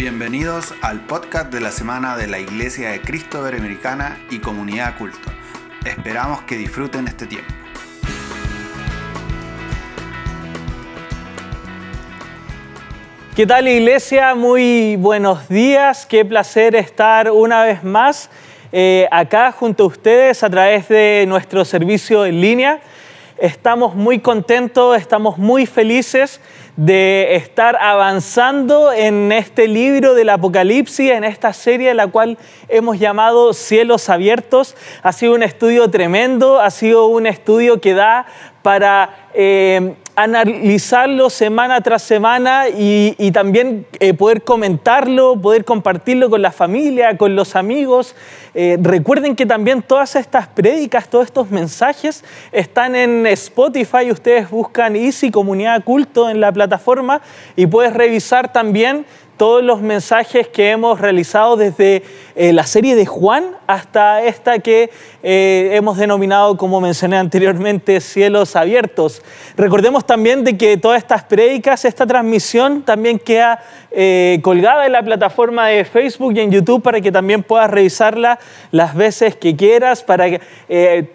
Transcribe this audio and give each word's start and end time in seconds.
Bienvenidos 0.00 0.72
al 0.80 1.04
podcast 1.04 1.52
de 1.52 1.60
la 1.60 1.70
semana 1.70 2.16
de 2.16 2.26
la 2.26 2.38
Iglesia 2.38 2.88
de 2.88 3.02
Cristo 3.02 3.40
Iberoamericana 3.40 4.18
y 4.30 4.38
Comunidad 4.38 4.96
Culto. 4.96 5.30
Esperamos 5.84 6.40
que 6.44 6.56
disfruten 6.56 7.06
este 7.06 7.26
tiempo. 7.26 7.52
¿Qué 13.36 13.46
tal 13.46 13.68
iglesia? 13.68 14.34
Muy 14.34 14.96
buenos 14.96 15.46
días. 15.50 16.06
Qué 16.06 16.24
placer 16.24 16.76
estar 16.76 17.30
una 17.30 17.62
vez 17.64 17.84
más 17.84 18.30
eh, 18.72 19.06
acá 19.10 19.52
junto 19.52 19.84
a 19.84 19.86
ustedes 19.88 20.42
a 20.42 20.48
través 20.48 20.88
de 20.88 21.26
nuestro 21.28 21.62
servicio 21.62 22.24
en 22.24 22.40
línea. 22.40 22.80
Estamos 23.40 23.94
muy 23.94 24.18
contentos, 24.18 24.98
estamos 24.98 25.38
muy 25.38 25.64
felices 25.64 26.42
de 26.76 27.36
estar 27.36 27.74
avanzando 27.80 28.92
en 28.92 29.32
este 29.32 29.66
libro 29.66 30.12
del 30.12 30.28
Apocalipsis, 30.28 31.10
en 31.10 31.24
esta 31.24 31.54
serie 31.54 31.94
la 31.94 32.06
cual 32.06 32.36
hemos 32.68 32.98
llamado 32.98 33.54
Cielos 33.54 34.10
Abiertos. 34.10 34.76
Ha 35.02 35.12
sido 35.12 35.34
un 35.34 35.42
estudio 35.42 35.90
tremendo, 35.90 36.60
ha 36.60 36.70
sido 36.70 37.06
un 37.06 37.26
estudio 37.26 37.80
que 37.80 37.94
da 37.94 38.26
para 38.60 39.30
eh, 39.32 39.94
analizarlo 40.22 41.30
semana 41.30 41.80
tras 41.80 42.02
semana 42.02 42.68
y, 42.68 43.30
también 43.32 43.86
eh, 44.00 44.12
poder 44.14 44.42
comentarlo, 44.42 45.40
poder 45.40 45.64
compartirlo 45.64 46.28
con 46.28 46.42
la 46.42 46.52
familia, 46.52 47.16
con 47.16 47.34
los 47.36 47.56
amigos. 47.56 48.14
Eh, 48.54 48.76
recuerden 48.80 49.36
que 49.36 49.46
también 49.46 49.82
todas 49.82 50.16
estas 50.16 50.48
prédicas, 50.48 51.08
todos 51.08 51.26
estos 51.26 51.50
mensajes 51.50 52.24
están 52.52 52.96
en 52.96 53.26
Spotify. 53.28 54.10
Ustedes 54.10 54.50
buscan 54.50 54.96
Easy 54.96 55.30
Comunidad 55.30 55.84
Culto 55.84 56.28
en 56.28 56.40
la 56.40 56.52
plataforma 56.52 57.20
y 57.56 57.66
puedes 57.66 57.92
revisar 57.92 58.52
también 58.52 59.06
todos 59.40 59.64
los 59.64 59.80
mensajes 59.80 60.48
que 60.48 60.70
hemos 60.70 61.00
realizado 61.00 61.56
desde 61.56 62.02
eh, 62.36 62.52
la 62.52 62.66
serie 62.66 62.94
de 62.94 63.06
Juan 63.06 63.56
hasta 63.66 64.22
esta 64.22 64.58
que 64.58 64.90
eh, 65.22 65.70
hemos 65.72 65.96
denominado, 65.96 66.58
como 66.58 66.78
mencioné 66.78 67.16
anteriormente, 67.16 68.02
cielos 68.02 68.54
abiertos. 68.54 69.22
Recordemos 69.56 70.04
también 70.04 70.44
de 70.44 70.58
que 70.58 70.76
todas 70.76 70.98
estas 70.98 71.24
prédicas, 71.24 71.86
esta 71.86 72.04
transmisión 72.04 72.82
también 72.82 73.18
queda 73.18 73.64
eh, 73.92 74.38
colgada 74.42 74.86
en 74.86 74.92
la 74.92 75.02
plataforma 75.02 75.68
de 75.68 75.84
Facebook 75.84 76.32
y 76.36 76.40
en 76.40 76.50
YouTube 76.50 76.82
para 76.82 77.00
que 77.00 77.10
también 77.10 77.42
puedas 77.42 77.70
revisarla 77.70 78.38
las 78.70 78.94
veces 78.94 79.36
que 79.36 79.56
quieras, 79.56 80.02
para 80.02 80.26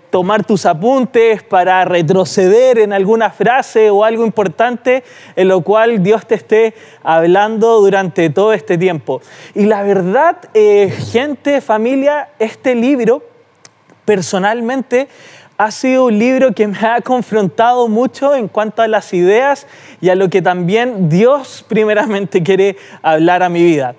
tomar 0.10 0.46
tus 0.46 0.66
apuntes, 0.66 1.44
para 1.44 1.84
retroceder 1.84 2.80
en 2.80 2.94
alguna 2.94 3.32
frase 3.32 3.90
o 3.90 4.04
algo 4.04 4.26
importante 4.26 5.04
en 5.36 5.50
lo 5.50 5.62
cual 5.62 6.02
Dios 6.02 6.26
te 6.26 6.36
esté 6.36 6.74
hablando 7.04 7.82
durante 7.82 8.30
todo 8.30 8.54
este 8.54 8.78
tiempo. 8.78 9.22
Y 9.54 9.66
la 9.66 9.84
verdad, 9.84 10.38
eh, 10.54 10.90
gente, 11.12 11.60
familia, 11.60 12.30
este 12.40 12.76
libro 12.76 13.24
personalmente 14.06 15.10
ha 15.58 15.72
sido 15.72 16.06
un 16.06 16.20
libro 16.20 16.52
que 16.54 16.68
me 16.68 16.78
ha 16.78 17.02
confrontado 17.02 17.88
mucho 17.88 18.36
en 18.36 18.48
cuanto 18.48 18.82
a 18.82 18.88
las 18.88 19.14
ideas 19.14 19.68
y 20.02 20.10
a 20.10 20.16
lo 20.16 20.30
que 20.30 20.42
también 20.42 21.08
Dios 21.10 21.66
primeramente 21.68 22.44
quiere 22.44 22.76
hablar 23.02 23.42
a 23.42 23.50
mi 23.50 23.64
vida. 23.64 23.96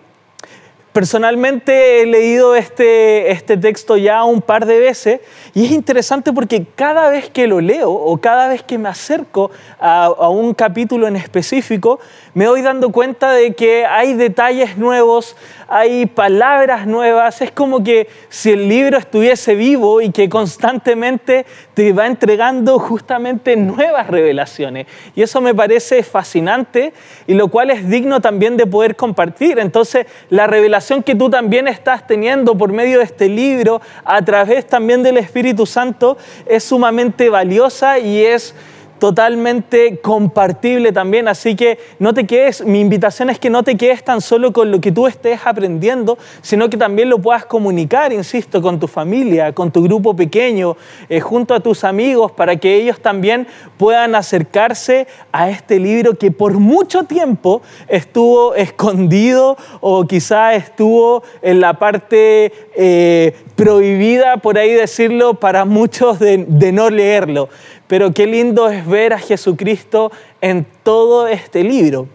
Personalmente 0.92 2.00
he 2.00 2.06
leído 2.06 2.54
este, 2.54 3.30
este 3.30 3.58
texto 3.58 3.98
ya 3.98 4.24
un 4.24 4.40
par 4.40 4.64
de 4.64 4.78
veces 4.78 5.20
y 5.52 5.66
es 5.66 5.70
interesante 5.72 6.32
porque 6.32 6.66
cada 6.74 7.10
vez 7.10 7.28
que 7.28 7.46
lo 7.46 7.60
leo 7.60 7.92
o 7.92 8.16
cada 8.18 8.48
vez 8.48 8.62
que 8.62 8.78
me 8.78 8.88
acerco 8.88 9.50
a, 9.78 10.06
a 10.06 10.28
un 10.30 10.54
capítulo 10.54 11.06
en 11.06 11.16
específico, 11.16 12.00
me 12.32 12.46
doy 12.46 12.62
dando 12.62 12.92
cuenta 12.92 13.32
de 13.32 13.52
que 13.52 13.84
hay 13.84 14.14
detalles 14.14 14.78
nuevos, 14.78 15.36
hay 15.68 16.06
palabras 16.06 16.86
nuevas, 16.86 17.40
es 17.42 17.50
como 17.50 17.82
que 17.82 18.08
si 18.28 18.52
el 18.52 18.68
libro 18.68 18.98
estuviese 18.98 19.54
vivo 19.54 20.00
y 20.00 20.10
que 20.10 20.28
constantemente 20.28 21.44
te 21.74 21.92
va 21.92 22.06
entregando 22.06 22.78
justamente 22.78 23.56
nuevas 23.56 24.06
revelaciones. 24.06 24.86
Y 25.14 25.22
eso 25.22 25.40
me 25.40 25.54
parece 25.54 26.02
fascinante 26.02 26.92
y 27.26 27.34
lo 27.34 27.48
cual 27.48 27.70
es 27.70 27.88
digno 27.88 28.20
también 28.20 28.56
de 28.56 28.66
poder 28.66 28.96
compartir. 28.96 29.58
Entonces, 29.58 30.06
la 30.30 30.46
revelación 30.46 31.02
que 31.02 31.14
tú 31.14 31.28
también 31.30 31.66
estás 31.68 32.06
teniendo 32.06 32.56
por 32.56 32.72
medio 32.72 32.98
de 32.98 33.04
este 33.04 33.28
libro, 33.28 33.80
a 34.04 34.22
través 34.22 34.66
también 34.66 35.02
del 35.02 35.16
Espíritu 35.16 35.66
Santo, 35.66 36.16
es 36.46 36.64
sumamente 36.64 37.28
valiosa 37.28 37.98
y 37.98 38.24
es 38.24 38.54
totalmente 38.98 39.98
compartible 40.00 40.92
también. 40.92 41.28
Así 41.28 41.54
que 41.54 41.78
no 41.98 42.14
te 42.14 42.26
quedes, 42.26 42.64
mi 42.64 42.80
invitación 42.80 43.30
es 43.30 43.38
que 43.38 43.50
no 43.50 43.62
te 43.62 43.76
quedes 43.76 44.02
tan 44.02 44.20
solo 44.20 44.52
con 44.52 44.70
lo 44.70 44.80
que 44.80 44.92
tú 44.92 45.06
estés 45.06 45.40
aprendiendo, 45.44 46.18
sino 46.42 46.68
que 46.68 46.76
también 46.76 47.10
lo 47.10 47.18
puedas 47.18 47.44
comunicar, 47.44 48.12
insisto, 48.12 48.62
con 48.62 48.78
tu 48.78 48.88
familia, 48.88 49.52
con 49.52 49.70
tu 49.70 49.82
grupo 49.82 50.14
pequeño, 50.14 50.76
eh, 51.08 51.20
junto 51.20 51.54
a 51.54 51.60
tus 51.60 51.84
amigos, 51.84 52.32
para 52.32 52.56
que 52.56 52.74
ellos 52.74 53.00
también 53.00 53.46
puedan 53.76 54.14
acercarse 54.14 55.06
a 55.32 55.50
este 55.50 55.78
libro 55.78 56.14
que 56.14 56.30
por 56.30 56.54
mucho 56.54 57.04
tiempo 57.04 57.62
estuvo 57.88 58.54
escondido 58.54 59.56
o 59.80 60.06
quizá 60.06 60.54
estuvo 60.54 61.22
en 61.42 61.60
la 61.60 61.74
parte 61.74 62.52
eh, 62.76 63.34
prohibida, 63.54 64.38
por 64.38 64.58
ahí 64.58 64.72
decirlo, 64.72 65.34
para 65.34 65.64
muchos 65.64 66.18
de, 66.18 66.44
de 66.48 66.72
no 66.72 66.90
leerlo. 66.90 67.48
Pero 67.88 68.12
qué 68.12 68.26
lindo 68.26 68.68
es 68.68 68.86
ver 68.86 69.12
a 69.12 69.18
Jesucristo 69.18 70.10
en 70.40 70.66
todo 70.82 71.28
este 71.28 71.62
libro. 71.62 72.08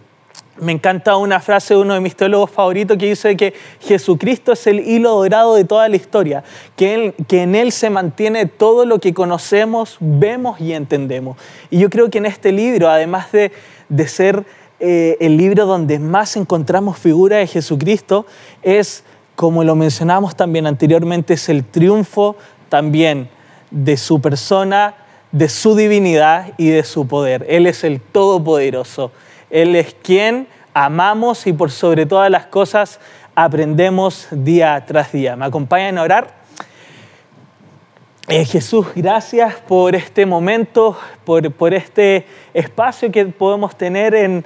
Me 0.60 0.72
encanta 0.72 1.16
una 1.16 1.40
frase 1.40 1.72
de 1.72 1.80
uno 1.80 1.94
de 1.94 2.00
mis 2.00 2.14
teólogos 2.14 2.50
favoritos 2.50 2.98
que 2.98 3.06
dice 3.06 3.36
que 3.38 3.54
Jesucristo 3.80 4.52
es 4.52 4.66
el 4.66 4.80
hilo 4.80 5.14
dorado 5.14 5.54
de 5.54 5.64
toda 5.64 5.88
la 5.88 5.96
historia, 5.96 6.44
que, 6.76 7.14
en 7.30 7.54
Él 7.54 7.72
se 7.72 7.88
mantiene 7.88 8.44
todo 8.44 8.84
lo 8.84 8.98
que 8.98 9.14
conocemos, 9.14 9.96
vemos 9.98 10.60
y 10.60 10.74
entendemos. 10.74 11.38
Y 11.70 11.78
yo 11.78 11.88
creo 11.88 12.10
que 12.10 12.18
en 12.18 12.26
este 12.26 12.52
libro, 12.52 12.90
además 12.90 13.32
de, 13.32 13.50
ser 14.06 14.44
eh, 14.78 15.16
el 15.20 15.38
libro 15.38 15.64
donde 15.64 15.98
más 15.98 16.36
encontramos 16.36 16.98
figura 16.98 17.38
de 17.38 17.46
Jesucristo, 17.46 18.26
es, 18.62 19.04
como 19.34 19.64
lo 19.64 19.74
mencionamos 19.74 20.36
también 20.36 20.66
anteriormente, 20.66 21.32
es 21.34 21.48
el 21.48 21.64
triunfo 21.64 22.36
también 22.68 23.30
de 23.70 23.96
su 23.96 24.20
persona 24.20 24.96
de 25.32 25.48
su 25.48 25.74
divinidad 25.74 26.52
y 26.58 26.68
de 26.68 26.84
su 26.84 27.08
poder. 27.08 27.44
Él 27.48 27.66
es 27.66 27.84
el 27.84 28.00
Todopoderoso. 28.00 29.10
Él 29.50 29.74
es 29.74 29.94
quien 30.02 30.46
amamos 30.74 31.46
y 31.46 31.52
por 31.52 31.70
sobre 31.70 32.06
todas 32.06 32.30
las 32.30 32.46
cosas 32.46 33.00
aprendemos 33.34 34.28
día 34.30 34.84
tras 34.86 35.12
día. 35.12 35.36
¿Me 35.36 35.46
acompañan 35.46 35.98
a 35.98 36.02
orar? 36.02 36.42
Eh, 38.28 38.44
Jesús, 38.44 38.86
gracias 38.94 39.56
por 39.56 39.96
este 39.96 40.24
momento, 40.26 40.96
por, 41.24 41.50
por 41.52 41.74
este 41.74 42.24
espacio 42.54 43.10
que 43.10 43.26
podemos 43.26 43.76
tener 43.76 44.14
en, 44.14 44.44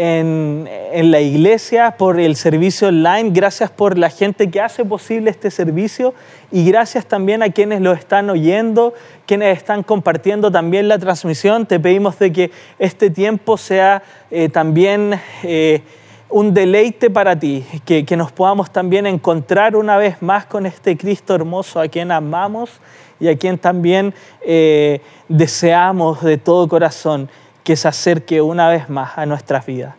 en, 0.00 1.10
la 1.10 1.20
iglesia, 1.20 1.96
por 1.98 2.20
el 2.20 2.36
servicio 2.36 2.86
online, 2.86 3.30
gracias 3.30 3.68
por 3.68 3.98
la 3.98 4.10
gente 4.10 4.48
que 4.48 4.60
hace 4.60 4.84
posible 4.84 5.28
este 5.28 5.50
servicio 5.50 6.14
y 6.52 6.64
gracias 6.64 7.04
también 7.06 7.42
a 7.42 7.50
quienes 7.50 7.80
lo 7.80 7.92
están 7.92 8.30
oyendo, 8.30 8.94
quienes 9.26 9.56
están 9.58 9.82
compartiendo 9.82 10.52
también 10.52 10.86
la 10.86 11.00
transmisión. 11.00 11.66
Te 11.66 11.80
pedimos 11.80 12.16
de 12.20 12.32
que 12.32 12.50
este 12.78 13.10
tiempo 13.10 13.56
sea 13.56 14.04
eh, 14.30 14.48
también 14.48 15.20
eh, 15.42 15.82
un 16.30 16.54
deleite 16.54 17.10
para 17.10 17.36
ti, 17.36 17.64
que, 17.84 18.16
nos 18.16 18.30
podamos 18.30 18.70
también 18.70 19.04
encontrar 19.04 19.74
una 19.74 19.96
vez 19.96 20.22
más 20.22 20.46
con 20.46 20.64
este 20.66 20.96
Cristo 20.96 21.34
hermoso 21.34 21.80
a 21.80 21.88
quien 21.88 22.12
amamos 22.12 22.70
y 23.18 23.26
a 23.26 23.36
quien 23.36 23.58
también 23.58 24.14
eh, 24.42 25.00
deseamos 25.28 26.22
de 26.22 26.38
todo 26.38 26.68
corazón 26.68 27.28
que 27.68 27.76
se 27.76 27.86
acerque 27.86 28.40
una 28.40 28.70
vez 28.70 28.88
más 28.88 29.18
a 29.18 29.26
nuestras 29.26 29.66
vidas 29.66 29.94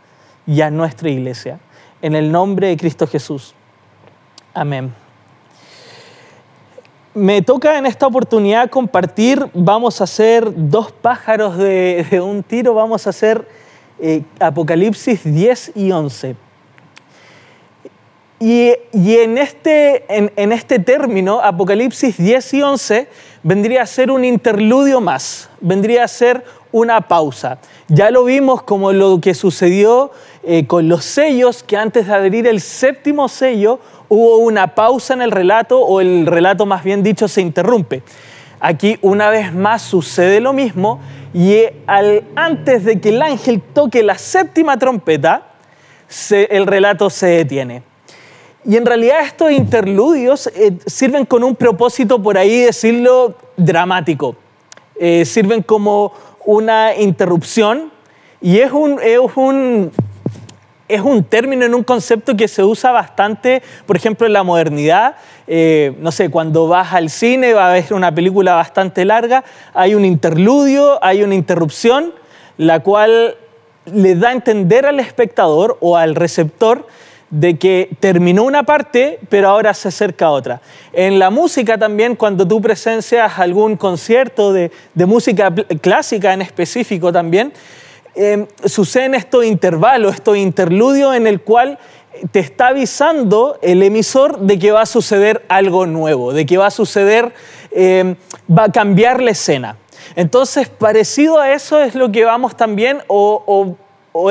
y 0.48 0.62
a 0.62 0.72
nuestra 0.72 1.08
iglesia. 1.08 1.60
En 2.02 2.16
el 2.16 2.32
nombre 2.32 2.66
de 2.66 2.78
Cristo 2.78 3.06
Jesús. 3.06 3.54
Amén. 4.56 4.92
Me 7.14 7.44
toca 7.44 7.78
en 7.78 7.86
esta 7.86 8.08
oportunidad 8.08 8.72
compartir, 8.72 9.52
vamos 9.54 10.02
a 10.02 10.06
hacer 10.06 10.52
dos 10.52 10.92
pájaros 10.92 11.60
de, 11.60 12.20
un 12.26 12.42
tiro, 12.42 12.74
vamos 12.74 13.06
a 13.06 13.12
hacer 13.12 13.48
eh, 14.00 14.24
Apocalipsis 14.40 15.24
10 15.24 15.74
y 15.76 15.92
11. 15.92 16.36
Y, 18.40 18.74
en, 18.94 19.38
este, 19.38 20.06
en, 20.08 20.52
este 20.52 20.80
término, 20.80 21.40
Apocalipsis 21.40 22.18
10 22.18 22.54
y 22.56 22.62
11, 22.64 23.08
vendría 23.44 23.84
a 23.84 23.86
ser 23.86 24.12
un 24.12 24.26
interludio 24.26 25.02
más, 25.02 25.50
vendría 25.62 26.04
a 26.04 26.08
ser 26.08 26.44
una 26.72 27.02
pausa. 27.02 27.60
Ya 27.88 28.12
lo 28.12 28.24
vimos 28.24 28.64
como 28.64 28.92
lo 28.94 29.20
que 29.22 29.34
sucedió 29.34 30.12
eh, 30.44 30.68
con 30.68 30.88
los 30.88 31.06
sellos, 31.06 31.64
que 31.64 31.78
antes 31.78 32.08
de 32.08 32.14
abrir 32.14 32.48
el 32.48 32.62
séptimo 32.62 33.28
sello 33.28 33.80
hubo 34.08 34.38
una 34.38 34.76
pausa 34.76 35.14
en 35.14 35.22
el 35.22 35.32
relato 35.32 35.80
o 35.80 36.02
el 36.02 36.26
relato 36.26 36.66
más 36.66 36.84
bien 36.84 37.04
dicho 37.04 37.28
se 37.28 37.42
interrumpe. 37.42 38.04
Aquí 38.60 38.98
una 39.02 39.30
vez 39.30 39.54
más 39.54 39.82
sucede 39.82 40.42
lo 40.42 40.54
mismo 40.54 41.00
y 41.34 41.62
al, 41.88 42.24
antes 42.36 42.84
de 42.84 43.00
que 43.00 43.10
el 43.10 43.22
ángel 43.22 43.62
toque 43.62 44.04
la 44.04 44.18
séptima 44.18 44.78
trompeta, 44.78 45.54
el 46.32 46.68
relato 46.68 47.10
se 47.10 47.28
detiene. 47.28 47.89
Y 48.70 48.78
en 48.78 48.86
realidad 48.86 49.22
estos 49.26 49.52
interludios 49.52 50.46
eh, 50.46 50.78
sirven 50.86 51.26
con 51.26 51.44
un 51.44 51.56
propósito, 51.56 52.22
por 52.22 52.38
ahí 52.38 52.60
decirlo, 52.60 53.34
dramático. 53.58 54.36
Eh, 54.96 55.26
sirven 55.26 55.64
como 55.64 56.14
una 56.46 56.96
interrupción 56.96 57.92
y 58.40 58.60
es 58.60 58.72
un, 58.72 59.00
es 59.02 59.18
un, 59.36 59.92
es 60.88 61.02
un 61.02 61.24
término 61.24 61.66
en 61.66 61.74
un 61.74 61.84
concepto 61.84 62.38
que 62.38 62.48
se 62.48 62.64
usa 62.64 62.92
bastante, 62.92 63.64
por 63.88 63.96
ejemplo, 63.96 64.28
en 64.28 64.34
la 64.34 64.44
modernidad. 64.44 65.16
Eh, 65.48 65.96
no 66.00 66.12
sé, 66.12 66.30
cuando 66.30 66.68
vas 66.68 66.94
al 66.94 67.10
cine, 67.10 67.54
va 67.54 67.72
a 67.72 67.74
ver 67.74 67.92
una 67.92 68.14
película 68.14 68.54
bastante 68.54 69.04
larga, 69.04 69.44
hay 69.74 69.96
un 69.96 70.06
interludio, 70.06 71.04
hay 71.04 71.24
una 71.24 71.34
interrupción, 71.34 72.14
la 72.58 72.82
cual 72.82 73.36
le 73.92 74.14
da 74.14 74.30
a 74.30 74.34
entender 74.34 74.86
al 74.86 75.00
espectador 75.00 75.80
o 75.80 75.98
al 75.98 76.14
receptor 76.14 76.86
de 77.30 77.58
que 77.58 77.90
terminó 78.00 78.44
una 78.44 78.64
parte, 78.64 79.20
pero 79.30 79.50
ahora 79.50 79.74
se 79.74 79.90
acerca 79.90 80.32
otra. 80.32 80.62
En 80.94 81.20
la 81.20 81.30
música 81.30 81.78
también, 81.78 82.16
cuando 82.16 82.48
tú 82.48 82.62
presencias 82.62 83.38
algún 83.38 83.76
concierto 83.78 84.52
de, 84.52 84.72
música 84.96 85.54
clásica 85.82 86.34
en 86.34 86.42
específico 86.42 87.12
también, 87.12 87.54
eh, 88.16 88.48
suceden 88.66 89.14
estos 89.14 89.46
intervalos, 89.46 90.16
estos 90.16 90.38
interludios 90.38 91.16
en 91.16 91.28
el 91.28 91.42
cual 91.42 91.78
te 92.32 92.40
está 92.40 92.70
avisando 92.70 93.60
el 93.62 93.84
emisor 93.84 94.40
de 94.40 94.58
que 94.58 94.72
va 94.72 94.82
a 94.82 94.86
suceder 94.88 95.46
algo 95.48 95.86
nuevo, 95.86 96.34
de 96.34 96.46
que 96.46 96.58
va 96.58 96.68
a 96.68 96.72
suceder, 96.72 97.32
em, 97.72 98.16
va 98.50 98.66
a 98.66 98.72
cambiar 98.72 99.22
la 99.22 99.32
escena. 99.32 99.78
Entonces, 100.16 100.68
parecido 100.68 101.40
a 101.40 101.52
eso 101.52 101.80
es 101.80 101.94
lo 101.94 102.12
que 102.12 102.26
vamos 102.26 102.58
también, 102.58 103.04
o 103.08 103.78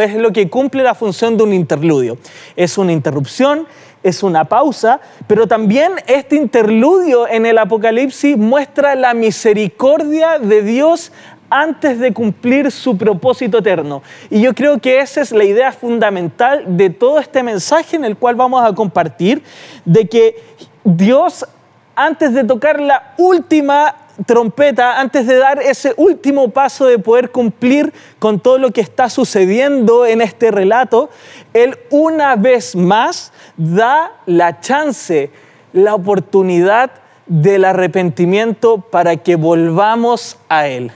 es 0.01 0.15
lo 0.15 0.33
que 0.33 0.49
cumple 0.49 0.83
la 0.83 0.95
función 0.95 1.37
de 1.37 1.45
un 1.45 1.53
interludio. 1.53 2.19
Es 2.57 2.79
una 2.79 2.93
interrupción, 2.93 3.67
es 4.03 4.23
una 4.23 4.45
pausa, 4.45 5.01
pero 5.27 5.47
también 5.47 5.93
este 6.07 6.37
interludio 6.37 7.29
en 7.29 7.47
el 7.47 7.59
Apocalipsis 7.59 8.37
muestra 8.37 8.95
la 8.95 9.15
misericordia 9.15 10.39
de 10.39 10.63
Dios 10.63 11.13
antes 11.51 11.99
de 11.99 12.13
cumplir 12.13 12.71
su 12.71 12.97
propósito 12.97 13.59
eterno. 13.59 14.03
Y 14.31 14.43
yo 14.43 14.55
creo 14.55 14.79
que 14.79 15.01
esa 15.01 15.21
es 15.21 15.33
la 15.33 15.45
idea 15.45 15.73
fundamental 15.73 16.65
de 16.77 16.91
todo 16.91 17.19
este 17.19 17.43
mensaje 17.43 17.97
en 17.97 18.05
el 18.05 18.17
cual 18.17 18.35
vamos 18.35 18.65
a 18.65 18.75
compartir, 18.75 19.43
de 19.85 20.07
que 20.07 20.37
Dios, 20.85 21.47
antes 21.95 22.35
de 22.35 22.45
tocar 22.45 22.81
la 22.81 23.15
última 23.17 23.95
trompeta 24.27 25.01
antes 25.01 25.27
de 25.27 25.37
dar 25.37 25.63
ese 25.63 25.95
último 25.97 26.51
paso 26.51 26.87
de 26.87 26.99
poder 26.99 27.31
cumplir 27.31 27.93
con 28.19 28.41
todo 28.41 28.59
lo 28.59 28.73
que 28.73 28.81
está 28.81 29.09
sucediendo 29.09 30.07
en 30.07 30.21
este 30.21 30.51
relato, 30.51 31.11
Él 31.53 31.79
una 31.91 32.37
vez 32.37 32.75
más 32.75 33.33
da 33.57 34.13
la 34.27 34.61
chance, 34.61 35.31
la 35.73 35.95
oportunidad 35.95 36.91
del 37.27 37.65
arrepentimiento 37.65 38.81
para 38.81 39.17
que 39.17 39.37
volvamos 39.37 40.39
a 40.49 40.67
Él. 40.67 40.91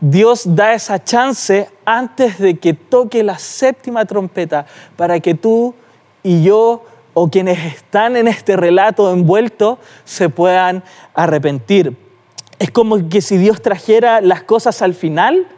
Dios 0.00 0.56
da 0.56 0.74
esa 0.74 1.02
chance 1.02 1.70
antes 1.84 2.38
de 2.38 2.58
que 2.58 2.74
toque 2.74 3.22
la 3.22 3.38
séptima 3.38 4.04
trompeta 4.04 4.66
para 4.96 5.20
que 5.20 5.34
tú 5.34 5.74
y 6.24 6.42
yo 6.42 6.84
o 7.14 7.28
quienes 7.28 7.64
están 7.64 8.16
en 8.16 8.26
este 8.26 8.56
relato 8.56 9.12
envuelto 9.12 9.78
se 10.04 10.28
puedan 10.28 10.82
arrepentir. 11.14 12.01
Es 12.62 12.70
como 12.70 13.08
que 13.08 13.20
si 13.20 13.38
Dios 13.38 13.60
trajera 13.60 14.20
las 14.20 14.44
cosas 14.44 14.82
al 14.82 14.94
final, 14.94 15.48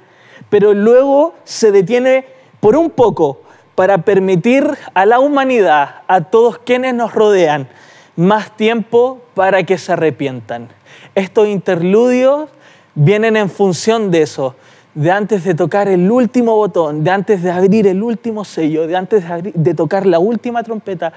pero 0.48 0.72
luego 0.72 1.34
se 1.44 1.70
detiene 1.70 2.24
por 2.60 2.76
un 2.76 2.88
poco 2.88 3.42
para 3.74 3.98
permitir 3.98 4.66
a 4.94 5.04
la 5.04 5.20
humanidad, 5.20 5.96
a 6.08 6.22
todos 6.22 6.56
quienes 6.56 6.94
nos 6.94 7.12
rodean, 7.12 7.68
más 8.16 8.56
tiempo 8.56 9.20
para 9.34 9.64
que 9.64 9.76
se 9.76 9.92
arrepientan. 9.92 10.70
Estos 11.14 11.46
interludios 11.46 12.48
vienen 12.94 13.36
en 13.36 13.50
función 13.50 14.10
de 14.10 14.22
eso, 14.22 14.56
de 14.94 15.10
antes 15.10 15.44
de 15.44 15.54
tocar 15.54 15.88
el 15.88 16.10
último 16.10 16.56
botón, 16.56 17.04
de 17.04 17.10
antes 17.10 17.42
de 17.42 17.50
abrir 17.50 17.86
el 17.86 18.02
último 18.02 18.46
sello, 18.46 18.86
de 18.86 18.96
antes 18.96 19.24
de, 19.52 19.74
tocar 19.74 20.06
la 20.06 20.20
última 20.20 20.62
trompeta, 20.62 21.12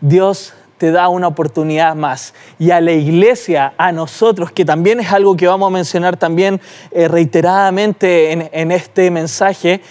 Dios 0.00 0.54
te 0.80 0.92
da 0.92 1.10
una 1.10 1.28
oportunidad 1.28 1.94
más. 1.94 2.32
Y 2.58 2.70
a 2.70 2.80
la 2.80 2.92
iglesia, 2.92 3.74
a 3.76 3.92
nosotros, 3.92 4.50
que 4.50 4.64
también 4.64 4.98
es 4.98 5.12
algo 5.12 5.36
que 5.36 5.46
vamos 5.46 5.66
a 5.66 5.70
mencionar 5.70 6.16
también 6.16 6.58
eh, 6.90 7.06
reiteradamente 7.06 8.32
en, 8.32 8.48
en 8.50 8.72
este 8.72 9.10
mensaje, 9.10 9.82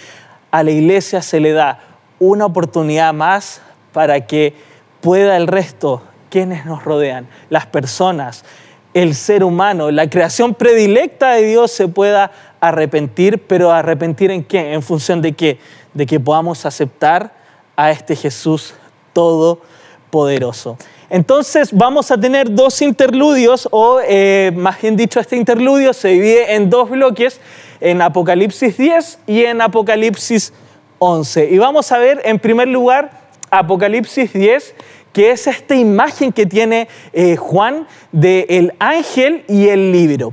a 0.50 0.64
la 0.64 0.72
iglesia 0.72 1.22
se 1.22 1.38
le 1.38 1.52
da 1.52 1.78
una 2.18 2.44
oportunidad 2.44 3.14
más 3.14 3.62
para 3.92 4.26
que 4.26 4.52
pueda 5.00 5.36
el 5.36 5.46
resto, 5.46 6.02
quienes 6.28 6.66
nos 6.66 6.82
rodean, 6.82 7.28
las 7.50 7.66
personas, 7.66 8.44
el 8.92 9.14
ser 9.14 9.44
humano, 9.44 9.92
la 9.92 10.10
creación 10.10 10.54
predilecta 10.54 11.34
de 11.34 11.42
Dios 11.42 11.70
se 11.70 11.86
pueda 11.86 12.32
arrepentir, 12.58 13.46
pero 13.46 13.70
arrepentir 13.70 14.32
en 14.32 14.42
qué? 14.42 14.72
En 14.72 14.82
función 14.82 15.22
de 15.22 15.34
qué? 15.34 15.60
De 15.94 16.04
que 16.04 16.18
podamos 16.18 16.66
aceptar 16.66 17.32
a 17.76 17.92
este 17.92 18.16
Jesús 18.16 18.74
todo 19.12 19.69
poderoso. 20.10 20.76
Entonces 21.08 21.70
vamos 21.72 22.10
a 22.10 22.20
tener 22.20 22.52
dos 22.54 22.82
interludios, 22.82 23.68
o 23.72 24.00
eh, 24.06 24.52
más 24.54 24.80
bien 24.80 24.96
dicho, 24.96 25.18
este 25.18 25.36
interludio 25.36 25.92
se 25.92 26.08
divide 26.08 26.54
en 26.54 26.70
dos 26.70 26.90
bloques, 26.90 27.40
en 27.80 28.02
Apocalipsis 28.02 28.76
10 28.76 29.18
y 29.26 29.44
en 29.44 29.60
Apocalipsis 29.60 30.52
11. 30.98 31.48
Y 31.50 31.58
vamos 31.58 31.90
a 31.92 31.98
ver 31.98 32.20
en 32.24 32.38
primer 32.38 32.68
lugar 32.68 33.10
Apocalipsis 33.50 34.32
10, 34.32 34.74
que 35.12 35.32
es 35.32 35.46
esta 35.46 35.74
imagen 35.74 36.32
que 36.32 36.46
tiene 36.46 36.88
eh, 37.12 37.36
Juan 37.36 37.88
del 38.12 38.46
el 38.48 38.74
ángel 38.78 39.44
y 39.48 39.68
el 39.68 39.90
libro. 39.90 40.32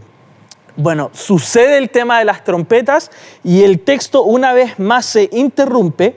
Bueno, 0.75 1.09
sucede 1.13 1.79
el 1.79 1.89
tema 1.89 2.19
de 2.19 2.25
las 2.25 2.43
trompetas 2.43 3.09
y 3.43 3.63
el 3.63 3.79
texto 3.79 4.21
una 4.21 4.53
vez 4.53 4.77
más 4.77 5.07
se 5.07 5.27
interrumpe 5.31 6.15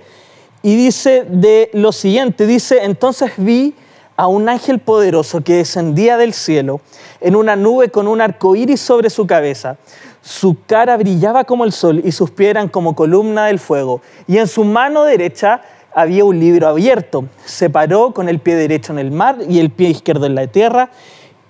y 0.62 0.76
dice 0.76 1.24
de 1.28 1.70
lo 1.72 1.92
siguiente, 1.92 2.46
dice, 2.46 2.84
entonces 2.84 3.32
vi 3.36 3.74
a 4.16 4.26
un 4.26 4.48
ángel 4.48 4.78
poderoso 4.78 5.40
que 5.40 5.54
descendía 5.54 6.18
del 6.18 6.34
cielo 6.34 6.80
en 7.20 7.36
una 7.36 7.56
nube 7.56 7.88
con 7.88 8.06
un 8.06 8.20
arco 8.20 8.54
iris 8.54 8.80
sobre 8.80 9.08
su 9.08 9.26
cabeza. 9.26 9.78
Su 10.20 10.58
cara 10.66 10.98
brillaba 10.98 11.44
como 11.44 11.64
el 11.64 11.72
sol 11.72 12.02
y 12.04 12.12
sus 12.12 12.30
pies 12.30 12.50
eran 12.50 12.68
como 12.68 12.94
columna 12.94 13.46
del 13.46 13.58
fuego. 13.58 14.02
Y 14.26 14.36
en 14.36 14.46
su 14.46 14.64
mano 14.64 15.04
derecha 15.04 15.62
había 15.94 16.24
un 16.24 16.38
libro 16.38 16.68
abierto. 16.68 17.24
Se 17.46 17.70
paró 17.70 18.12
con 18.12 18.28
el 18.28 18.40
pie 18.40 18.56
derecho 18.56 18.92
en 18.92 18.98
el 18.98 19.10
mar 19.10 19.38
y 19.48 19.58
el 19.58 19.70
pie 19.70 19.88
izquierdo 19.88 20.26
en 20.26 20.34
la 20.34 20.46
tierra 20.46 20.90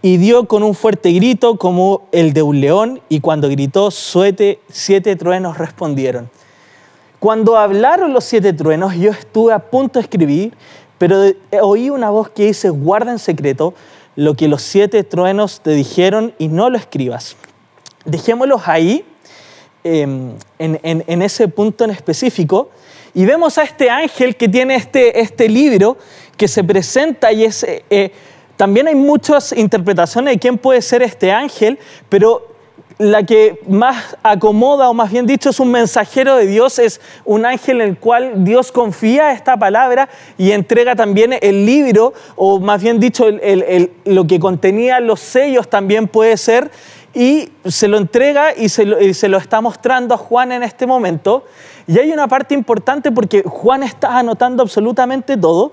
y 0.03 0.17
dio 0.17 0.47
con 0.47 0.63
un 0.63 0.75
fuerte 0.75 1.11
grito 1.11 1.59
como 1.59 2.03
el 2.13 2.33
de 2.33 2.43
un 2.43 2.61
león 2.61 3.01
y 3.09 3.21
cuando 3.21 3.49
gritó 3.49 3.91
siete, 3.91 4.61
siete 4.71 5.17
truenos 5.17 5.59
respondieron. 5.59 6.31
Cuando 7.21 7.59
hablaron 7.59 8.15
los 8.15 8.25
siete 8.25 8.55
truenos, 8.55 8.95
yo 8.97 9.11
estuve 9.11 9.53
a 9.53 9.59
punto 9.59 9.99
de 9.99 10.05
escribir, 10.05 10.55
pero 10.97 11.23
oí 11.61 11.91
una 11.91 12.09
voz 12.09 12.31
que 12.31 12.47
dice, 12.47 12.71
guarda 12.71 13.13
en 13.13 13.19
secreto 13.19 13.75
lo 14.17 14.35
que 14.35 14.49
los 14.49 14.63
siete 14.63 15.05
truenos 15.05 15.61
te 15.61 15.73
dijeron 15.73 16.33
y 16.39 16.49
no 16.49 16.71
lo 16.71 16.79
escribas. 16.79 17.37
Dejémoslos 18.07 18.63
ahí, 18.67 19.05
em, 19.85 20.33
en, 20.59 21.23
ese 21.23 21.47
punto 21.47 21.85
en 21.85 21.91
específico, 21.91 22.71
y 23.13 23.27
vemos 23.27 23.59
a 23.59 23.65
este 23.65 23.91
ángel 23.91 24.35
que 24.35 24.49
tiene 24.49 24.77
este, 24.77 25.21
este 25.21 25.47
libro 25.47 25.99
que 26.39 26.49
se 26.49 26.65
presenta 26.65 27.33
y 27.33 27.45
es... 27.45 27.63
Eh, 27.65 27.85
eh, 27.91 28.13
también 28.57 28.89
hay 28.89 28.95
muchas 28.95 29.53
interpretaciones 29.53 30.35
de 30.35 30.39
quién 30.39 30.59
puede 30.59 30.83
ser 30.83 31.03
este 31.03 31.33
ángel, 31.33 31.79
pero 32.11 32.50
la 33.01 33.25
que 33.25 33.59
más 33.67 34.15
acomoda, 34.23 34.91
o 34.91 34.95
más 34.95 35.11
bien 35.11 35.27
dicho, 35.27 35.49
es 35.49 35.59
un 35.59 35.71
mensajero 35.71 36.37
de 36.37 36.47
Dios, 36.47 36.79
es 36.79 37.01
un 37.25 37.47
ángel 37.47 37.81
en 37.81 37.89
el 37.89 37.97
cual 37.97 38.45
Dios 38.45 38.71
confía 38.73 39.33
esta 39.33 39.57
palabra 39.57 40.11
y 40.37 40.51
entrega 40.51 40.95
también 40.95 41.35
el 41.41 41.65
libro, 41.65 42.13
o 42.37 42.61
más 42.61 42.83
bien 42.83 43.01
dicho, 43.01 43.25
lo 44.05 44.27
que 44.27 44.39
contenía 44.39 45.01
los 45.01 45.19
sellos 45.21 45.71
también 45.71 46.09
puede 46.09 46.37
ser, 46.37 46.71
y 47.15 47.49
se 47.65 47.89
lo 47.89 47.97
entrega 47.97 48.55
y 48.55 48.69
se 48.69 48.85
lo, 48.85 49.39
está 49.39 49.63
mostrando 49.63 50.15
a 50.15 50.19
Juan 50.19 50.53
en 50.53 50.63
este 50.63 50.87
momento. 50.87 51.47
Y 51.87 51.99
hay 51.99 52.13
una 52.13 52.29
parte 52.29 52.55
importante 52.55 53.11
porque 53.11 53.43
Juan 53.43 53.83
está 53.83 54.19
anotando 54.19 54.63
absolutamente 54.63 55.39
todo. 55.39 55.73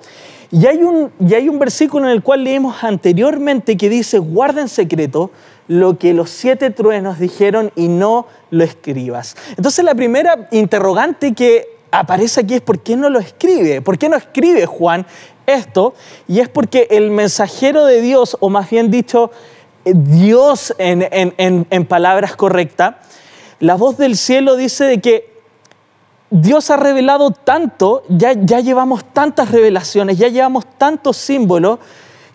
Y 0.50 0.66
hay, 0.66 0.78
un, 0.78 1.12
y 1.20 1.34
hay 1.34 1.50
un 1.50 1.60
versículo 1.60 2.06
en 2.06 2.12
el 2.12 2.24
cual 2.24 2.46
leímos 2.46 2.82
anteriormente 2.86 3.76
que 3.76 3.90
dice, 3.90 4.18
guarda 4.18 4.62
en 4.62 4.70
secreto 4.70 5.30
lo 5.68 5.98
que 5.98 6.14
los 6.14 6.30
siete 6.30 6.70
truenos 6.70 7.20
dijeron 7.20 7.72
y 7.76 7.88
no 7.88 8.28
lo 8.52 8.64
escribas. 8.64 9.36
Entonces 9.58 9.84
la 9.84 9.96
primera 9.96 10.48
interrogante 10.52 11.34
que 11.34 11.68
aparece 11.92 12.42
aquí 12.42 12.56
es 12.56 12.62
¿por 12.62 12.80
qué 12.80 12.96
no 12.96 13.10
lo 13.10 13.20
escribe? 13.20 13.82
¿Por 13.82 13.98
qué 13.98 14.10
no 14.10 14.16
escribe 14.16 14.66
Juan 14.66 15.06
esto? 15.46 15.94
Y 16.28 16.40
es 16.40 16.50
porque 16.50 16.88
el 16.92 17.12
mensajero 17.12 17.86
de 17.86 18.02
Dios, 18.02 18.38
o 18.40 18.50
más 18.50 18.70
bien 18.70 18.92
dicho, 18.92 19.32
Dios 19.86 20.74
en, 20.78 21.86
palabras 21.86 22.36
correctas, 22.36 22.96
la 23.60 23.76
voz 23.76 23.98
del 23.98 24.18
cielo 24.18 24.56
dice 24.56 24.86
de 24.86 25.02
que 25.02 25.38
Dios 26.30 26.70
ha 26.70 26.78
revelado 26.78 27.32
tanto, 27.32 28.04
ya, 28.10 28.34
ya 28.34 28.60
llevamos 28.60 29.06
tantas 29.14 29.50
revelaciones, 29.52 30.18
ya 30.18 30.28
llevamos 30.28 30.66
tantos 30.78 31.16
símbolos, 31.16 31.80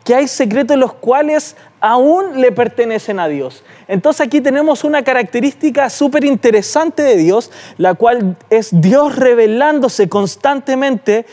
que 0.05 0.15
hay 0.15 0.29
secretos 0.29 0.77
los 0.77 0.93
cuales 0.95 1.57
aún 1.81 2.41
le 2.41 2.53
pertenecen 2.53 3.19
a 3.19 3.29
Dios. 3.29 3.65
Entonces 3.89 4.27
aquí 4.27 4.41
tenemos 4.41 4.85
una 4.85 5.03
característica 5.03 5.91
súper 5.91 6.25
interesante 6.25 7.03
de 7.03 7.17
Dios, 7.17 7.51
la 7.77 7.95
cual 7.95 8.37
es 8.51 8.69
Dios 8.73 9.17
revelándose 9.17 10.09
constantemente 10.09 11.27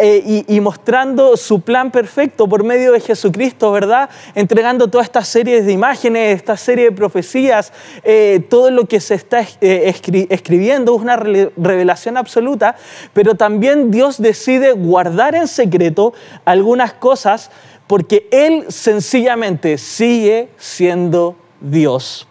eh, 0.00 0.44
y, 0.48 0.60
mostrando 0.60 1.36
su 1.36 1.60
plan 1.60 1.90
perfecto 1.90 2.48
por 2.48 2.64
medio 2.64 2.92
de 2.92 3.00
Jesucristo, 3.00 3.72
¿verdad? 3.72 4.08
Entregando 4.34 4.88
toda 4.88 5.04
esta 5.04 5.24
serie 5.24 5.62
de 5.62 5.72
imágenes, 5.72 6.36
esta 6.36 6.56
serie 6.56 6.86
de 6.86 6.92
profecías, 6.92 7.72
eh, 8.04 8.44
todo 8.48 8.70
lo 8.70 8.86
que 8.86 9.00
se 9.00 9.14
está 9.14 9.44
eh, 9.60 9.94
escribiendo 10.30 10.94
es 10.94 11.02
una 11.02 11.16
revelación 11.16 12.16
absoluta, 12.16 12.76
pero 13.12 13.34
también 13.34 13.90
Dios 13.90 14.20
decide 14.20 14.72
guardar 14.72 15.34
en 15.34 15.48
secreto 15.48 16.14
algunas 16.44 16.92
cosas 16.94 17.50
porque 17.92 18.26
Él 18.30 18.64
sencillamente 18.70 19.76
sigue 19.76 20.48
siendo 20.56 21.36
Dios. 21.60 22.26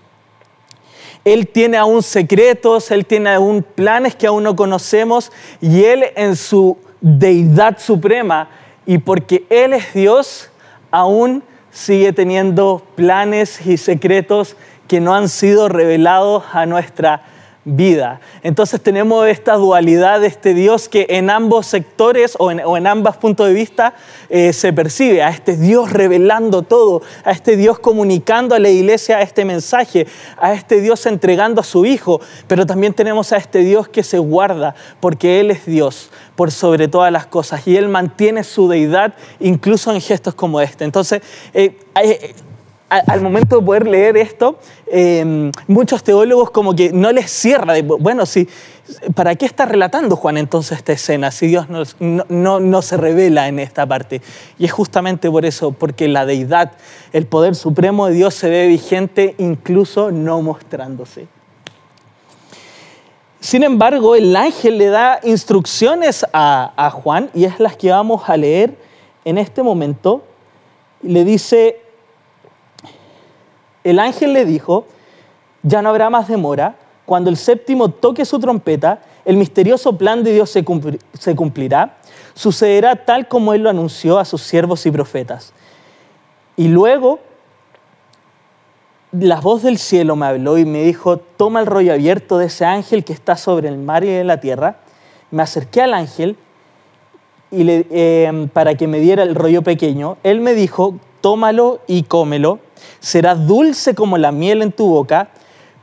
Él 1.24 1.48
tiene 1.50 1.78
aún 1.78 2.02
secretos, 2.02 2.90
Él 2.90 3.06
tiene 3.06 3.30
aún 3.30 3.62
planes 3.62 4.16
que 4.16 4.26
aún 4.26 4.42
no 4.42 4.56
conocemos 4.56 5.32
y 5.62 5.84
Él 5.84 6.06
en 6.16 6.36
su 6.36 6.80
deidad 7.00 7.78
suprema 7.78 8.50
y 8.88 8.98
porque 8.98 9.46
Él 9.52 9.74
es 9.74 9.94
Dios, 9.94 10.50
aún 10.90 11.44
sigue 11.70 12.12
teniendo 12.12 12.82
planes 12.96 13.64
y 13.64 13.78
secretos 13.78 14.56
que 14.88 15.00
no 15.00 15.14
han 15.14 15.30
sido 15.30 15.70
revelados 15.70 16.44
a 16.54 16.66
nuestra 16.66 17.22
vida. 17.64 18.20
Entonces 18.42 18.82
tenemos 18.82 19.28
esta 19.28 19.54
dualidad 19.54 20.22
de 20.22 20.28
este 20.28 20.54
Dios 20.54 20.90
que 20.90 21.06
en 21.10 21.30
ambos 21.30 21.68
sectores 21.68 22.36
o 22.40 22.50
en, 22.50 22.62
o 22.62 22.76
ambos 22.76 23.18
puntos 23.18 23.48
de 23.48 23.54
vista 23.54 23.94
eh, 24.30 24.52
se 24.54 24.74
percibe, 24.74 25.22
a 25.22 25.30
este 25.30 25.56
Dios 25.56 25.92
revelando 25.92 26.64
todo, 26.64 27.04
a 27.24 27.32
este 27.32 27.56
Dios 27.56 27.78
comunicando 27.78 28.56
a 28.56 28.60
la 28.60 28.70
iglesia 28.70 29.22
este 29.22 29.46
mensaje, 29.46 30.08
a 30.38 30.54
este 30.54 30.82
Dios 30.82 31.06
entregando 31.06 31.62
a 31.62 31.64
su 31.64 31.86
Hijo, 31.86 32.20
pero 32.48 32.66
también 32.66 32.94
tenemos 32.94 33.32
a 33.32 33.38
este 33.38 33.60
Dios 33.60 33.88
que 33.88 34.04
se 34.04 34.18
guarda 34.18 34.74
porque 35.00 35.40
Él 35.40 35.52
es 35.52 35.66
Dios 35.66 36.10
por 36.36 36.52
sobre 36.52 36.88
todas 36.88 37.12
las 37.12 37.28
cosas 37.28 37.68
y 37.68 37.78
Él 37.78 37.90
mantiene 37.90 38.44
su 38.44 38.68
deidad 38.68 39.14
incluso 39.40 39.94
en 39.94 40.02
gestos 40.02 40.34
como 40.34 40.62
este. 40.62 40.84
Entonces, 40.84 41.22
eh, 41.54 41.76
al 42.92 43.22
momento 43.22 43.58
de 43.58 43.66
poder 43.66 43.88
leer 43.88 44.18
esto, 44.18 44.60
em, 44.86 45.50
muchos 45.68 46.04
teólogos 46.04 46.52
como 46.52 46.76
que 46.76 46.92
no 46.92 47.12
les 47.14 47.32
cierra. 47.32 47.76
bueno, 47.82 48.26
si, 48.26 48.50
¿para 49.16 49.36
qué 49.36 49.46
está 49.46 49.66
relatando 49.66 50.18
Juan 50.18 50.38
entonces 50.38 50.78
esta 50.78 50.92
escena 50.92 51.32
si 51.32 51.48
Dios 51.48 51.68
no, 51.70 52.60
no, 52.60 52.82
se 52.82 52.98
revela 52.98 53.48
en 53.48 53.60
esta 53.60 53.86
parte? 53.86 54.22
Y 54.60 54.66
es 54.66 54.74
justamente 54.74 55.32
por 55.32 55.46
eso, 55.46 55.72
porque 55.72 56.10
la 56.10 56.26
deidad, 56.26 56.74
el 57.14 57.26
poder 57.28 57.56
supremo 57.56 58.08
de 58.08 58.14
Dios 58.14 58.34
se 58.36 58.50
ve 58.50 58.68
vigente 58.68 59.36
incluso 59.38 60.12
no 60.12 60.42
mostrándose. 60.42 61.28
Sin 63.40 63.64
embargo, 63.64 64.16
el 64.16 64.36
ángel 64.36 64.78
le 64.78 64.88
da 64.88 65.22
instrucciones 65.24 66.26
a, 66.34 66.74
a 66.76 66.92
Juan 66.92 67.30
y 67.34 67.46
es 67.46 67.58
las 67.62 67.78
que 67.78 67.90
vamos 67.90 68.24
a 68.28 68.36
leer 68.36 68.76
en 69.24 69.38
este 69.38 69.64
momento. 69.64 70.24
Le 71.02 71.24
dice, 71.24 71.80
el 73.84 74.00
ángel 74.00 74.34
le 74.34 74.46
dijo, 74.46 74.86
ya 75.64 75.82
no 75.82 75.90
habrá 75.90 76.10
más 76.10 76.28
demora, 76.28 76.76
cuando 77.06 77.30
el 77.30 77.38
séptimo 77.38 77.90
toque 77.90 78.26
su 78.26 78.40
trompeta, 78.40 79.02
el 79.26 79.38
misterioso 79.38 79.98
plan 79.98 80.24
de 80.24 80.34
Dios 80.34 80.50
se, 80.50 80.64
cumplirá, 80.64 81.98
sucederá 82.34 82.96
tal 83.06 83.28
como 83.28 83.54
Él 83.54 83.64
lo 83.64 83.70
anunció 83.70 84.18
a 84.18 84.26
sus 84.26 84.42
siervos 84.42 84.86
y 84.86 84.92
profetas. 84.92 85.54
Y 86.56 86.68
luego 86.68 87.20
la 89.12 89.42
voz 89.42 89.64
del 89.64 89.78
cielo 89.78 90.16
me 90.16 90.26
habló 90.26 90.58
y 90.58 90.66
me 90.66 90.84
dijo, 90.84 91.18
toma 91.18 91.60
el 91.60 91.66
rollo 91.66 91.94
abierto 91.94 92.38
de 92.38 92.46
ese 92.46 92.66
ángel 92.66 93.04
que 93.04 93.14
está 93.14 93.36
sobre 93.36 93.68
el 93.68 93.78
mar 93.78 94.04
y 94.04 94.10
en 94.10 94.28
la 94.28 94.40
tierra. 94.40 94.78
Me 95.32 95.44
acerqué 95.44 95.82
al 95.82 95.94
ángel 95.94 96.38
y 97.52 97.66
eh, 97.68 98.48
para 98.54 98.76
que 98.76 98.88
me 98.88 99.00
diera 99.00 99.24
el 99.24 99.36
rollo 99.36 99.64
pequeño. 99.64 100.18
Él 100.24 100.40
me 100.40 100.54
dijo, 100.54 100.96
tómalo 101.20 101.82
y 101.88 102.04
cómelo 102.04 102.60
será 103.00 103.36
dulce 103.36 103.96
como 103.96 104.18
la 104.18 104.32
miel 104.32 104.62
en 104.62 104.72
tu 104.72 104.88
boca, 104.88 105.30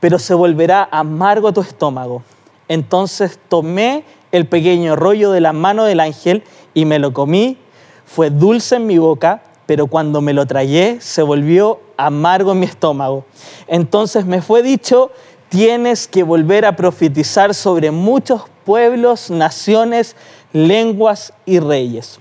pero 0.00 0.18
se 0.18 0.34
volverá 0.34 0.88
amargo 0.90 1.48
a 1.48 1.52
tu 1.52 1.60
estómago. 1.60 2.22
Entonces 2.68 3.38
tomé 3.48 4.04
el 4.32 4.46
pequeño 4.46 4.96
rollo 4.96 5.30
de 5.30 5.40
la 5.40 5.52
mano 5.52 5.84
del 5.84 6.00
ángel 6.00 6.44
y 6.74 6.84
me 6.84 6.98
lo 6.98 7.12
comí. 7.12 7.58
Fue 8.06 8.30
dulce 8.30 8.76
en 8.76 8.86
mi 8.86 8.98
boca, 8.98 9.42
pero 9.66 9.86
cuando 9.86 10.20
me 10.20 10.32
lo 10.32 10.46
tragué 10.46 10.98
se 11.00 11.22
volvió 11.22 11.80
amargo 11.96 12.52
en 12.52 12.60
mi 12.60 12.66
estómago. 12.66 13.24
Entonces 13.66 14.24
me 14.24 14.42
fue 14.42 14.62
dicho, 14.62 15.10
tienes 15.48 16.06
que 16.06 16.22
volver 16.22 16.64
a 16.64 16.76
profetizar 16.76 17.54
sobre 17.54 17.90
muchos 17.90 18.42
pueblos, 18.64 19.30
naciones, 19.30 20.14
lenguas 20.52 21.32
y 21.46 21.58
reyes. 21.58 22.20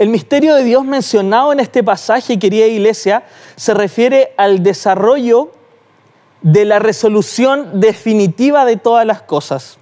El 0.00 0.08
misterio 0.08 0.54
de 0.54 0.64
Dios 0.64 0.82
mencionado 0.86 1.52
en 1.52 1.60
este 1.60 1.84
pasaje, 1.84 2.38
querida 2.38 2.64
iglesia, 2.66 3.24
se 3.54 3.74
refiere 3.74 4.32
al 4.38 4.62
desarrollo 4.62 5.52
de 6.40 6.64
la 6.64 6.78
resolución 6.78 7.80
definitiva 7.80 8.64
de 8.64 8.78
todas 8.78 9.04
las 9.04 9.20
cosas. 9.20 9.76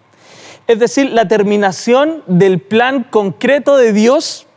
Es 0.66 0.80
decir, 0.80 1.12
la 1.12 1.28
terminación 1.28 2.24
del 2.26 2.60
plan 2.60 3.04
concreto 3.04 3.76
de 3.76 3.92
Dios 3.92 4.48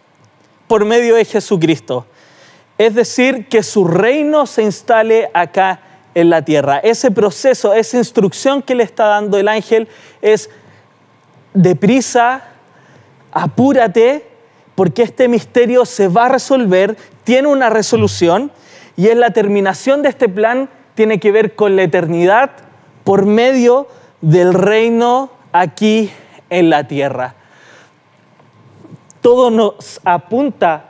por 0.66 0.84
medio 0.84 1.14
de 1.14 1.26
Jesucristo. 1.26 2.08
Es 2.80 2.96
decir, 2.96 3.48
que 3.48 3.62
su 3.62 3.88
reino 3.88 4.48
se 4.48 4.64
instale 4.64 5.30
acá 5.32 5.80
en 6.16 6.32
la 6.32 6.44
tierra. 6.44 6.80
Ese 6.80 7.12
proceso, 7.12 7.76
esa 7.76 8.00
instrucción 8.00 8.64
que 8.64 8.74
le 8.74 8.82
está 8.82 9.06
dando 9.06 9.38
el 9.38 9.48
ángel 9.48 9.88
es 10.24 10.50
deprisa, 11.54 12.46
apúrate, 13.32 14.31
porque 14.76 15.04
este 15.04 15.28
misterio 15.28 15.86
se 15.86 16.08
va 16.08 16.26
a 16.26 16.30
resolver, 16.30 16.98
tiene 17.24 17.48
una 17.48 17.70
resolución 17.70 18.52
y 18.98 19.08
es 19.08 19.18
la 19.18 19.32
terminación 19.32 20.02
de 20.02 20.10
este 20.10 20.30
plan 20.30 20.70
tiene 20.96 21.20
que 21.20 21.32
ver 21.32 21.56
con 21.56 21.76
la 21.76 21.84
eternidad 21.84 22.52
por 23.04 23.26
medio 23.26 23.88
del 24.22 24.54
reino 24.54 25.32
aquí 25.52 26.12
en 26.50 26.70
la 26.70 26.88
tierra. 26.88 27.36
Todo 29.22 29.52
nos 29.52 30.02
apunta 30.04 30.86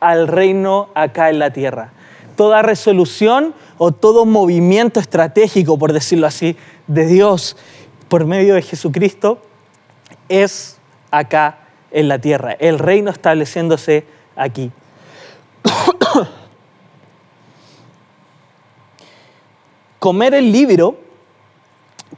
al 0.00 0.28
reino 0.28 0.88
acá 0.94 1.30
en 1.30 1.38
la 1.38 1.52
tierra. 1.52 1.92
Toda 2.36 2.62
resolución 2.62 3.54
o 3.78 3.92
todo 3.92 4.26
movimiento 4.26 5.00
estratégico, 5.00 5.78
por 5.78 5.92
decirlo 5.92 6.26
así, 6.26 6.56
de 6.86 7.06
Dios 7.06 7.56
por 8.08 8.26
medio 8.26 8.54
de 8.54 8.62
Jesucristo 8.62 9.40
es 10.28 10.78
acá 11.10 11.65
en 11.96 12.06
la 12.08 12.18
tierra, 12.18 12.52
el 12.52 12.78
reino 12.78 13.10
estableciéndose 13.10 14.04
aquí. 14.36 14.70
Comer 19.98 20.34
el 20.34 20.52
libro, 20.52 20.98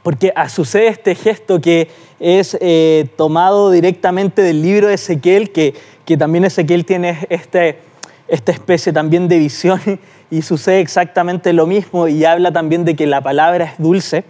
porque 0.03 0.33
sucede 0.49 0.89
este 0.89 1.15
gesto 1.15 1.61
que 1.61 1.89
es 2.19 2.57
eh, 2.59 3.07
tomado 3.15 3.71
directamente 3.71 4.41
del 4.41 4.61
libro 4.61 4.89
de 4.89 4.95
Ezequiel, 4.95 5.53
que, 5.53 5.73
que 6.03 6.17
también 6.17 6.43
Ezequiel 6.43 6.83
tiene 6.83 7.25
este, 7.29 7.79
esta 8.27 8.51
especie 8.51 8.91
también 8.91 9.29
de 9.29 9.39
visión 9.39 9.79
y 10.29 10.41
sucede 10.41 10.81
exactamente 10.81 11.53
lo 11.53 11.65
mismo 11.65 12.09
y 12.09 12.25
habla 12.25 12.51
también 12.51 12.83
de 12.83 12.97
que 12.97 13.07
la 13.07 13.21
palabra 13.21 13.63
es 13.63 13.77
dulce. 13.77 14.25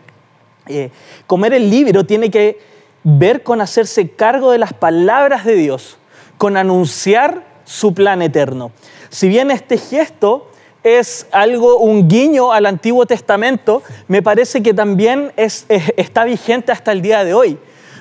Eh, 0.68 0.91
comer 1.25 1.53
el 1.53 1.72
libro 1.72 2.06
tiene 2.06 2.29
que 2.29 2.79
ver 3.18 3.44
con 3.44 3.62
hacerse 3.62 4.10
cargo 4.10 4.51
de 4.51 4.58
las 4.58 4.74
palabras 4.74 5.46
de 5.46 5.56
Dios, 5.56 5.98
con 6.38 6.58
anunciar 6.58 7.44
su 7.66 7.94
plan 7.94 8.22
eterno. 8.22 8.72
Si 9.10 9.28
bien 9.28 9.51
este 9.51 9.78
gesto 9.78 10.50
es 10.84 11.28
algo, 11.32 11.78
un 11.78 12.08
guiño 12.08 12.51
al 12.51 12.66
Antiguo 12.66 13.06
Testamento, 13.06 13.84
me 14.08 14.22
parece 14.22 14.63
que 14.63 14.74
también 14.74 15.34
está 15.36 16.24
vigente 16.24 16.72
hasta 16.72 16.92
el 16.92 17.01
día 17.01 17.24
de 17.24 17.34
hoy. 17.34 17.58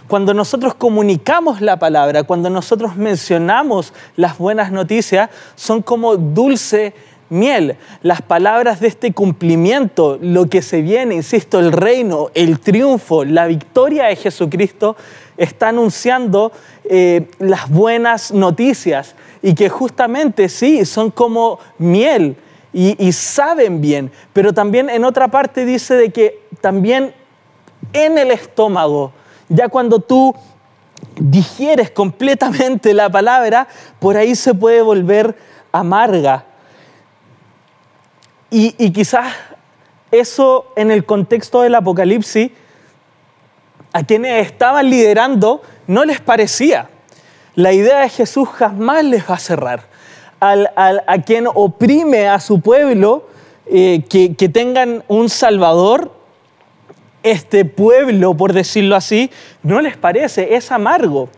Cuando 0.07 0.33
nosotros 0.33 0.75
comunicamos 0.75 1.61
la 1.61 1.79
palabra, 1.79 2.23
cuando 2.23 2.49
nosotros 2.49 2.97
mencionamos 2.97 3.93
las 4.17 4.39
buenas 4.39 4.73
noticias, 4.73 5.29
son 5.55 5.83
como 5.83 6.17
dulce 6.17 6.95
miel, 7.31 7.77
las 8.03 8.23
palabras 8.23 8.81
de 8.81 8.89
este 8.89 9.13
cumplimiento, 9.13 10.19
lo 10.21 10.49
que 10.49 10.63
se 10.63 10.83
viene, 10.83 11.15
insisto, 11.15 11.59
el 11.59 11.73
reino, 11.73 12.31
el 12.35 12.61
triunfo, 12.61 13.25
la 13.25 13.47
victoria 13.47 14.07
de 14.07 14.17
Jesucristo, 14.17 14.97
está 15.37 15.69
anunciando 15.69 16.53
eh, 16.85 17.29
las 17.39 17.69
buenas 17.69 18.33
noticias 18.33 19.15
y 19.43 19.55
que 19.55 19.69
justamente 19.69 20.49
sí, 20.49 20.85
son 20.85 21.11
como 21.11 21.59
miel 21.79 22.37
y, 22.73 22.97
y 23.05 23.13
saben 23.13 23.81
bien, 23.81 24.11
pero 24.33 24.53
también 24.53 24.91
en 24.91 25.05
otra 25.05 25.29
parte 25.29 25.65
dice 25.65 25.95
de 25.95 26.11
que 26.11 26.41
también 26.61 27.13
en 27.93 28.19
el 28.19 28.31
estómago 28.31 29.13
ya 29.49 29.69
cuando 29.69 30.01
tú 30.01 30.35
digieres 31.19 31.91
completamente 31.91 32.93
la 32.95 33.09
palabra, 33.09 33.69
por 33.99 34.17
ahí 34.17 34.35
se 34.35 34.55
puede 34.55 34.83
volver 34.83 35.37
amarga. 35.73 36.45
Y, 38.51 38.91
quizás 38.91 39.35
eso 40.11 40.73
en 40.77 40.91
el 40.91 41.05
contexto 41.05 41.63
del 41.63 41.75
Apocalipsis, 41.75 42.51
a 43.93 44.03
quienes 44.05 44.47
estaban 44.47 44.89
liderando 44.89 45.63
no 45.87 46.05
les 46.05 46.21
parecía. 46.21 46.89
La 47.55 47.73
idea 47.73 48.01
de 48.01 48.09
Jesús 48.09 48.49
jamás 48.49 49.05
les 49.05 49.29
va 49.29 49.35
a 49.35 49.39
cerrar. 49.39 49.83
a 50.41 51.23
quien 51.27 51.49
oprime 51.53 52.29
a 52.29 52.39
su 52.39 52.61
pueblo, 52.61 53.27
eh, 53.71 54.05
que, 54.09 54.49
tengan 54.49 55.05
un 55.09 55.29
Salvador, 55.29 56.11
este 57.23 57.67
pueblo, 57.67 58.35
por 58.35 58.55
decirlo 58.55 58.97
así, 58.97 59.31
no 59.63 59.83
les 59.83 59.99
parece, 59.99 60.55
es 60.55 60.73
amargo. 60.73 61.29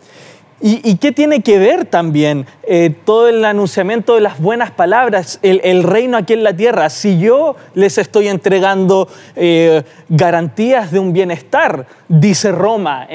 ¿Y, 0.63 0.97
qué 0.97 1.11
tiene 1.11 1.41
que 1.41 1.59
ver 1.59 1.87
también 1.87 2.47
eh, 2.65 2.95
todo 3.07 3.29
el 3.29 3.43
anunciamiento 3.47 4.15
de 4.15 4.21
las 4.21 4.39
buenas 4.39 4.71
palabras, 4.71 5.39
el, 5.43 5.83
reino 5.83 6.19
aquí 6.19 6.35
en 6.35 6.45
la 6.45 6.55
tierra? 6.55 6.91
Si 6.91 7.19
yo 7.19 7.57
les 7.73 7.97
estoy 7.97 8.29
entregando 8.29 9.09
eh, 9.37 9.85
garantías 10.11 10.93
de 10.93 10.99
un 10.99 11.15
bienestar, 11.15 11.87
dice 12.09 12.53
Roma, 12.53 13.09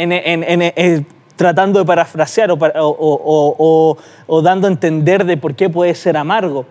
tratando 1.35 1.77
de 1.77 1.85
parafrasear 1.85 2.49
o, 2.51 3.97
dando 4.43 4.67
a 4.67 4.71
entender 4.71 5.23
de 5.23 5.37
por 5.37 5.53
qué 5.53 5.69
puede 5.69 5.93
ser 5.93 6.17
amargo. 6.17 6.65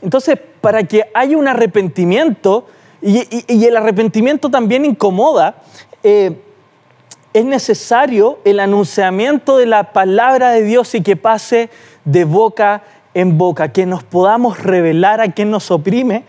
Entonces, 0.00 0.38
para 0.62 0.84
que 0.84 1.04
haya 1.12 1.36
un 1.36 1.48
arrepentimiento, 1.48 2.66
y, 3.02 3.66
el 3.66 3.76
arrepentimiento 3.76 4.50
también 4.50 4.86
incomoda, 4.86 5.56
eh, 6.02 6.43
es 7.34 7.44
necesario 7.44 8.38
el 8.44 8.60
anunciamiento 8.60 9.58
de 9.58 9.66
la 9.66 9.92
palabra 9.92 10.52
de 10.52 10.62
Dios 10.62 10.94
y 10.94 11.02
que 11.02 11.16
pase 11.16 11.68
de 12.04 12.24
boca 12.24 12.84
en 13.12 13.36
boca, 13.36 13.72
que 13.72 13.86
nos 13.86 14.04
podamos 14.04 14.62
revelar 14.62 15.20
a 15.20 15.32
quien 15.32 15.50
nos 15.50 15.72
oprime. 15.72 16.24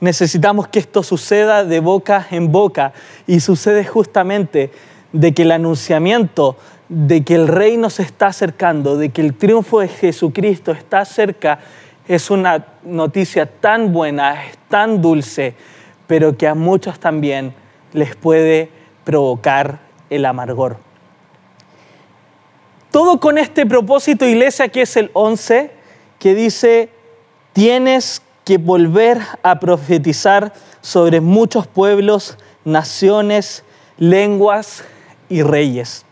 Necesitamos 0.00 0.68
que 0.68 0.78
esto 0.78 1.02
suceda 1.02 1.64
de 1.64 1.80
boca 1.80 2.26
en 2.30 2.52
boca 2.52 2.92
y 3.26 3.40
sucede 3.40 3.86
justamente 3.86 4.70
de 5.12 5.32
que 5.32 5.42
el 5.42 5.52
anunciamiento 5.52 6.56
de 6.90 7.24
que 7.24 7.34
el 7.34 7.48
reino 7.48 7.88
se 7.88 8.02
está 8.02 8.26
acercando, 8.26 8.98
de 8.98 9.08
que 9.08 9.22
el 9.22 9.34
triunfo 9.34 9.80
de 9.80 9.88
Jesucristo 9.88 10.72
está 10.72 11.06
cerca, 11.06 11.60
es 12.06 12.30
una 12.30 12.66
noticia 12.84 13.46
tan 13.46 13.94
buena, 13.94 14.36
tan 14.68 15.00
dulce, 15.00 15.54
pero 16.06 16.36
que 16.36 16.46
a 16.46 16.54
muchos 16.54 17.00
también 17.00 17.54
les 17.94 18.14
puede 18.16 18.68
provocar 19.04 19.91
el 20.14 20.24
amargor. 20.24 20.76
Todo 22.90 23.20
con 23.20 23.38
este 23.38 23.64
propósito, 23.64 24.26
iglesia, 24.26 24.68
que 24.68 24.82
es 24.82 24.96
el 24.96 25.10
11, 25.14 25.70
que 26.18 26.34
dice, 26.34 26.90
tienes 27.52 28.22
que 28.44 28.58
volver 28.58 29.18
a 29.42 29.58
profetizar 29.58 30.52
sobre 30.80 31.20
muchos 31.20 31.66
pueblos, 31.66 32.36
naciones, 32.64 33.64
lenguas 33.96 34.84
y 35.28 35.42
reyes. 35.42 36.04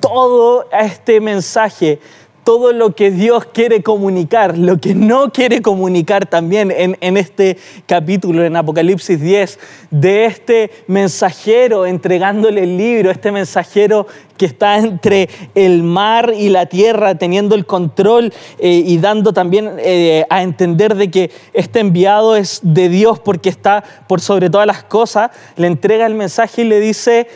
Todo 0.00 0.68
este 0.70 1.20
mensaje 1.20 2.00
todo 2.46 2.72
lo 2.72 2.94
que 2.94 3.10
Dios 3.10 3.44
quiere 3.46 3.82
comunicar, 3.82 4.56
lo 4.56 4.80
que 4.80 4.94
no 4.94 5.32
quiere 5.32 5.62
comunicar 5.62 6.26
también 6.26 6.70
en, 6.70 7.16
este 7.16 7.58
capítulo, 7.86 8.44
en 8.44 8.54
Apocalipsis 8.54 9.20
10, 9.20 9.58
de 9.90 10.26
este 10.26 10.70
mensajero 10.86 11.86
entregándole 11.86 12.62
el 12.62 12.76
libro, 12.76 13.10
este 13.10 13.32
mensajero 13.32 14.06
que 14.36 14.46
está 14.46 14.78
entre 14.78 15.28
el 15.56 15.82
mar 15.82 16.34
y 16.38 16.50
la 16.50 16.66
tierra, 16.66 17.16
teniendo 17.16 17.56
el 17.56 17.66
control 17.66 18.32
eh, 18.60 18.80
y 18.86 18.96
dando 18.98 19.32
también 19.32 19.72
eh, 19.78 20.24
a 20.30 20.44
entender 20.44 20.94
de 20.94 21.10
que 21.10 21.32
este 21.52 21.80
enviado 21.80 22.36
es 22.36 22.60
de 22.62 22.88
Dios 22.88 23.18
porque 23.18 23.48
está 23.48 23.82
por 24.06 24.20
sobre 24.20 24.50
todas 24.50 24.68
las 24.68 24.84
cosas, 24.84 25.32
le 25.56 25.66
entrega 25.66 26.06
el 26.06 26.14
mensaje 26.14 26.62
y 26.62 26.66
le 26.66 26.78
dice, 26.78 27.26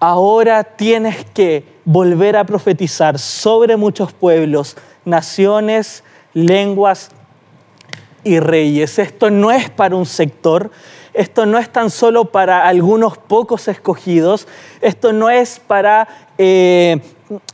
ahora 0.00 0.64
tienes 0.64 1.24
que 1.32 1.69
volver 1.84 2.36
a 2.36 2.44
profetizar 2.44 3.18
sobre 3.18 3.76
muchos 3.76 4.12
pueblos, 4.12 4.76
naciones, 5.04 6.04
lenguas 6.34 7.10
y 8.24 8.40
reyes. 8.40 8.98
Esto 8.98 9.30
no 9.30 9.50
es 9.50 9.70
para 9.70 9.96
un 9.96 10.06
sector, 10.06 10.70
esto 11.12 11.46
no 11.46 11.58
es 11.58 11.70
tan 11.70 11.90
solo 11.90 12.26
para 12.26 12.66
algunos 12.66 13.18
pocos 13.18 13.68
escogidos, 13.68 14.46
esto 14.80 15.12
no 15.12 15.30
es 15.30 15.58
para 15.58 16.08
eh, 16.38 17.00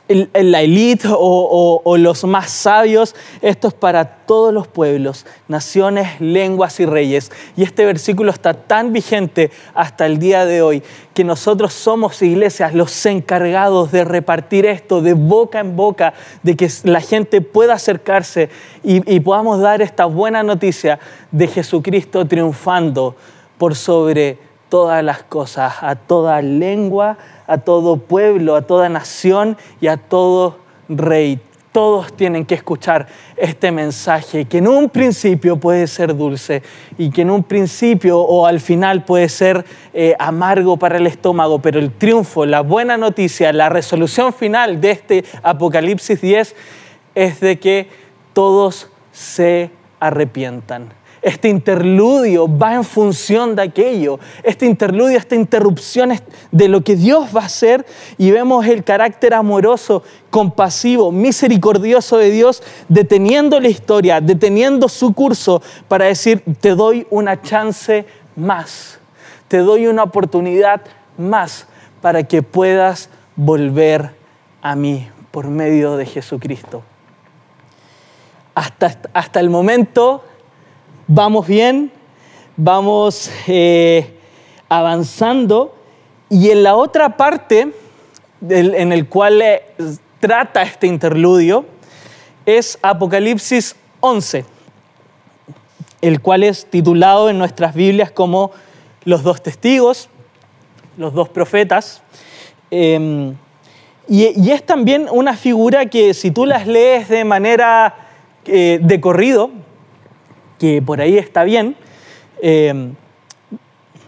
la 0.08 0.62
élite 0.62 1.08
o, 1.10 1.96
los 1.98 2.24
más 2.24 2.50
sabios, 2.50 3.14
esto 3.42 3.68
es 3.68 3.74
para 3.74 4.04
todos 4.26 4.54
los 4.54 4.68
pueblos, 4.68 5.26
naciones, 5.48 6.20
lenguas 6.20 6.78
y 6.80 6.86
reyes. 6.86 7.32
Y 7.56 7.64
este 7.64 7.84
versículo 7.84 8.30
está 8.30 8.54
tan 8.54 8.92
vigente 8.92 9.50
hasta 9.74 10.06
el 10.06 10.18
día 10.18 10.46
de 10.46 10.62
hoy 10.62 10.82
que 11.12 11.24
nosotros 11.24 11.72
somos 11.72 12.22
iglesias 12.22 12.74
los 12.74 13.04
encargados 13.06 13.90
de 13.90 14.04
repartir 14.04 14.66
esto 14.66 15.02
de 15.02 15.14
boca 15.14 15.60
en 15.60 15.76
boca, 15.76 16.14
de 16.42 16.56
que 16.56 16.70
la 16.84 17.00
gente 17.00 17.40
pueda 17.40 17.74
acercarse 17.74 18.48
y, 18.84 19.12
y 19.12 19.20
podamos 19.20 19.60
dar 19.60 19.82
esta 19.82 20.04
buena 20.04 20.42
noticia 20.42 21.00
de 21.32 21.48
Jesucristo 21.48 22.26
triunfando 22.26 23.16
por 23.58 23.74
sobre 23.74 24.38
todas 24.68 25.02
las 25.02 25.22
cosas, 25.22 25.74
a 25.80 25.94
toda 25.94 26.42
lengua, 26.42 27.16
a 27.46 27.58
todo 27.58 27.96
pueblo, 27.96 28.56
a 28.56 28.62
toda 28.62 28.88
nación 28.88 29.56
y 29.80 29.86
a 29.86 29.96
todo 29.96 30.58
rey. 30.88 31.40
Todos 31.72 32.14
tienen 32.14 32.46
que 32.46 32.54
escuchar 32.54 33.06
este 33.36 33.70
mensaje 33.70 34.46
que 34.46 34.58
en 34.58 34.68
un 34.68 34.88
principio 34.88 35.58
puede 35.58 35.86
ser 35.86 36.16
dulce 36.16 36.62
y 36.96 37.10
que 37.10 37.20
en 37.20 37.30
un 37.30 37.42
principio 37.42 38.18
o 38.18 38.46
al 38.46 38.60
final 38.60 39.04
puede 39.04 39.28
ser 39.28 39.64
eh, 39.92 40.14
amargo 40.18 40.78
para 40.78 40.96
el 40.96 41.06
estómago, 41.06 41.58
pero 41.58 41.78
el 41.78 41.92
triunfo, 41.92 42.46
la 42.46 42.62
buena 42.62 42.96
noticia, 42.96 43.52
la 43.52 43.68
resolución 43.68 44.32
final 44.32 44.80
de 44.80 44.90
este 44.90 45.24
Apocalipsis 45.42 46.20
10 46.20 46.56
es 47.14 47.40
de 47.40 47.58
que 47.58 47.88
todos 48.32 48.88
se 49.12 49.70
arrepientan 50.00 50.88
este 51.26 51.48
interludio 51.48 52.46
va 52.46 52.74
en 52.74 52.84
función 52.84 53.56
de 53.56 53.62
aquello. 53.62 54.20
Este 54.44 54.64
interludio, 54.64 55.18
esta 55.18 55.34
interrupción 55.34 56.12
de 56.52 56.68
lo 56.68 56.82
que 56.82 56.94
Dios 56.94 57.30
va 57.34 57.42
a 57.42 57.46
hacer 57.46 57.84
y 58.16 58.30
vemos 58.30 58.64
el 58.64 58.84
carácter 58.84 59.34
amoroso, 59.34 60.04
compasivo, 60.30 61.10
misericordioso 61.10 62.16
de 62.18 62.30
Dios 62.30 62.62
deteniendo 62.88 63.58
la 63.58 63.66
historia, 63.66 64.20
deteniendo 64.20 64.88
su 64.88 65.14
curso 65.14 65.60
para 65.88 66.04
decir, 66.04 66.44
te 66.60 66.76
doy 66.76 67.08
una 67.10 67.42
chance 67.42 68.06
más, 68.36 69.00
te 69.48 69.58
doy 69.58 69.88
una 69.88 70.04
oportunidad 70.04 70.82
más 71.18 71.66
para 72.02 72.22
que 72.22 72.42
puedas 72.42 73.10
volver 73.34 74.12
a 74.62 74.76
mí 74.76 75.08
por 75.32 75.48
medio 75.48 75.96
de 75.96 76.06
Jesucristo. 76.06 76.84
Hasta, 78.54 78.96
hasta 79.12 79.40
el 79.40 79.50
momento 79.50 80.22
vamos 81.08 81.46
bien, 81.46 81.92
vamos 82.56 83.30
eh, 83.46 84.18
avanzando 84.68 85.74
y 86.28 86.50
en 86.50 86.62
la 86.62 86.74
otra 86.74 87.16
parte 87.16 87.72
en 88.48 88.92
el 88.92 89.08
cual 89.08 89.40
eh, 89.40 89.62
trata 90.20 90.62
este 90.62 90.86
interludio 90.86 91.64
es 92.44 92.78
Apocalipsis 92.82 93.76
11, 94.00 94.44
el 96.00 96.20
cual 96.20 96.42
es 96.42 96.66
titulado 96.66 97.30
en 97.30 97.38
nuestras 97.38 97.74
Biblias 97.74 98.10
como 98.10 98.50
los 99.04 99.22
dos 99.22 99.42
testigos, 99.42 100.08
los 100.96 101.12
dos 101.14 101.28
profetas. 101.28 102.02
Em, 102.70 103.36
y, 104.08 104.50
es 104.50 104.64
también 104.64 105.08
una 105.10 105.36
figura 105.36 105.86
que 105.86 106.14
si 106.14 106.30
tú 106.30 106.46
las 106.46 106.66
lees 106.66 107.08
de 107.08 107.24
manera 107.24 107.94
eh, 108.44 108.78
de 108.80 109.00
corrido, 109.00 109.50
que 110.58 110.82
por 110.82 111.00
ahí 111.00 111.18
está 111.18 111.44
bien, 111.44 111.76
eh, 112.42 112.92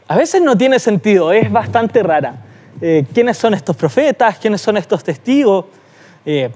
a 0.06 0.16
veces 0.16 0.40
no 0.42 0.56
tiene 0.56 0.78
sentido, 0.78 1.32
es 1.32 1.50
bastante 1.50 2.02
rara. 2.02 2.44
Eh, 2.80 3.04
¿Quiénes 3.12 3.37
son 3.37 3.54
estos 3.54 3.76
profetas? 3.76 4.38
¿Quiénes 4.38 4.61
son 4.61 4.76
estos 4.76 5.02
testigos? 5.04 5.66
Eh, 6.24 6.50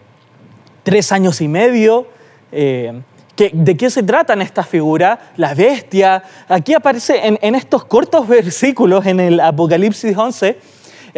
tres 0.82 1.12
años 1.12 1.40
y 1.40 1.48
medio. 1.48 2.06
¿De 2.50 3.76
qué 3.76 3.90
se 3.90 4.02
trata 4.02 4.34
en 4.34 4.42
esta 4.42 4.62
figura? 4.62 5.32
La 5.36 5.54
bestia. 5.54 6.22
Aquí 6.48 6.74
aparece 6.74 7.26
en, 7.26 7.38
en 7.42 7.54
estos 7.54 7.84
cortos 7.84 8.28
versículos 8.28 9.04
en 9.06 9.20
el 9.20 9.40
Apocalipsis 9.40 10.16
11, 10.16 10.58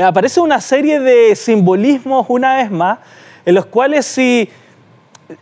aparece 0.02 0.40
una 0.40 0.60
serie 0.60 1.00
de 1.00 1.36
simbolismos 1.36 2.26
una 2.28 2.56
vez 2.56 2.70
más, 2.70 2.98
en 3.44 3.54
los 3.54 3.66
cuales 3.66 4.06
si 4.06 4.48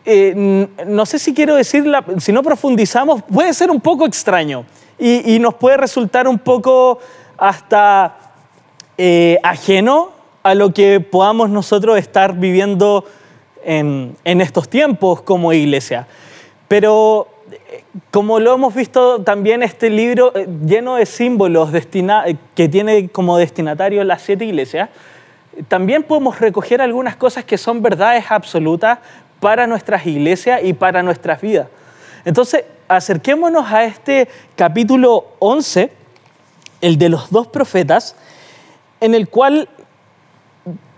eh, 0.05 0.69
no 0.87 1.07
sé 1.07 1.19
si 1.19 1.35
quiero 1.35 1.57
decirla, 1.57 2.05
si 2.19 2.33
no 2.33 2.43
profundizamos, 2.43 3.23
puede 3.23 3.53
ser 3.53 3.71
un 3.71 3.81
poco 3.81 4.07
extraño 4.07 4.65
y, 4.99 5.39
nos 5.41 5.55
puede 5.55 5.77
resultar 5.77 6.29
un 6.29 6.39
poco 6.39 7.01
hasta 7.37 8.17
eh, 8.97 9.39
ajeno 9.43 10.11
a 10.45 10.55
lo 10.55 10.73
que 10.73 11.01
podamos 11.01 11.51
nosotros 11.51 11.99
estar 11.99 12.35
viviendo 12.35 13.05
en, 13.65 14.17
estos 14.25 14.69
tiempos 14.69 15.23
como 15.23 15.53
iglesia. 15.53 16.07
Pero 16.69 17.27
eh, 17.51 17.83
como 18.13 18.39
lo 18.39 18.55
hemos 18.55 18.75
visto 18.75 19.23
también 19.23 19.65
este 19.65 19.91
libro 19.91 20.33
lleno 20.65 20.97
de 20.97 21.07
símbolos 21.07 21.71
que 22.55 22.69
tiene 22.69 23.09
como 23.09 23.39
destinatario 23.39 24.05
las 24.05 24.23
siete 24.23 24.45
iglesias, 24.45 24.91
también 25.69 26.03
podemos 26.03 26.41
recoger 26.41 26.81
algunas 26.81 27.17
cosas 27.17 27.45
que 27.45 27.59
son 27.59 27.83
verdades 27.83 28.25
absolutas 28.31 28.99
para 29.43 29.67
nuestras 29.67 30.07
iglesias 30.07 30.61
y 30.63 30.73
para 30.73 31.03
nuestras 31.03 31.41
vidas. 31.41 31.67
Entonces, 32.25 32.63
acerquémonos 32.87 33.67
a 33.73 33.83
este 33.83 34.29
capítulo 34.55 35.33
11, 35.41 35.91
el 36.81 36.97
de 36.97 37.09
los 37.09 37.29
dos 37.29 37.49
profetas, 37.49 38.15
en 39.01 39.17
el 39.17 39.29
cual 39.29 39.69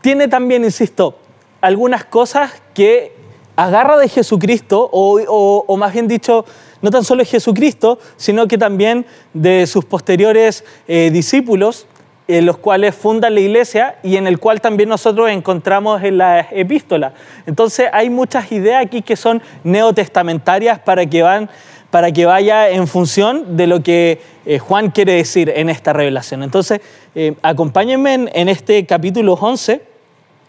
tiene 0.03 0.29
también, 0.29 0.63
insisto, 0.63 1.17
algunas 1.63 2.05
cosas 2.05 2.53
que 2.75 3.17
agarra 3.57 3.97
de 3.97 4.11
Jesucristo, 4.11 4.91
o, 4.93 5.77
más 5.79 5.95
bien 5.95 6.07
dicho, 6.07 6.45
no 6.83 6.91
tan 6.91 7.03
solo 7.03 7.21
de 7.21 7.27
Jesucristo, 7.27 7.99
sino 8.19 8.47
que 8.47 8.59
también 8.59 9.07
de 9.33 9.67
sus 9.67 9.87
posteriores 9.87 10.67
eh, 10.87 11.09
discípulos, 11.11 11.87
en 12.27 12.47
los 12.47 12.57
cuales 12.57 12.95
fundan 12.95 13.35
la 13.35 13.41
iglesia 13.41 13.97
y 14.03 14.17
en 14.17 14.27
el 14.27 14.39
cual 14.39 14.61
también 14.61 14.89
nosotros 14.89 15.31
encontramos 15.31 16.03
en 16.03 16.19
la 16.19 16.41
epístola. 16.51 17.13
Entonces 17.47 17.89
hay 17.93 18.09
muchas 18.09 18.51
ideas 18.51 18.85
aquí 18.85 19.03
que 19.03 19.17
son 19.17 19.43
neotestamentarias 19.63 20.79
para 20.79 21.05
que, 21.05 21.23
van, 21.23 21.51
para 21.91 22.11
que 22.13 22.25
vaya 22.25 22.71
en 22.71 22.87
función 22.87 23.57
de 23.57 23.67
lo 23.67 23.83
que 23.83 24.23
eh, 24.47 24.59
Juan 24.59 24.91
quiere 24.91 25.15
decir 25.15 25.53
en 25.55 25.69
esta 25.69 25.93
revelación. 25.93 26.43
Entonces 26.43 26.81
eh, 27.15 27.35
acompáñenme 27.43 28.15
en, 28.33 28.49
este 28.49 28.87
capítulo 28.87 29.35
11, 29.35 29.83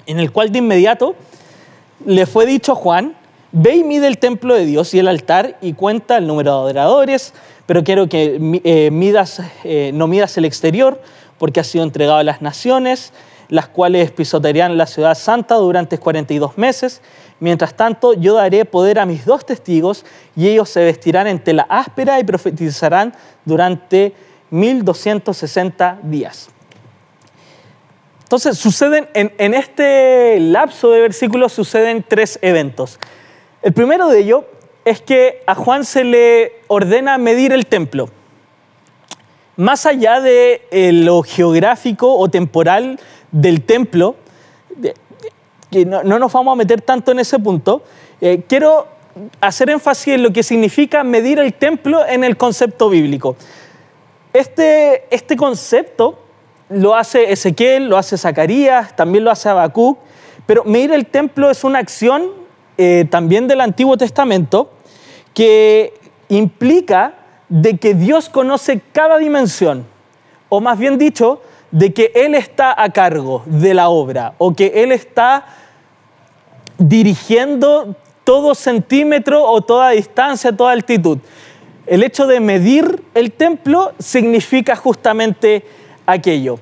en 0.07 0.19
el 0.19 0.31
cual 0.31 0.53
de 0.53 0.59
inmediato 0.59 1.15
le 2.05 2.25
fue 2.25 2.45
dicho 2.45 2.71
a 2.71 2.75
Juan, 2.75 3.17
ve 3.51 3.75
y 3.75 3.83
mide 3.83 4.07
el 4.07 4.17
templo 4.17 4.53
de 4.53 4.65
Dios 4.65 4.93
y 4.93 4.99
el 4.99 5.09
altar 5.09 5.57
y 5.61 5.73
cuenta 5.73 6.17
el 6.17 6.27
número 6.27 6.51
de 6.51 6.57
adoradores, 6.57 7.33
pero 7.65 7.83
quiero 7.83 8.07
que 8.07 8.61
eh, 8.63 8.91
midas, 8.91 9.41
no 9.93 10.07
midas 10.07 10.37
el 10.37 10.45
exterior 10.45 11.01
porque 11.37 11.59
ha 11.59 11.63
sido 11.63 11.83
entregado 11.83 12.17
a 12.17 12.23
las 12.23 12.41
naciones, 12.41 13.13
las 13.49 13.67
cuales 13.67 14.11
pisotearían 14.11 14.77
la 14.77 14.87
ciudad 14.87 15.15
santa 15.15 15.55
durante 15.55 15.97
42 15.97 16.57
meses. 16.57 17.01
Mientras 17.39 17.75
tanto, 17.75 18.13
yo 18.13 18.35
daré 18.35 18.65
poder 18.65 18.99
a 18.99 19.05
mis 19.05 19.25
dos 19.25 19.45
testigos 19.45 20.05
y 20.35 20.47
ellos 20.47 20.69
se 20.69 20.83
vestirán 20.83 21.27
en 21.27 21.39
tela 21.39 21.65
áspera 21.69 22.19
y 22.19 22.23
profetizarán 22.23 23.13
durante 23.43 24.13
1260 24.49 25.99
días. 26.03 26.49
Entonces, 28.23 28.57
suceden 28.57 29.07
en, 29.13 29.33
en 29.37 29.53
este 29.53 30.39
lapso 30.39 30.89
de 30.89 31.01
versículos 31.01 31.53
suceden 31.53 32.03
tres 32.07 32.39
eventos. 32.41 32.99
El 33.61 33.73
primero 33.73 34.07
de 34.07 34.19
ellos 34.19 34.45
es 34.83 35.01
que 35.01 35.43
a 35.45 35.55
Juan 35.55 35.85
se 35.85 36.03
le 36.03 36.53
ordena 36.67 37.17
medir 37.17 37.51
el 37.51 37.67
templo 37.67 38.09
más 39.57 39.85
allá 39.85 40.19
de 40.19 40.67
eh, 40.71 40.91
lo 40.91 41.23
geográfico 41.23 42.17
o 42.17 42.29
temporal 42.29 42.99
del 43.31 43.61
templo, 43.61 44.15
que 45.71 45.85
no, 45.85 46.03
nos 46.03 46.31
vamos 46.31 46.53
a 46.53 46.55
meter 46.55 46.81
tanto 46.81 47.11
en 47.11 47.19
ese 47.19 47.39
punto, 47.39 47.83
eh, 48.21 48.43
quiero 48.47 48.87
hacer 49.39 49.69
énfasis 49.69 50.15
en 50.15 50.23
lo 50.23 50.33
que 50.33 50.43
significa 50.43 51.03
medir 51.03 51.39
el 51.39 51.53
templo 51.53 52.05
en 52.05 52.23
el 52.23 52.37
concepto 52.37 52.89
bíblico. 52.89 53.35
Este, 54.33 55.05
este 55.15 55.37
concepto 55.37 56.19
lo 56.69 56.95
hace 56.95 57.31
Ezequiel, 57.31 57.87
lo 57.87 57.97
hace 57.97 58.17
Zacarías, 58.17 58.95
también 58.95 59.23
lo 59.23 59.31
hace 59.31 59.47
Habacuc, 59.49 59.97
pero 60.45 60.63
medir 60.65 60.91
el 60.91 61.05
templo 61.05 61.49
es 61.49 61.63
una 61.63 61.79
acción 61.79 62.31
eh, 62.77 63.05
también 63.09 63.47
del 63.47 63.61
Antiguo 63.61 63.97
Testamento 63.97 64.71
que 65.33 65.93
implica 66.29 67.13
de 67.49 67.77
que 67.77 67.93
Dios 67.93 68.29
conoce 68.29 68.81
cada 68.91 69.17
dimensión, 69.17 69.85
o 70.49 70.61
más 70.61 70.77
bien 70.77 70.97
dicho, 70.97 71.41
de 71.71 71.93
que 71.93 72.11
Él 72.15 72.35
está 72.35 72.81
a 72.81 72.89
cargo 72.89 73.43
de 73.45 73.73
la 73.73 73.89
obra, 73.89 74.33
o 74.37 74.53
que 74.53 74.83
Él 74.83 74.91
está 74.91 75.45
dirigiendo 76.77 77.95
todo 78.23 78.55
centímetro 78.55 79.43
o 79.43 79.61
toda 79.61 79.91
distancia, 79.91 80.55
toda 80.55 80.71
altitud. 80.71 81.19
El 81.85 82.03
hecho 82.03 82.25
de 82.27 82.39
medir 82.39 83.03
el 83.13 83.31
templo 83.31 83.93
significa 83.99 84.75
justamente 84.75 85.63
aquello. 86.05 86.57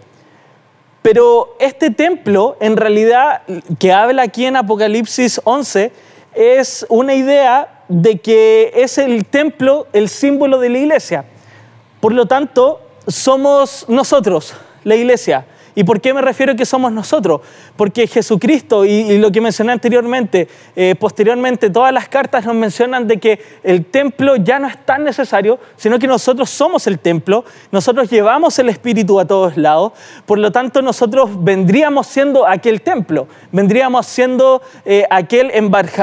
Pero 1.01 1.55
este 1.59 1.89
templo, 1.89 2.57
en 2.59 2.77
realidad, 2.77 3.41
que 3.79 3.91
habla 3.91 4.23
aquí 4.23 4.45
en 4.45 4.55
Apocalipsis 4.55 5.41
11, 5.43 5.91
es 6.33 6.85
una 6.89 7.13
idea 7.13 7.82
de 7.93 8.17
que 8.17 8.71
es 8.75 8.97
el 8.97 9.25
templo 9.25 9.87
el 9.93 10.09
símbolo 10.09 10.59
de 10.59 10.69
la 10.69 10.79
iglesia. 10.79 11.25
Por 11.99 12.11
lo 12.11 12.25
tanto, 12.25 12.81
somos 13.07 13.85
nosotros, 13.87 14.55
la 14.83 14.95
iglesia. 14.95 15.45
¿Y 15.75 15.83
por 15.83 16.01
qué 16.01 16.13
me 16.13 16.21
refiero 16.21 16.55
que 16.55 16.65
somos 16.65 16.91
nosotros? 16.91 17.41
Porque 17.75 18.07
Jesucristo 18.07 18.85
y, 18.85 19.17
lo 19.17 19.31
que 19.31 19.41
mencioné 19.41 19.71
anteriormente, 19.71 20.47
eh, 20.75 20.95
posteriormente, 20.99 21.69
todas 21.69 21.91
las 21.91 22.07
cartas 22.07 22.45
nos 22.45 22.55
mencionan 22.55 23.07
de 23.07 23.17
que 23.17 23.39
el 23.63 23.85
templo 23.85 24.35
ya 24.35 24.59
no 24.59 24.67
es 24.67 24.77
tan 24.85 25.03
necesario, 25.03 25.59
sino 25.75 25.97
que 25.97 26.07
nosotros 26.07 26.49
somos 26.49 26.85
el 26.87 26.99
templo, 26.99 27.43
nosotros 27.71 28.09
llevamos 28.09 28.57
el 28.59 28.69
Espíritu 28.69 29.19
a 29.19 29.25
todos 29.25 29.57
lados, 29.57 29.93
por 30.25 30.37
lo 30.37 30.51
tanto 30.51 30.81
nosotros 30.81 31.29
vendríamos 31.43 32.07
siendo 32.07 32.47
aquel 32.47 32.81
templo, 32.81 33.27
vendríamos 33.51 34.05
siendo 34.05 34.61
eh, 34.85 35.05
aquel 35.09 35.51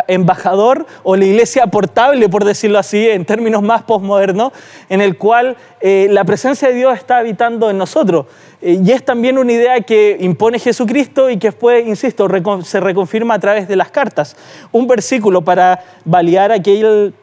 embajador 0.09 0.87
o 1.03 1.17
la 1.17 1.25
iglesia 1.25 1.67
portable, 1.67 2.29
por 2.29 2.45
decirlo 2.45 2.79
así, 2.79 3.09
en 3.09 3.25
términos 3.25 3.63
más 3.63 3.83
postmodernos, 3.83 4.53
en 4.89 5.01
el 5.01 5.17
cual 5.17 5.57
eh, 5.81 6.09
la 6.11 6.25
presencia 6.25 6.69
de 6.69 6.75
Dios 6.75 6.95
está 6.95 7.19
habitando 7.19 7.71
en 7.71 7.79
nosotros. 7.79 8.27
Y 8.63 8.91
es 8.91 9.05
también 9.05 9.39
una 9.39 9.53
idea 9.53 9.81
que 9.81 10.19
impone 10.21 10.59
Jesucristo 10.59 11.31
y 11.31 11.39
que 11.39 11.49
después, 11.49 11.87
insisto, 11.87 12.29
se 12.63 12.81
reconfirma 12.81 13.35
a 13.35 13.39
través 13.39 13.67
de 13.67 13.77
las 13.77 13.91
cartas. 13.91 14.37
Un 14.71 14.87
versículo 14.87 15.43
para 15.43 15.83
validar 16.05 16.53
aquel, 16.53 17.15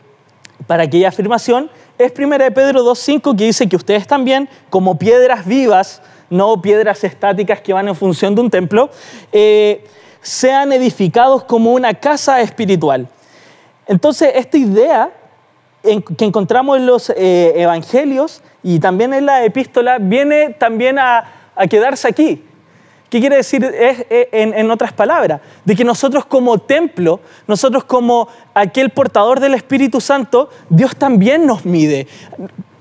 para 0.65 0.83
aquella 0.83 1.09
afirmación 1.09 1.69
es 1.97 2.11
1 2.17 2.37
Pedro 2.53 2.83
2.5 2.83 3.35
que 3.35 3.45
dice 3.45 3.69
que 3.69 3.75
ustedes 3.75 4.07
también, 4.07 4.49
como 4.69 4.97
piedras 4.97 5.45
vivas, 5.45 6.01
no 6.29 6.61
piedras 6.61 7.03
estáticas 7.03 7.61
que 7.61 7.73
van 7.73 7.87
en 7.87 7.95
función 7.95 8.33
de 8.33 8.41
un 8.41 8.49
templo, 8.49 8.89
eh, 9.31 9.85
sean 10.21 10.71
edificados 10.73 11.43
como 11.43 11.73
una 11.73 11.93
casa 11.93 12.41
espiritual. 12.41 13.07
Entonces, 13.87 14.31
esta 14.35 14.57
idea 14.57 15.11
que 16.17 16.25
encontramos 16.25 16.77
en 16.77 16.85
los 16.85 17.09
eh, 17.11 17.53
evangelios 17.55 18.41
y 18.67 18.79
también 18.79 19.13
en 19.13 19.25
la 19.25 19.45
epístola 19.45 19.97
viene 19.97 20.49
también 20.49 20.99
a, 20.99 21.23
quedarse 21.69 22.05
aquí. 22.05 22.43
¿Qué 23.09 23.21
quiere 23.21 23.37
decir 23.37 23.65
en, 23.73 24.69
otras 24.69 24.91
palabras? 24.91 25.39
De 25.63 25.73
que 25.73 25.85
nosotros 25.85 26.25
como 26.25 26.57
templo, 26.57 27.21
nosotros 27.47 27.85
como 27.85 28.27
aquel 28.53 28.89
portador 28.89 29.39
del 29.39 29.53
Espíritu 29.53 30.01
Santo, 30.01 30.49
Dios 30.69 30.97
también 30.97 31.45
nos 31.45 31.63
mide. 31.63 32.07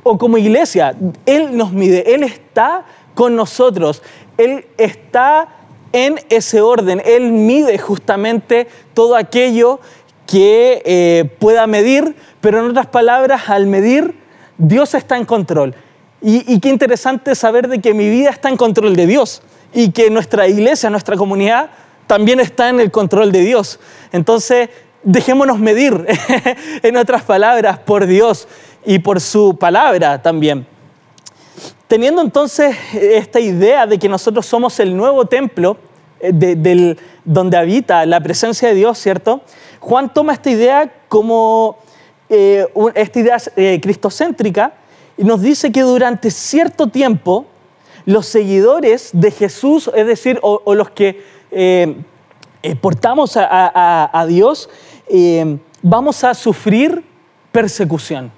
O 0.03 0.19
como 0.19 0.39
iglesia, 0.39 0.93
Él 1.25 1.57
nos 1.57 1.71
mide, 1.71 2.13
Él 2.13 2.25
está 2.25 2.85
con 3.15 3.37
nosotros, 3.37 4.03
Él 4.39 4.67
está 4.79 5.47
en 5.93 6.19
ese 6.31 6.63
orden, 6.63 7.01
Él 7.05 7.31
mide 7.31 7.79
justamente 7.79 8.67
todo 8.93 9.15
aquello 9.15 9.79
que 10.27 10.83
eh, 10.85 11.31
pueda 11.39 11.69
medir, 11.69 12.17
pero 12.41 12.59
en 12.59 12.71
otras 12.71 12.89
palabras, 12.89 13.49
al 13.49 13.69
medir, 13.69 14.26
Dios 14.59 14.95
está 14.95 15.17
en 15.17 15.25
control. 15.25 15.75
Y, 16.23 16.59
qué 16.61 16.71
interesante 16.71 17.35
saber 17.35 17.69
de 17.69 17.81
que 17.81 17.95
mi 17.95 18.09
vida 18.09 18.31
está 18.31 18.49
en 18.49 18.57
control 18.57 18.97
de 18.97 19.07
Dios 19.07 19.43
y 19.73 19.93
que 19.93 20.11
nuestra 20.11 20.49
iglesia, 20.49 20.91
nuestra 20.91 21.17
comunidad 21.17 21.71
también 22.07 22.41
está 22.41 22.69
en 22.69 22.81
el 22.81 22.91
control 22.91 23.33
de 23.33 23.41
Dios. 23.41 23.79
Entonces, 24.13 24.71
dejémonos 25.03 25.59
medir, 25.59 26.07
en 26.83 26.97
otras 26.97 27.23
palabras, 27.23 27.79
por 27.79 28.07
Dios 28.07 28.49
y 28.85 28.99
por 28.99 29.21
su 29.21 29.57
palabra 29.59 30.23
también. 30.23 30.67
Teniendo 31.87 32.23
entonces 32.23 32.77
esta 32.95 33.39
idea 33.39 33.87
de 33.87 33.99
que 33.99 34.09
nosotros 34.09 34.47
somos 34.47 34.81
el 34.81 34.97
nuevo 34.97 35.27
templo 35.27 35.77
eh, 36.19 36.33
del, 36.33 36.99
donde 37.25 37.57
habita 37.57 38.05
la 38.07 38.21
presencia 38.21 38.69
de 38.69 38.75
Dios, 38.75 38.99
¿cierto? 38.99 39.43
Juan 39.81 40.13
toma 40.13 40.33
esta 40.33 40.51
idea 40.51 40.93
como 41.09 41.79
eh, 42.29 42.67
esta 42.95 43.21
idea 43.21 43.37
eh, 43.55 43.79
cristocéntrica 43.81 44.73
y 45.17 45.25
nos 45.25 45.41
dice 45.41 45.71
que 45.71 45.83
durante 45.83 46.31
cierto 46.31 46.89
tiempo 46.89 47.47
los 48.05 48.27
seguidores 48.27 49.11
de 49.13 49.31
Jesús, 49.31 49.91
es 49.95 50.07
decir, 50.07 50.39
o, 50.43 50.75
los 50.75 50.91
que 50.91 51.25
eh, 51.51 51.97
portamos 52.81 53.37
a, 53.37 54.27
Dios, 54.29 54.69
vamos 55.83 56.23
a 56.25 56.35
sufrir 56.35 57.05
persecución. 57.51 58.31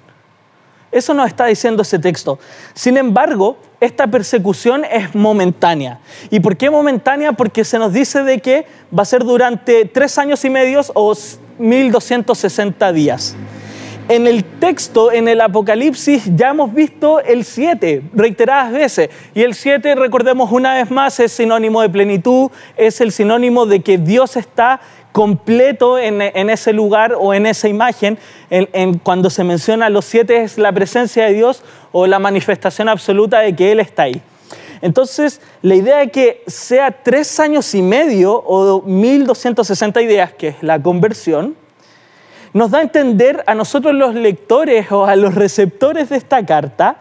Eso 0.91 1.13
nos 1.13 1.27
está 1.27 1.45
diciendo 1.45 1.83
ese 1.83 1.99
texto. 1.99 2.39
Sin 2.73 2.97
embargo, 2.97 3.57
esta 3.79 4.07
persecución 4.07 4.85
es 4.85 5.13
momentánea. 5.13 5.99
¿Y 6.31 6.39
por 6.39 6.57
qué 6.57 6.69
momentánea? 6.69 7.33
Porque 7.33 7.63
se 7.63 7.77
nos 7.77 7.93
dice 7.93 8.23
de 8.23 8.39
que 8.39 8.65
va 8.97 9.03
a 9.03 9.05
ser 9.05 9.23
durante 9.23 9.85
tres 9.85 10.17
años 10.17 10.43
y 10.45 10.49
medio 10.49 10.81
o 10.95 11.13
1260 11.59 12.91
días. 12.91 13.35
En 14.09 14.25
el 14.25 14.43
texto, 14.43 15.11
en 15.11 15.27
el 15.27 15.39
Apocalipsis, 15.39 16.35
ya 16.35 16.49
hemos 16.49 16.73
visto 16.73 17.19
el 17.19 17.45
7 17.45 18.01
reiteradas 18.15 18.71
veces. 18.71 19.11
Y 19.35 19.43
el 19.43 19.53
7, 19.53 19.93
recordemos 19.93 20.51
una 20.51 20.73
vez 20.73 20.89
más, 20.89 21.19
es 21.19 21.31
sinónimo 21.31 21.83
de 21.83 21.89
plenitud, 21.89 22.49
es 22.75 23.01
el 23.01 23.11
sinónimo 23.11 23.67
de 23.67 23.81
que 23.81 23.99
Dios 23.99 24.35
está 24.35 24.81
completo 25.11 25.99
en, 25.99 26.21
ese 26.49 26.73
lugar 26.73 27.13
o 27.19 27.35
en 27.35 27.45
esa 27.45 27.67
imagen. 27.67 28.17
En, 28.49 28.97
cuando 28.97 29.29
se 29.29 29.43
menciona 29.43 29.91
los 29.91 30.05
siete 30.05 30.41
es 30.41 30.57
la 30.57 30.71
presencia 30.71 31.25
de 31.25 31.33
Dios 31.33 31.61
o 31.91 32.07
la 32.07 32.17
manifestación 32.17 32.89
absoluta 32.89 33.41
de 33.41 33.55
que 33.55 33.71
Él 33.71 33.79
está 33.79 34.03
ahí. 34.03 34.19
Entonces, 34.81 35.39
la 35.61 35.75
idea 35.75 35.97
de 35.97 36.09
que 36.09 36.41
sea 36.47 36.89
tres 36.89 37.39
años 37.39 37.75
y 37.75 37.83
medio 37.83 38.33
o 38.33 38.81
1260 38.81 40.01
ideas, 40.01 40.33
que 40.33 40.47
es 40.47 40.55
la 40.63 40.81
conversión, 40.81 41.55
nos 42.53 42.71
da 42.71 42.79
a 42.79 42.81
entender 42.81 43.43
a 43.47 43.55
nosotros 43.55 43.93
los 43.93 44.15
lectores 44.15 44.91
o 44.91 45.05
a 45.05 45.15
los 45.15 45.35
receptores 45.35 46.09
de 46.09 46.17
esta 46.17 46.45
carta 46.45 46.99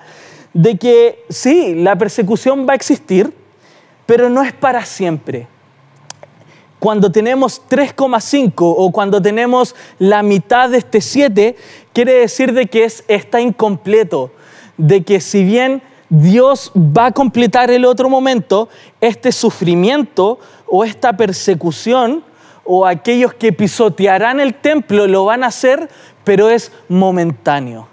de 0.53 0.77
que 0.77 1.25
sí, 1.29 1.75
la 1.75 1.97
persecución 1.97 2.67
va 2.69 2.73
a 2.73 2.77
existir, 2.77 3.33
pero 4.07 4.29
no 4.29 4.43
es 4.43 4.53
para 4.53 4.85
siempre. 4.85 5.47
Cuando 6.79 7.11
tenemos 7.11 7.63
3,5 7.69 8.53
o 8.57 8.93
cuando 8.93 9.21
tenemos 9.21 9.75
la 9.99 10.23
mitad 10.23 10.71
de 10.71 10.79
este 10.79 11.01
7, 11.01 11.57
quiere 11.93 12.13
decir 12.15 12.53
de 12.53 12.67
que 12.67 12.85
es, 12.85 13.05
está 13.09 13.41
incompleto, 13.41 14.31
de 14.77 15.03
que 15.03 15.21
si 15.21 15.45
bien 15.45 15.83
Dios 16.09 16.73
va 16.75 17.07
a 17.07 17.13
completar 17.13 17.71
el 17.71 17.85
otro 17.85 18.09
momento, 18.09 18.69
este 19.01 19.33
sufrimiento 19.33 20.39
o 20.67 20.85
esta 20.85 21.17
persecución 21.17 22.25
o 22.71 22.87
aquellos 22.87 23.33
que 23.33 23.51
pisotearán 23.51 24.41
el 24.41 24.53
templo 24.53 25.07
lo 25.07 25.25
van 25.25 25.43
a 25.43 25.47
hacer, 25.47 25.89
pero 26.23 26.51
es 26.51 26.71
momentáneo. 26.89 27.89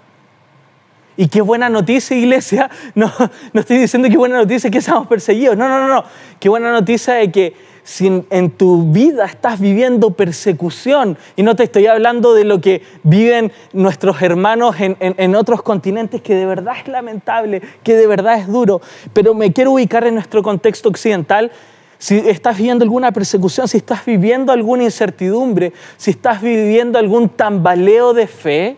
Y 1.16 1.28
qué 1.28 1.40
buena 1.40 1.70
noticia, 1.70 2.14
iglesia. 2.14 2.70
No, 2.94 3.10
no 3.54 3.60
estoy 3.60 3.78
diciendo 3.78 4.08
que 4.10 4.18
buena 4.18 4.36
noticia 4.36 4.70
que 4.70 4.82
seamos 4.82 5.06
perseguidos. 5.06 5.56
No, 5.56 5.66
no, 5.66 5.78
no, 5.80 5.88
no. 5.88 6.04
Qué 6.38 6.50
buena 6.50 6.70
noticia 6.70 7.14
de 7.14 7.32
que 7.32 7.54
si 7.84 8.22
en 8.28 8.50
tu 8.50 8.92
vida 8.92 9.24
estás 9.24 9.60
viviendo 9.60 10.10
persecución, 10.10 11.16
y 11.36 11.42
no 11.42 11.56
te 11.56 11.62
estoy 11.62 11.86
hablando 11.86 12.34
de 12.34 12.44
lo 12.44 12.60
que 12.60 12.82
viven 13.02 13.52
nuestros 13.72 14.20
hermanos 14.20 14.76
en, 14.78 14.96
en, 14.98 15.34
otros 15.36 15.62
continentes, 15.62 16.20
que 16.20 16.34
de 16.34 16.44
verdad 16.44 16.74
es 16.78 16.88
lamentable, 16.88 17.62
que 17.82 17.94
de 17.94 18.06
verdad 18.06 18.38
es 18.38 18.48
duro, 18.48 18.82
pero 19.14 19.32
me 19.32 19.52
quiero 19.54 19.72
ubicar 19.72 20.06
en 20.06 20.14
nuestro 20.14 20.42
contexto 20.42 20.90
occidental, 20.90 21.50
si 21.98 22.18
estás 22.18 22.58
viviendo 22.58 22.84
alguna 22.84 23.12
persecución, 23.12 23.68
si 23.68 23.78
estás 23.78 24.04
viviendo 24.04 24.52
alguna 24.52 24.84
incertidumbre, 24.84 25.72
si 25.96 26.10
estás 26.10 26.42
viviendo 26.42 26.98
algún 26.98 27.28
tambaleo 27.28 28.12
de 28.12 28.26
fe, 28.26 28.76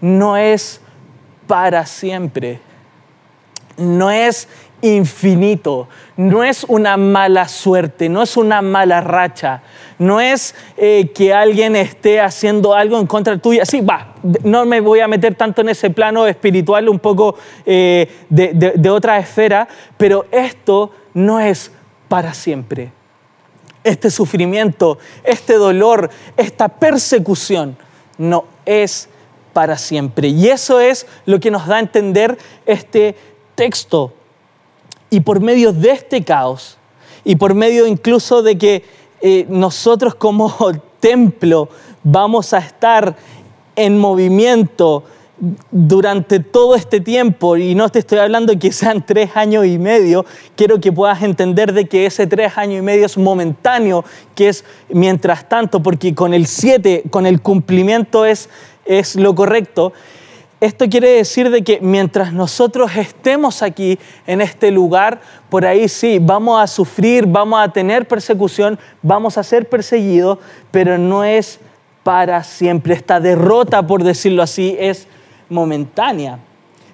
no 0.00 0.36
es 0.36 0.80
para 1.46 1.86
siempre. 1.86 2.60
No 3.76 4.10
es 4.10 4.48
infinito, 4.82 5.88
no 6.16 6.42
es 6.42 6.64
una 6.64 6.96
mala 6.96 7.48
suerte, 7.48 8.08
no 8.08 8.22
es 8.22 8.36
una 8.36 8.62
mala 8.62 9.00
racha, 9.00 9.62
no 9.98 10.20
es 10.20 10.54
eh, 10.76 11.10
que 11.14 11.34
alguien 11.34 11.76
esté 11.76 12.20
haciendo 12.20 12.74
algo 12.74 12.98
en 12.98 13.06
contra 13.06 13.36
tuya. 13.38 13.64
Sí, 13.64 13.80
va, 13.80 14.14
no 14.42 14.64
me 14.64 14.80
voy 14.80 15.00
a 15.00 15.08
meter 15.08 15.34
tanto 15.34 15.60
en 15.60 15.68
ese 15.68 15.90
plano 15.90 16.26
espiritual, 16.26 16.88
un 16.88 16.98
poco 16.98 17.36
eh, 17.64 18.08
de 18.28 18.90
otra 18.90 19.18
esfera, 19.18 19.68
pero 19.96 20.26
esto 20.30 20.92
no 21.14 21.40
es 21.40 21.70
para 22.10 22.34
siempre. 22.34 22.90
Este 23.84 24.10
sufrimiento, 24.10 24.98
este 25.22 25.54
dolor, 25.54 26.10
esta 26.36 26.66
persecución 26.68 27.78
no 28.18 28.46
es 28.66 29.08
para 29.52 29.78
siempre. 29.78 30.26
Y 30.26 30.48
eso 30.48 30.80
es 30.80 31.06
lo 31.24 31.38
que 31.38 31.52
nos 31.52 31.68
da 31.68 31.76
a 31.76 31.78
entender 31.80 32.36
este 32.66 33.14
texto. 33.54 34.12
Y 35.08 35.20
por 35.20 35.38
medio 35.38 35.72
de 35.72 35.92
este 35.92 36.24
caos, 36.24 36.78
y 37.22 37.36
por 37.36 37.54
medio 37.54 37.86
incluso 37.86 38.42
de 38.42 38.58
que 38.58 38.84
eh, 39.20 39.46
nosotros 39.48 40.16
como 40.16 40.52
templo 41.00 41.68
vamos 42.02 42.52
a 42.52 42.58
estar 42.58 43.16
en 43.76 43.96
movimiento, 43.96 45.04
durante 45.70 46.40
todo 46.40 46.74
este 46.74 47.00
tiempo, 47.00 47.56
y 47.56 47.74
no 47.74 47.88
te 47.88 47.98
estoy 47.98 48.18
hablando 48.18 48.58
que 48.58 48.72
sean 48.72 49.04
tres 49.06 49.36
años 49.36 49.66
y 49.66 49.78
medio, 49.78 50.24
quiero 50.56 50.80
que 50.80 50.92
puedas 50.92 51.22
entender 51.22 51.72
de 51.72 51.86
que 51.86 52.06
ese 52.06 52.26
tres 52.26 52.56
años 52.56 52.80
y 52.80 52.82
medio 52.82 53.06
es 53.06 53.16
momentáneo, 53.16 54.04
que 54.34 54.48
es 54.48 54.64
mientras 54.90 55.48
tanto, 55.48 55.82
porque 55.82 56.14
con 56.14 56.34
el 56.34 56.46
siete, 56.46 57.02
con 57.10 57.26
el 57.26 57.40
cumplimiento 57.40 58.24
es, 58.24 58.48
es 58.84 59.16
lo 59.16 59.34
correcto. 59.34 59.92
Esto 60.60 60.90
quiere 60.90 61.12
decir 61.12 61.48
de 61.48 61.64
que 61.64 61.80
mientras 61.80 62.34
nosotros 62.34 62.94
estemos 62.94 63.62
aquí 63.62 63.98
en 64.26 64.42
este 64.42 64.70
lugar, 64.70 65.22
por 65.48 65.64
ahí 65.64 65.88
sí, 65.88 66.18
vamos 66.20 66.62
a 66.62 66.66
sufrir, 66.66 67.24
vamos 67.26 67.58
a 67.62 67.72
tener 67.72 68.06
persecución, 68.06 68.78
vamos 69.00 69.38
a 69.38 69.42
ser 69.42 69.70
perseguidos, 69.70 70.38
pero 70.70 70.98
no 70.98 71.24
es 71.24 71.60
para 72.02 72.44
siempre. 72.44 72.92
Esta 72.92 73.20
derrota, 73.20 73.86
por 73.86 74.04
decirlo 74.04 74.42
así, 74.42 74.76
es 74.78 75.06
momentánea. 75.50 76.38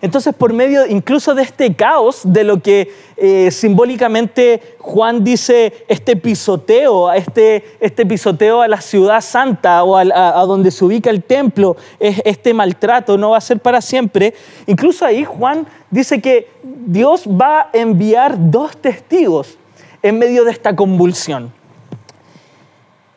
Entonces, 0.02 0.34
por 0.34 0.52
medio 0.52 0.86
incluso 0.86 1.34
de 1.34 1.42
este 1.42 1.74
caos, 1.74 2.20
de 2.24 2.44
lo 2.44 2.60
que 2.60 2.92
eh, 3.16 3.50
simbólicamente 3.50 4.76
Juan 4.78 5.24
dice, 5.24 5.72
este 5.88 6.16
pisoteo, 6.16 7.10
este, 7.12 7.64
este 7.80 8.04
pisoteo 8.04 8.60
a 8.60 8.68
la 8.68 8.80
ciudad 8.80 9.20
santa 9.20 9.82
o 9.84 9.96
a, 9.96 10.04
donde 10.44 10.70
se 10.70 10.84
ubica 10.84 11.08
el 11.08 11.22
templo, 11.22 11.76
este 11.98 12.52
maltrato 12.52 13.16
no 13.16 13.30
va 13.30 13.38
a 13.38 13.40
ser 13.40 13.58
para 13.58 13.80
siempre. 13.80 14.34
Incluso 14.66 15.04
ahí 15.06 15.24
Juan 15.24 15.66
dice 15.90 16.20
que 16.20 16.50
Dios 16.62 17.26
va 17.26 17.60
a 17.62 17.68
enviar 17.72 18.36
dos 18.50 18.76
testigos 18.76 19.56
en 20.02 20.18
medio 20.18 20.44
de 20.44 20.50
esta 20.50 20.76
convulsión. 20.76 21.52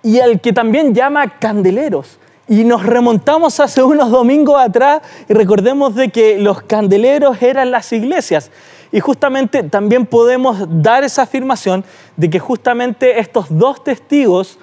Y 0.02 0.20
al 0.22 0.40
que 0.40 0.54
también 0.54 0.96
llama 0.96 1.40
candeleros. 1.40 2.19
Y 2.50 2.64
nos 2.64 2.84
remontamos 2.84 3.60
hace 3.60 3.84
unos 3.84 4.10
domingos 4.10 4.60
atrás 4.60 5.02
y 5.30 5.34
recordemos 5.34 5.94
de 5.94 6.10
que 6.10 6.40
los 6.40 6.64
candeleros 6.64 7.40
eran 7.44 7.70
las 7.70 7.94
iglesias. 7.94 8.50
Y 8.92 9.00
justamente 9.00 9.62
también 9.62 10.08
podemos 10.08 10.58
dar 10.68 11.04
esa 11.04 11.22
afirmación 11.22 11.86
de 12.18 12.28
que 12.28 12.40
justamente 12.40 13.20
estos 13.20 13.46
dos 13.50 13.84
testigos 13.84 14.58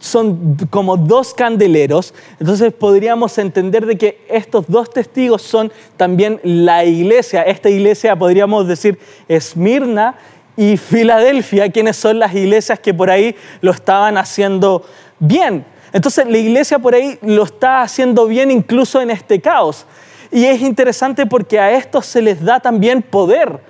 son 0.00 0.56
como 0.70 0.96
dos 0.96 1.34
candeleros, 1.34 2.14
entonces 2.40 2.72
podríamos 2.72 3.36
entender 3.36 3.84
de 3.84 3.98
que 3.98 4.24
estos 4.28 4.64
dos 4.66 4.90
testigos 4.90 5.42
son 5.42 5.70
también 5.96 6.40
la 6.42 6.84
iglesia. 6.84 7.42
Esta 7.42 7.68
iglesia 7.68 8.16
podríamos 8.16 8.66
decir 8.66 8.98
Esmirna 9.28 10.16
y 10.56 10.78
Filadelfia, 10.78 11.70
quienes 11.70 11.96
son 11.96 12.18
las 12.18 12.34
iglesias 12.34 12.80
que 12.80 12.92
por 12.92 13.10
ahí 13.10 13.36
lo 13.60 13.70
estaban 13.70 14.16
haciendo 14.16 14.84
bien. 15.20 15.64
Entonces 15.92 16.26
la 16.26 16.38
iglesia 16.38 16.78
por 16.78 16.94
ahí 16.94 17.18
lo 17.22 17.44
está 17.44 17.82
haciendo 17.82 18.26
bien 18.26 18.50
incluso 18.50 19.00
en 19.00 19.10
este 19.10 19.40
caos. 19.40 19.86
Y 20.30 20.44
es 20.44 20.60
interesante 20.60 21.26
porque 21.26 21.58
a 21.58 21.72
estos 21.72 22.06
se 22.06 22.22
les 22.22 22.42
da 22.42 22.60
también 22.60 23.02
poder, 23.02 23.60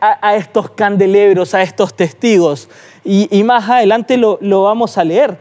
a, 0.00 0.36
estos 0.36 0.70
candelebros, 0.70 1.54
a 1.54 1.62
estos 1.62 1.94
testigos. 1.94 2.68
Y, 3.04 3.42
más 3.44 3.68
adelante 3.68 4.16
lo, 4.16 4.38
lo 4.40 4.62
vamos 4.62 4.98
a 4.98 5.04
leer. 5.04 5.38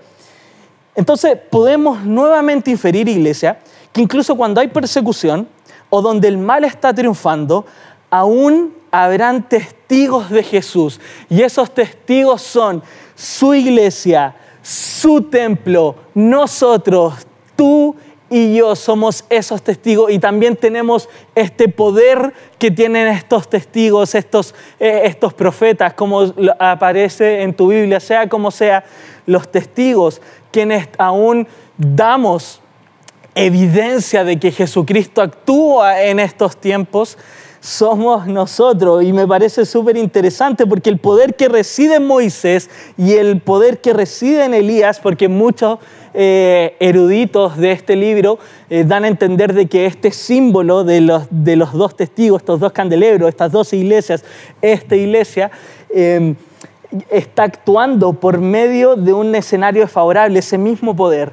Entonces 0.96 1.38
podemos 1.50 2.04
nuevamente 2.06 2.72
inferir, 2.72 3.08
iglesia, 3.10 3.60
que 3.92 4.02
incluso 4.02 4.36
cuando 4.36 4.62
hay 4.62 4.68
persecución 4.68 5.48
o 5.90 6.02
donde 6.02 6.28
el 6.28 6.38
mal 6.38 6.64
está 6.64 6.94
triunfando, 6.94 7.66
aún 8.10 8.74
habrán 8.92 9.50
testigos 9.50 10.30
de 10.30 10.44
Jesús. 10.44 11.02
Y 11.30 11.42
esos 11.42 11.74
testigos 11.74 12.42
son 12.42 12.84
su 13.16 13.54
iglesia, 13.54 14.36
su 14.64 15.22
templo, 15.24 15.96
nosotros, 16.16 17.28
tú 17.56 17.96
y 18.34 18.56
yo 18.56 18.76
somos 18.76 19.26
esos 19.30 19.62
testigos. 19.62 20.12
Y 20.12 20.18
también 20.18 20.56
tenemos 20.56 21.08
este 21.36 21.68
poder 21.68 22.34
que 22.58 22.72
tienen 22.72 23.08
estos 23.08 23.48
testigos, 23.48 24.16
estos, 24.16 24.56
eh, 24.80 25.02
estos 25.06 25.36
profetas, 25.36 25.94
como 25.94 26.34
aparece 26.58 27.44
en 27.44 27.54
tu 27.54 27.68
Biblia, 27.68 28.00
sea 28.00 28.28
como 28.28 28.50
sea, 28.50 28.84
los 29.28 29.52
testigos, 29.52 30.20
quienes 30.52 30.90
aún 30.98 31.48
damos 31.78 32.60
evidencia 33.36 34.24
de 34.24 34.40
que 34.40 34.52
Jesucristo 34.52 35.22
actúa 35.22 36.02
en 36.04 36.20
estos 36.20 36.58
tiempos, 36.58 37.18
somos 37.64 38.28
nosotros. 38.28 39.04
Y 39.06 39.14
me 39.14 39.26
parece 39.26 39.66
súper 39.66 39.96
interesante 39.96 40.68
porque 40.68 40.90
el 40.90 40.98
poder 40.98 41.36
que 41.36 41.48
reside 41.48 41.96
en 41.96 42.06
Moisés 42.06 42.70
y 42.98 43.14
el 43.14 43.40
poder 43.40 43.80
que 43.80 43.94
reside 43.94 44.44
en 44.44 44.54
Elías, 44.54 45.00
porque 45.00 45.30
muchos 45.30 45.80
eh, 46.14 46.76
eruditos 46.82 47.56
de 47.58 47.72
este 47.72 47.96
libro 47.96 48.38
eh, 48.70 48.84
dan 48.86 49.06
a 49.06 49.08
entender 49.08 49.54
de 49.54 49.68
que 49.68 49.86
este 49.86 50.12
símbolo 50.12 50.84
de 50.84 51.00
los, 51.00 51.24
de 51.30 51.56
los 51.56 51.72
dos 51.72 51.96
testigos, 51.96 52.42
estos 52.42 52.60
dos 52.60 52.74
candelebros, 52.74 53.30
estas 53.30 53.54
dos 53.54 53.72
iglesias, 53.72 54.26
esta 54.62 54.98
iglesia, 54.98 55.50
em, 55.90 56.36
está 57.10 57.44
actuando 57.44 58.12
por 58.12 58.40
medio 58.40 58.98
de 58.98 59.14
un 59.14 59.34
escenario 59.36 59.88
favorable, 59.88 60.40
ese 60.40 60.58
mismo 60.58 60.94
poder. 60.98 61.32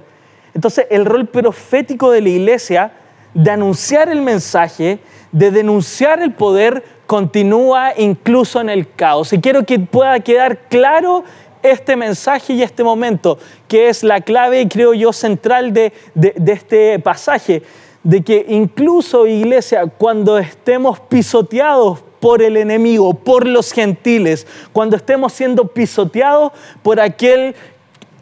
Entonces 0.54 0.86
el 0.90 1.06
rol 1.06 1.26
profético 1.26 2.12
de 2.12 2.20
la 2.20 2.28
iglesia 2.28 2.92
de 3.34 3.50
anunciar 3.50 4.08
el 4.08 4.22
mensaje, 4.22 5.00
de 5.32 5.50
denunciar 5.50 6.22
el 6.22 6.32
poder, 6.32 6.84
continúa 7.06 7.92
incluso 7.96 8.60
en 8.60 8.70
el 8.70 8.92
caos. 8.92 9.32
Y 9.32 9.40
quiero 9.40 9.64
que 9.64 9.78
pueda 9.78 10.20
quedar 10.20 10.68
claro 10.68 11.24
este 11.62 11.96
mensaje 11.96 12.54
y 12.54 12.62
este 12.62 12.82
momento, 12.84 13.38
que 13.68 13.88
es 13.88 14.02
la 14.02 14.20
clave, 14.20 14.66
creo 14.68 14.94
yo, 14.94 15.12
central 15.12 15.72
de, 15.72 15.92
de 16.14 16.52
este 16.52 16.98
pasaje, 16.98 17.62
de 18.02 18.22
que 18.22 18.46
incluso, 18.48 19.26
iglesia, 19.26 19.86
cuando 19.86 20.38
estemos 20.38 21.00
pisoteados 21.00 22.02
por 22.20 22.42
el 22.42 22.56
enemigo, 22.56 23.14
por 23.14 23.46
los 23.46 23.72
gentiles, 23.72 24.46
cuando 24.72 24.96
estemos 24.96 25.32
siendo 25.32 25.66
pisoteados 25.68 26.52
por 26.82 27.00
aquel 27.00 27.54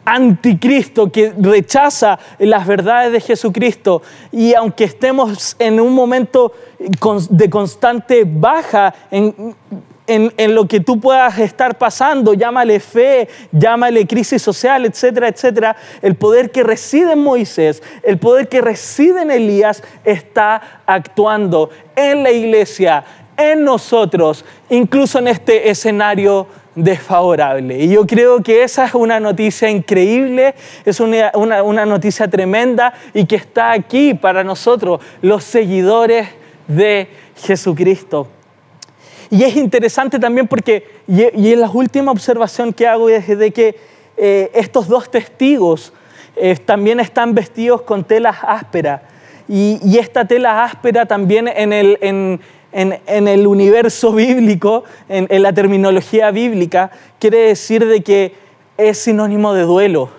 anticristo 0.09 1.11
que 1.11 1.33
rechaza 1.37 2.17
las 2.39 2.65
verdades 2.65 3.11
de 3.11 3.21
Jesucristo. 3.21 4.01
Y 4.31 4.55
aunque 4.55 4.85
estemos 4.85 5.55
en 5.59 5.79
un 5.79 5.93
momento 5.93 6.51
de 7.29 7.49
constante 7.49 8.23
baja 8.25 8.93
en, 9.11 9.55
en, 10.07 10.55
lo 10.55 10.67
que 10.67 10.79
tú 10.79 10.99
puedas 10.99 11.37
estar 11.37 11.77
pasando, 11.77 12.33
llámale 12.33 12.79
fe, 12.79 13.27
llámale 13.51 14.07
crisis 14.07 14.41
social, 14.41 14.85
etcétera, 14.85 15.27
etcétera, 15.27 15.75
el 16.01 16.15
poder 16.15 16.49
que 16.49 16.63
reside 16.63 17.13
en 17.13 17.19
Moisés, 17.19 17.83
el 18.01 18.17
poder 18.17 18.49
que 18.49 18.61
reside 18.61 19.21
en 19.21 19.29
Elías 19.29 19.83
está 20.03 20.81
actuando 20.87 21.69
en 21.95 22.23
la 22.23 22.31
iglesia, 22.31 23.03
en 23.37 23.63
nosotros, 23.63 24.43
incluso 24.71 25.19
en 25.19 25.27
este 25.27 25.69
escenario 25.69 26.47
desfavorable. 26.75 27.79
Y 27.79 27.89
yo 27.89 28.05
creo 28.05 28.41
que 28.41 28.63
esa 28.63 28.85
es 28.85 28.93
una 28.93 29.19
noticia 29.19 29.69
increíble, 29.69 30.55
es 30.85 30.99
una, 30.99 31.31
una, 31.35 31.85
noticia 31.85 32.27
tremenda 32.27 32.93
y 33.13 33.25
que 33.25 33.35
está 33.35 33.71
aquí 33.71 34.13
para 34.13 34.43
nosotros, 34.43 35.01
los 35.21 35.43
seguidores 35.43 36.29
de 36.67 37.09
Jesucristo. 37.35 38.27
Y 39.29 39.43
es 39.43 39.55
interesante 39.55 40.17
también 40.19 40.47
porque, 40.47 40.87
y, 41.07 41.49
y 41.49 41.55
la 41.55 41.69
última 41.69 42.11
observación 42.11 42.73
que 42.73 42.87
hago 42.87 43.09
es 43.09 43.27
de 43.27 43.51
que 43.51 43.75
eh, 44.21 44.51
estos 44.53 44.89
dos 44.89 45.09
testigos 45.09 45.93
eh, 46.35 46.57
también 46.57 46.99
están 46.99 47.33
vestidos 47.33 47.83
con 47.83 48.03
telas 48.03 48.35
ásperas. 48.41 49.01
Y, 49.47 49.97
esta 49.97 50.25
tela 50.25 50.63
áspera 50.63 51.05
también 51.05 51.47
en 51.47 51.73
el, 51.73 52.39
en, 52.71 53.27
el 53.27 53.47
universo 53.47 54.13
bíblico, 54.13 54.83
en, 55.07 55.41
la 55.41 55.53
terminología 55.53 56.31
bíblica, 56.31 56.91
quiere 57.19 57.39
decir 57.39 57.85
de 57.85 58.01
que 58.01 58.33
es 58.77 58.97
sinónimo 58.97 59.53
de 59.53 59.63
duelo, 59.63 60.09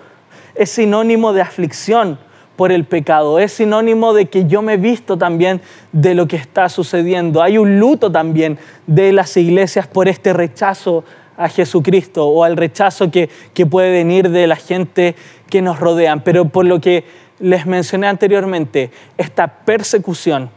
es 0.55 0.69
sinónimo 0.69 1.33
de 1.33 1.41
aflicción 1.41 2.19
por 2.55 2.71
el 2.71 2.85
pecado, 2.85 3.39
es 3.39 3.53
sinónimo 3.53 4.13
de 4.13 4.27
que 4.27 4.45
yo 4.45 4.61
me 4.61 4.73
he 4.73 4.77
visto 4.77 5.17
también 5.17 5.61
de 5.91 6.13
lo 6.13 6.27
que 6.27 6.35
está 6.35 6.69
sucediendo. 6.69 7.41
Hay 7.41 7.57
un 7.57 7.79
luto 7.79 8.11
también 8.11 8.59
de 8.85 9.11
las 9.13 9.35
iglesias 9.37 9.87
por 9.87 10.07
este 10.07 10.33
rechazo 10.33 11.03
a 11.37 11.49
Jesucristo 11.49 12.27
o 12.27 12.43
al 12.43 12.57
rechazo 12.57 13.09
que, 13.09 13.29
que 13.53 13.65
puede 13.65 13.91
venir 13.91 14.29
de 14.29 14.45
la 14.45 14.57
gente 14.57 15.15
que 15.49 15.61
nos 15.61 15.79
rodean. 15.79 16.21
Pero 16.21 16.49
por 16.49 16.65
lo 16.65 16.79
que 16.79 17.05
les 17.39 17.65
mencioné 17.65 18.07
anteriormente, 18.07 18.91
esta 19.17 19.47
persecución, 19.47 20.51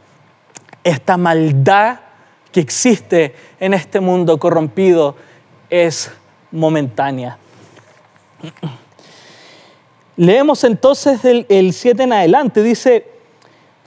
esta 0.84 1.16
maldad 1.16 2.00
que 2.52 2.60
existe 2.60 3.34
en 3.58 3.74
este 3.74 4.00
mundo 4.00 4.38
corrompido 4.38 5.16
es 5.70 6.12
momentánea. 6.52 7.38
Leemos 10.16 10.62
entonces 10.62 11.24
el 11.24 11.72
7 11.72 12.02
en 12.04 12.12
adelante, 12.12 12.62
dice, 12.62 13.06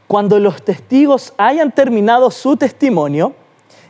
cuando 0.08 0.40
los 0.40 0.64
testigos 0.64 1.34
hayan 1.38 1.72
terminado 1.72 2.32
su 2.32 2.58
testimonio, 2.58 3.34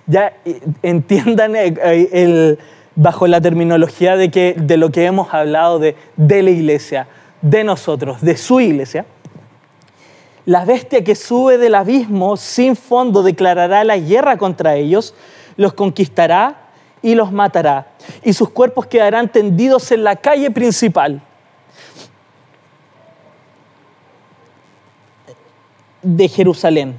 ya 0.07 0.33
eh, 0.45 0.61
entiendan 0.81 1.55
eh, 1.55 1.73
eh, 1.83 2.57
bajo 2.95 3.27
la 3.27 3.39
terminología 3.39 4.17
de, 4.17 4.31
que, 4.31 4.55
de 4.57 4.77
lo 4.77 4.89
que 4.89 5.05
hemos 5.05 5.33
hablado 5.33 5.77
de, 5.77 5.95
de 6.15 6.41
la 6.41 6.49
iglesia, 6.49 7.07
de 7.41 7.63
nosotros, 7.63 8.21
de 8.21 8.35
su 8.35 8.59
iglesia, 8.59 9.05
la 10.47 10.63
bestia 10.63 11.03
que 11.03 11.13
sube 11.13 11.57
del 11.57 11.75
abismo 11.75 12.37
sin 12.37 12.77
fondo 12.77 13.21
declarará 13.21 13.83
la 13.83 13.97
guerra 13.97 14.37
contra 14.37 14.77
ellos, 14.77 15.13
los 15.57 15.73
conquistará 15.73 16.69
y 17.01 17.15
los 17.15 17.33
matará, 17.33 17.91
y 18.23 18.31
sus 18.31 18.49
cuerpos 18.49 18.87
quedarán 18.87 19.29
tendidos 19.29 19.91
en 19.91 20.05
la 20.05 20.15
calle 20.15 20.49
principal. 20.49 21.21
de 26.01 26.29
Jerusalén. 26.29 26.97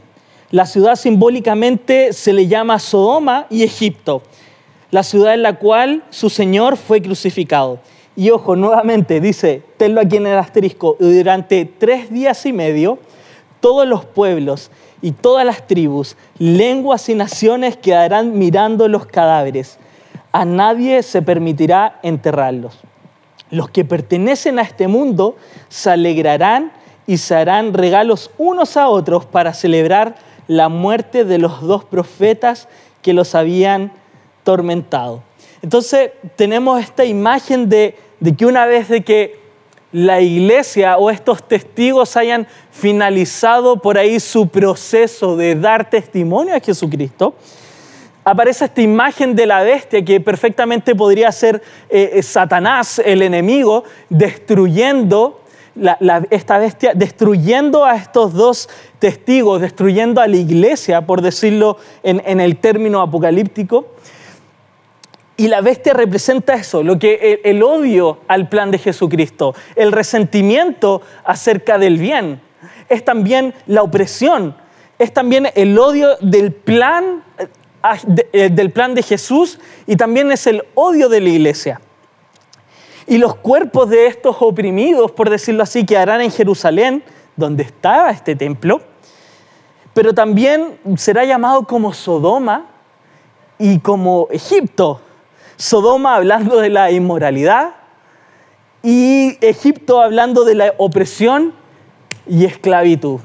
La 0.51 0.67
ciudad 0.67 0.97
simbólicamente 0.97 2.13
se 2.13 2.35
le 2.35 2.47
llama 2.47 2.79
Sodoma 2.79 3.47
y 3.49 3.63
Egipto, 3.63 4.23
la 4.91 5.03
ciudad 5.03 5.33
en 5.33 5.43
la 5.43 5.55
cual 5.55 6.05
su 6.11 6.29
Señor 6.29 6.77
fue 6.77 7.01
crucificado. 7.01 7.81
Y 8.15 8.29
ojo, 8.31 8.57
nuevamente 8.57 9.21
dice, 9.21 9.63
tenlo 9.79 10.03
aquí 10.03 10.19
en 10.19 10.27
el 10.27 10.37
asterisco, 10.37 10.97
durante 10.99 11.65
tres 11.65 12.11
días 12.11 12.45
y 12.45 12.53
medio 12.53 12.99
todos 13.61 13.87
los 13.87 14.05
pueblos 14.05 14.71
y 15.03 15.13
todas 15.13 15.45
las 15.47 15.67
tribus, 15.67 16.17
lenguas 16.39 17.09
y 17.09 17.15
naciones 17.15 17.77
quedarán 17.77 18.39
mirando 18.39 18.89
los 18.89 19.07
cadáveres. 19.07 19.79
A 20.33 20.45
nadie 20.45 21.03
se 21.03 21.23
permitirá 21.23 21.99
enterrarlos. 22.03 22.79
Los 23.51 23.71
que 23.71 23.85
pertenecen 23.85 24.59
a 24.59 24.63
este 24.63 24.89
mundo 24.89 25.37
se 25.69 25.91
alegrarán 25.91 26.73
y 27.07 27.17
se 27.17 27.35
harán 27.35 27.73
regalos 27.73 28.31
unos 28.37 28.77
a 28.77 28.89
otros 28.89 29.25
para 29.25 29.55
celebrar 29.55 30.17
la 30.47 30.69
muerte 30.69 31.25
de 31.25 31.39
los 31.39 31.63
dos 31.63 31.85
profetas 31.85 32.69
que 33.01 33.13
los 33.13 33.35
habían 33.35 33.93
tormentado. 34.45 35.23
Entonces 35.63 36.11
tenemos 36.37 36.81
esta 36.81 37.05
imagen 37.05 37.69
de, 37.69 37.97
que 38.37 38.47
una 38.47 38.67
vez 38.67 38.89
que 39.05 39.48
la 39.93 40.21
iglesia 40.21 40.99
o 40.99 41.11
estos 41.11 41.47
testigos 41.47 42.17
hayan 42.17 42.47
finalizado 42.71 43.81
por 43.81 43.97
ahí 43.97 44.21
su 44.21 44.49
proceso 44.49 45.37
de 45.37 45.55
dar 45.55 45.89
testimonio 45.89 46.55
a 46.55 46.61
Jesucristo, 46.61 47.35
aparece 48.25 48.67
esta 48.67 48.83
imagen 48.83 49.35
de 49.35 49.47
la 49.47 49.63
bestia 49.63 50.05
que 50.05 50.21
perfectamente 50.21 50.95
podría 50.95 51.33
ser 51.33 51.63
eh, 51.89 52.11
eh, 52.15 52.23
Satanás, 52.23 53.01
el 53.05 53.23
enemigo, 53.23 53.85
destruyendo 54.11 55.41
esta 56.31 56.59
bestia, 56.59 56.93
destruyendo 56.93 57.85
a 57.85 57.95
estos 57.95 58.35
dos 58.35 58.69
testigos, 58.99 59.61
destruyendo 59.61 60.21
a 60.21 60.27
la 60.27 60.37
iglesia, 60.37 61.07
por 61.07 61.23
decirlo 61.23 61.77
en 62.03 62.41
el 62.41 62.57
término 62.57 63.01
apocalíptico. 63.01 63.87
Y 65.41 65.47
la 65.47 65.61
bestia 65.61 65.93
representa 65.93 66.55
eso, 66.55 66.83
lo 66.83 66.99
que 66.99 67.41
el, 67.45 67.63
odio 67.63 68.19
al 68.27 68.49
plan 68.49 68.73
de 68.73 68.79
Jesucristo, 68.79 69.55
el 69.77 69.93
resentimiento 69.93 71.01
acerca 71.25 71.79
del 71.79 71.97
bien, 71.97 72.41
es 72.89 73.05
también 73.05 73.55
la 73.69 73.85
opresión, 73.85 74.57
es 74.99 75.15
también 75.15 75.49
el 75.55 75.79
odio 75.79 76.17
del 76.21 76.51
plan, 76.51 77.23
eh, 78.33 78.51
del 78.51 78.73
plan 78.73 78.97
de 78.97 79.05
Jesús 79.05 79.61
y 79.87 79.95
también 79.95 80.33
es 80.33 80.45
el 80.49 80.65
odio 80.75 81.09
de 81.09 81.21
la 81.21 81.29
iglesia. 81.29 81.81
Y 83.07 83.19
los 83.19 83.37
cuerpos 83.37 83.91
de 83.91 84.09
estos 84.09 84.35
oprimidos, 84.41 85.13
por 85.13 85.31
decirlo 85.31 85.63
así, 85.63 85.87
quedarán 85.87 86.21
en 86.21 86.33
Jerusalén, 86.33 87.05
donde 87.37 87.63
estaba 87.63 88.11
este 88.11 88.35
templo, 88.35 88.81
pero 89.95 90.13
también 90.13 90.81
será 90.97 91.25
llamado 91.25 91.63
como 91.63 91.93
Sodoma 91.93 92.67
y 93.57 93.79
como 93.79 94.27
Egipto, 94.33 95.03
Sodoma 95.59 96.15
hablando 96.15 96.61
de 96.61 96.71
la 96.71 96.93
inmoralidad 96.93 97.75
y 98.83 99.37
Egipto 99.45 100.01
hablando 100.01 100.45
de 100.45 100.55
la 100.55 100.75
opresión 100.79 101.53
y 102.29 102.45
esclavitud. 102.45 103.21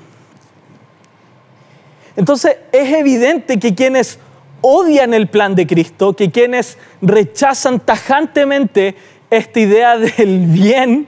Entonces 2.16 2.58
es 2.72 2.92
evidente 2.94 3.60
que 3.60 3.76
quienes 3.76 4.20
odian 4.62 5.14
el 5.14 5.28
plan 5.28 5.54
de 5.54 5.68
Cristo, 5.68 6.16
que 6.16 6.32
quienes 6.32 6.80
rechazan 7.02 7.80
tajantemente 7.80 8.96
esta 9.30 9.60
idea 9.60 9.98
del 9.98 10.48
bien, 10.48 11.08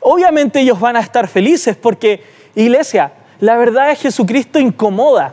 obviamente 0.00 0.60
ellos 0.60 0.78
van 0.78 0.94
a 0.94 1.00
estar 1.00 1.26
felices 1.26 1.76
porque, 1.76 2.22
iglesia, 2.54 3.12
la 3.40 3.56
verdad 3.56 3.90
es 3.90 4.00
Jesucristo 4.00 4.60
incomoda. 4.60 5.32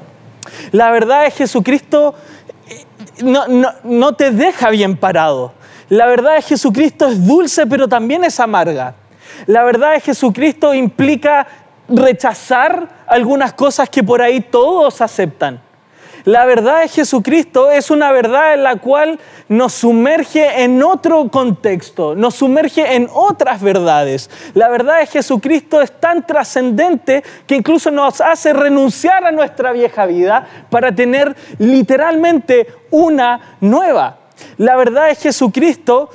La 0.71 0.89
verdad 0.89 1.27
es 1.27 1.35
Jesucristo 1.35 2.15
eh, 3.19 3.23
no, 3.23 3.45
no 3.83 4.13
te 4.13 4.31
deja 4.31 4.69
bien 4.69 4.97
parado. 4.97 5.53
La 5.89 6.05
verdad 6.05 6.35
que 6.35 6.41
Jesucristo 6.43 7.07
es 7.07 7.25
dulce, 7.25 7.65
pero 7.65 7.87
también 7.87 8.23
es 8.23 8.39
amarga. 8.39 8.95
La 9.47 9.63
verdad 9.63 9.95
que 9.95 10.01
Jesucristo 10.01 10.73
implica 10.73 11.47
rechazar 11.87 13.05
algunas 13.07 13.53
cosas 13.53 13.89
que 13.89 14.03
por 14.03 14.21
ahí 14.21 14.41
todos 14.41 15.01
aceptan. 15.01 15.61
La 16.25 16.45
verdad 16.45 16.81
de 16.81 16.87
Jesucristo 16.89 17.71
es 17.71 17.89
una 17.89 18.11
verdad 18.11 18.53
en 18.53 18.63
la 18.63 18.75
cual 18.75 19.19
nos 19.47 19.73
sumerge 19.73 20.63
en 20.63 20.83
otro 20.83 21.29
contexto, 21.29 22.15
nos 22.15 22.35
sumerge 22.35 22.95
en 22.95 23.09
otras 23.13 23.61
verdades. 23.61 24.29
La 24.53 24.67
verdad 24.67 24.99
de 24.99 25.07
Jesucristo 25.07 25.81
es 25.81 25.91
tan 25.99 26.27
trascendente 26.27 27.23
que 27.47 27.55
incluso 27.55 27.89
nos 27.89 28.21
hace 28.21 28.53
renunciar 28.53 29.25
a 29.25 29.31
nuestra 29.31 29.71
vieja 29.71 30.05
vida 30.05 30.47
para 30.69 30.93
tener 30.93 31.35
literalmente 31.57 32.67
una 32.91 33.57
nueva. 33.61 34.17
La 34.57 34.75
verdad 34.75 35.07
de 35.07 35.15
Jesucristo 35.15 36.09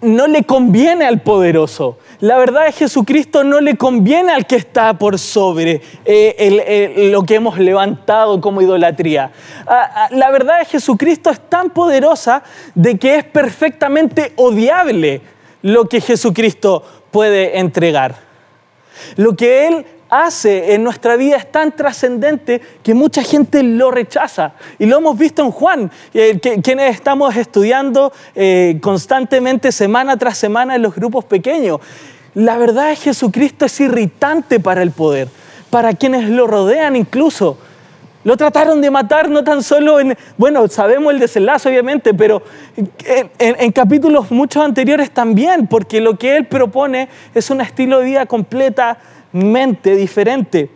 no 0.00 0.26
le 0.26 0.44
conviene 0.44 1.04
al 1.06 1.20
poderoso. 1.20 1.98
La 2.20 2.38
verdad 2.38 2.66
es 2.68 2.76
Jesucristo 2.76 3.44
no 3.44 3.60
le 3.60 3.76
conviene 3.76 4.32
al 4.32 4.46
que 4.46 4.56
está 4.56 4.94
por 4.94 5.18
sobre 5.18 5.80
eh, 6.04 7.10
lo 7.10 7.22
que 7.22 7.36
hemos 7.36 7.58
levantado 7.58 8.40
como 8.40 8.62
idolatría. 8.62 9.32
Ah, 9.66 9.90
ah, 9.94 10.08
la 10.12 10.30
verdad 10.30 10.60
que 10.60 10.66
Jesucristo 10.66 11.30
es 11.30 11.40
tan 11.48 11.70
poderosa 11.70 12.42
de 12.74 12.98
que 12.98 13.16
es 13.16 13.24
perfectamente 13.24 14.32
odiable 14.36 15.20
lo 15.62 15.86
que 15.86 16.00
Jesucristo 16.00 16.84
puede 17.10 17.58
entregar. 17.58 18.16
Lo 19.16 19.34
que 19.34 19.66
Él 19.66 19.86
hace 20.14 20.74
en 20.74 20.84
nuestra 20.84 21.16
vida 21.16 21.36
es 21.36 21.50
tan 21.50 21.74
trascendente 21.74 22.60
que 22.82 22.94
mucha 22.94 23.22
gente 23.22 23.62
lo 23.62 23.90
rechaza. 23.90 24.52
Y 24.78 24.86
lo 24.86 24.98
hemos 24.98 25.18
visto 25.18 25.42
en 25.42 25.50
Juan, 25.50 25.90
eh, 26.12 26.38
quienes 26.62 26.94
estamos 26.94 27.34
estudiando 27.36 28.12
eh, 28.34 28.78
constantemente 28.80 29.72
semana 29.72 30.16
tras 30.16 30.38
semana 30.38 30.76
en 30.76 30.82
los 30.82 30.94
grupos 30.94 31.24
pequeños. 31.24 31.80
La 32.34 32.56
verdad 32.58 32.92
es 32.92 32.98
que 32.98 33.04
Jesucristo 33.06 33.64
es 33.64 33.80
irritante 33.80 34.60
para 34.60 34.82
el 34.82 34.92
poder, 34.92 35.28
para 35.70 35.92
quienes 35.94 36.28
lo 36.28 36.46
rodean 36.46 36.94
incluso. 36.94 37.58
Lo 38.24 38.38
trataron 38.38 38.80
de 38.80 38.90
matar 38.90 39.28
no 39.28 39.44
tan 39.44 39.62
solo 39.62 40.00
en, 40.00 40.16
bueno, 40.38 40.66
sabemos 40.68 41.12
el 41.12 41.20
desenlace 41.20 41.68
obviamente, 41.68 42.14
pero 42.14 42.42
en, 42.74 43.30
en, 43.38 43.72
capítulos 43.72 44.30
muchos 44.30 44.64
anteriores 44.64 45.10
también, 45.10 45.66
porque 45.66 46.00
lo 46.00 46.16
que 46.16 46.36
él 46.36 46.46
propone 46.46 47.10
es 47.34 47.50
un 47.50 47.60
estilo 47.60 47.98
de 47.98 48.06
vida 48.06 48.26
completamente 49.34 49.96
diferente. 49.96 50.70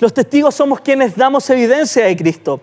Los 0.00 0.12
testigos 0.12 0.56
somos 0.56 0.80
quienes 0.80 1.16
damos 1.16 1.48
evidencia 1.50 2.04
de 2.04 2.16
Cristo. 2.16 2.60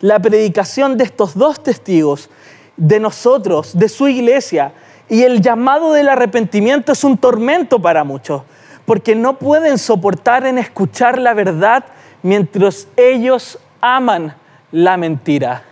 La 0.00 0.20
predicación 0.20 0.98
de 0.98 1.04
estos 1.04 1.34
dos 1.34 1.62
testigos, 1.62 2.28
de 2.76 3.00
nosotros, 3.00 3.76
de 3.76 3.88
su 3.88 4.06
iglesia, 4.06 4.72
y 5.08 5.22
el 5.22 5.40
llamado 5.40 5.92
del 5.92 6.08
arrepentimiento 6.08 6.92
es 6.92 7.04
un 7.04 7.16
tormento 7.16 7.80
para 7.80 8.04
muchos, 8.04 8.42
porque 8.84 9.14
no 9.14 9.38
pueden 9.38 9.78
soportar 9.78 10.46
en 10.46 10.58
escuchar 10.58 11.18
la 11.18 11.32
verdad 11.32 11.84
mientras 12.22 12.86
ellos 12.96 13.58
aman 13.80 14.34
la 14.72 14.98
mentira. 14.98 15.62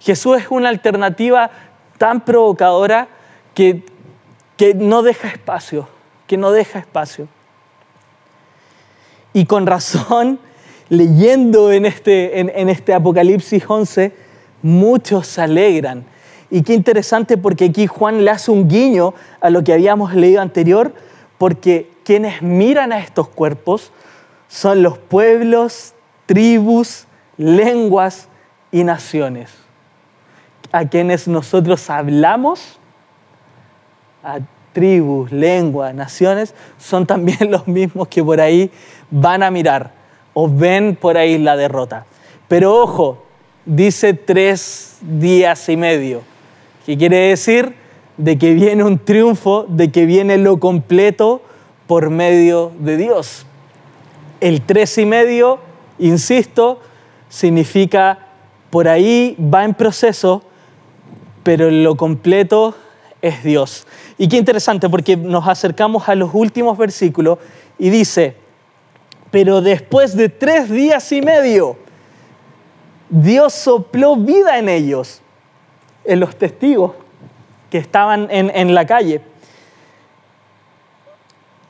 Jesús 0.00 0.38
es 0.38 0.46
una 0.50 0.70
alternativa 0.70 1.50
tan 1.98 2.24
provocadora 2.24 3.06
que, 3.54 3.84
que 4.56 4.74
no 4.74 5.02
deja 5.02 5.28
espacio, 5.28 5.88
que 6.26 6.36
no 6.36 6.50
deja 6.50 6.80
espacio. 6.80 7.28
Y 9.32 9.46
con 9.46 9.66
razón, 9.66 10.38
leyendo 10.88 11.72
en 11.72 11.86
este, 11.86 12.40
en 12.40 12.68
este 12.68 12.94
Apocalipsis 12.94 13.64
11, 13.66 14.12
muchos 14.62 15.26
se 15.26 15.42
alegran 15.42 16.04
y 16.52 16.62
qué 16.62 16.74
interesante 16.74 17.38
porque 17.38 17.64
aquí 17.64 17.86
Juan 17.86 18.26
le 18.26 18.30
hace 18.30 18.50
un 18.50 18.68
guiño 18.68 19.14
a 19.40 19.48
lo 19.48 19.64
que 19.64 19.72
habíamos 19.72 20.14
leído 20.14 20.42
anterior, 20.42 20.92
porque 21.38 21.90
quienes 22.04 22.42
miran 22.42 22.92
a 22.92 22.98
estos 22.98 23.26
cuerpos 23.26 23.90
son 24.48 24.82
los 24.82 24.98
pueblos, 24.98 25.94
tribus, 26.26 27.06
lenguas 27.38 28.28
y 28.70 28.84
naciones. 28.84 29.48
A 30.72 30.84
quienes 30.84 31.26
nosotros 31.26 31.88
hablamos, 31.88 32.78
a 34.22 34.40
tribus, 34.74 35.32
lenguas, 35.32 35.94
naciones, 35.94 36.54
son 36.76 37.06
también 37.06 37.38
los 37.50 37.66
mismos 37.66 38.08
que 38.08 38.22
por 38.22 38.42
ahí 38.42 38.70
van 39.12 39.44
a 39.44 39.52
mirar 39.52 39.92
o 40.34 40.48
ven 40.48 40.96
por 40.96 41.16
ahí 41.16 41.38
la 41.38 41.56
derrota. 41.56 42.06
Pero 42.48 42.74
ojo, 42.74 43.22
dice 43.64 44.14
tres 44.14 44.98
días 45.00 45.68
y 45.68 45.76
medio 45.76 46.32
¿Qué 46.84 46.98
quiere 46.98 47.28
decir? 47.28 47.74
De 48.16 48.38
que 48.38 48.54
viene 48.54 48.82
un 48.82 48.98
triunfo, 48.98 49.66
de 49.68 49.92
que 49.92 50.04
viene 50.04 50.36
lo 50.36 50.58
completo 50.58 51.42
por 51.86 52.10
medio 52.10 52.72
de 52.80 52.96
Dios. 52.96 53.46
El 54.40 54.62
tres 54.62 54.98
y 54.98 55.06
medio, 55.06 55.60
insisto, 55.98 56.80
significa 57.28 58.26
por 58.70 58.88
ahí 58.88 59.36
va 59.38 59.64
en 59.64 59.74
proceso, 59.74 60.42
pero 61.44 61.70
lo 61.70 61.96
completo 61.96 62.74
es 63.20 63.44
Dios. 63.44 63.86
Y 64.18 64.28
qué 64.28 64.38
interesante 64.38 64.88
porque 64.88 65.16
nos 65.16 65.46
acercamos 65.46 66.08
a 66.08 66.16
los 66.16 66.30
últimos 66.32 66.76
versículos 66.76 67.38
y 67.78 67.90
dice, 67.90 68.36
pero 69.32 69.62
después 69.62 70.14
de 70.14 70.28
tres 70.28 70.70
días 70.70 71.10
y 71.10 71.22
medio, 71.22 71.78
Dios 73.08 73.54
sopló 73.54 74.14
vida 74.14 74.58
en 74.58 74.68
ellos 74.68 75.22
en 76.04 76.20
los 76.20 76.36
testigos 76.36 76.92
que 77.70 77.78
estaban 77.78 78.28
en, 78.30 78.74
la 78.74 78.86
calle. 78.86 79.22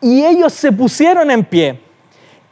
Y 0.00 0.24
ellos 0.24 0.52
se 0.52 0.72
pusieron 0.72 1.30
en 1.30 1.44
pie. 1.44 1.78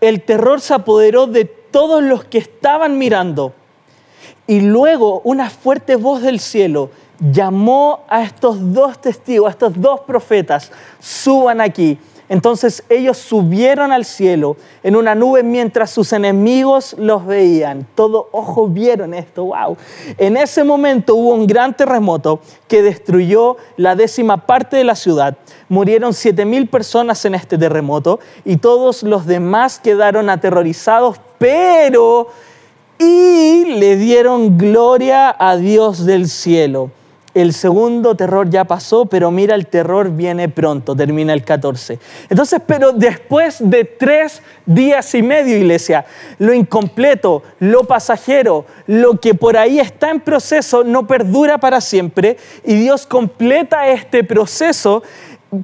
El 0.01 0.23
terror 0.23 0.61
se 0.61 0.75
apoderó 0.75 1.27
de 1.27 1.45
todos 1.45 2.05
los 2.05 2.25
que 2.25 2.39
estaban 2.39 2.97
mirando. 2.97 3.53
Y 4.47 4.61
luego 4.61 5.23
una 5.25 5.51
fuerte 5.51 5.97
voz 5.97 6.23
del 6.23 6.39
cielo 6.39 6.91
llamó 7.19 8.05
a 8.09 8.23
estos 8.23 8.73
dos 8.73 9.01
testigos, 9.01 9.49
a 9.49 9.51
estos 9.51 9.81
dos 9.81 10.01
profetas, 10.03 10.71
suban 11.01 11.61
aquí. 11.61 11.99
Entonces 12.31 12.85
ellos 12.89 13.19
subieron 13.19 13.91
al 13.91 14.05
cielo 14.05 14.57
en 14.85 14.95
una 14.95 15.17
nube 15.17 15.43
mientras 15.43 15.91
sus 15.91 16.13
enemigos 16.13 16.95
los 16.97 17.27
veían. 17.27 17.89
Todo 17.97 18.29
ojo 18.31 18.69
vieron 18.69 19.15
esto, 19.15 19.47
wow. 19.47 19.77
En 20.17 20.37
ese 20.37 20.63
momento 20.63 21.17
hubo 21.17 21.35
un 21.35 21.49
gran 21.49 21.77
terremoto 21.77 22.39
que 22.69 22.83
destruyó 22.83 23.57
la 23.77 23.97
décima 23.97 24.47
parte 24.47 24.77
de 24.77 24.85
la 24.85 24.95
ciudad. 24.95 25.37
Murieron 25.69 26.15
siete 26.15 26.45
mil 26.45 26.69
personas 26.69 27.25
en 27.25 27.35
este 27.35 27.59
terremoto 27.59 28.21
y 28.45 28.59
todos 28.59 29.03
los 29.03 29.27
demás 29.27 29.81
quedaron 29.81 30.31
aterrorizados, 30.31 31.21
pero 31.37 32.29
y 32.97 33.65
le 33.65 33.97
dieron 33.97 34.57
gloria 34.57 35.35
a 35.37 35.57
Dios 35.57 36.07
del 36.07 36.29
cielo 36.29 36.93
el 37.35 37.53
segundo 37.53 38.15
terror 38.17 38.51
ya 38.51 38.65
pasó, 38.65 39.07
pero 39.07 39.31
mira, 39.31 39.55
el 39.55 39.67
terror 39.67 40.11
viene 40.11 40.49
pronto, 40.49 40.97
termina 40.97 41.33
el 41.33 41.45
14. 41.45 41.99
Entonces, 42.29 42.61
pero 42.67 42.93
después 42.93 43.59
de 43.61 43.85
tres 43.85 44.43
días 44.67 45.15
y 45.15 45.23
medio, 45.23 45.57
iglesia, 45.57 46.05
lo 46.39 46.53
incompleto, 46.53 47.43
lo 47.61 47.85
pasajero, 47.85 48.67
lo 48.87 49.21
que 49.21 49.35
por 49.35 49.57
ahí 49.57 49.79
está 49.79 50.11
en 50.11 50.21
proceso, 50.21 50.83
no 50.83 51.07
perdura 51.07 51.59
para 51.59 51.81
siempre, 51.81 52.37
y 52.65 52.75
Dios 52.75 53.07
completa 53.07 53.89
este 53.89 54.25
proceso 54.25 55.03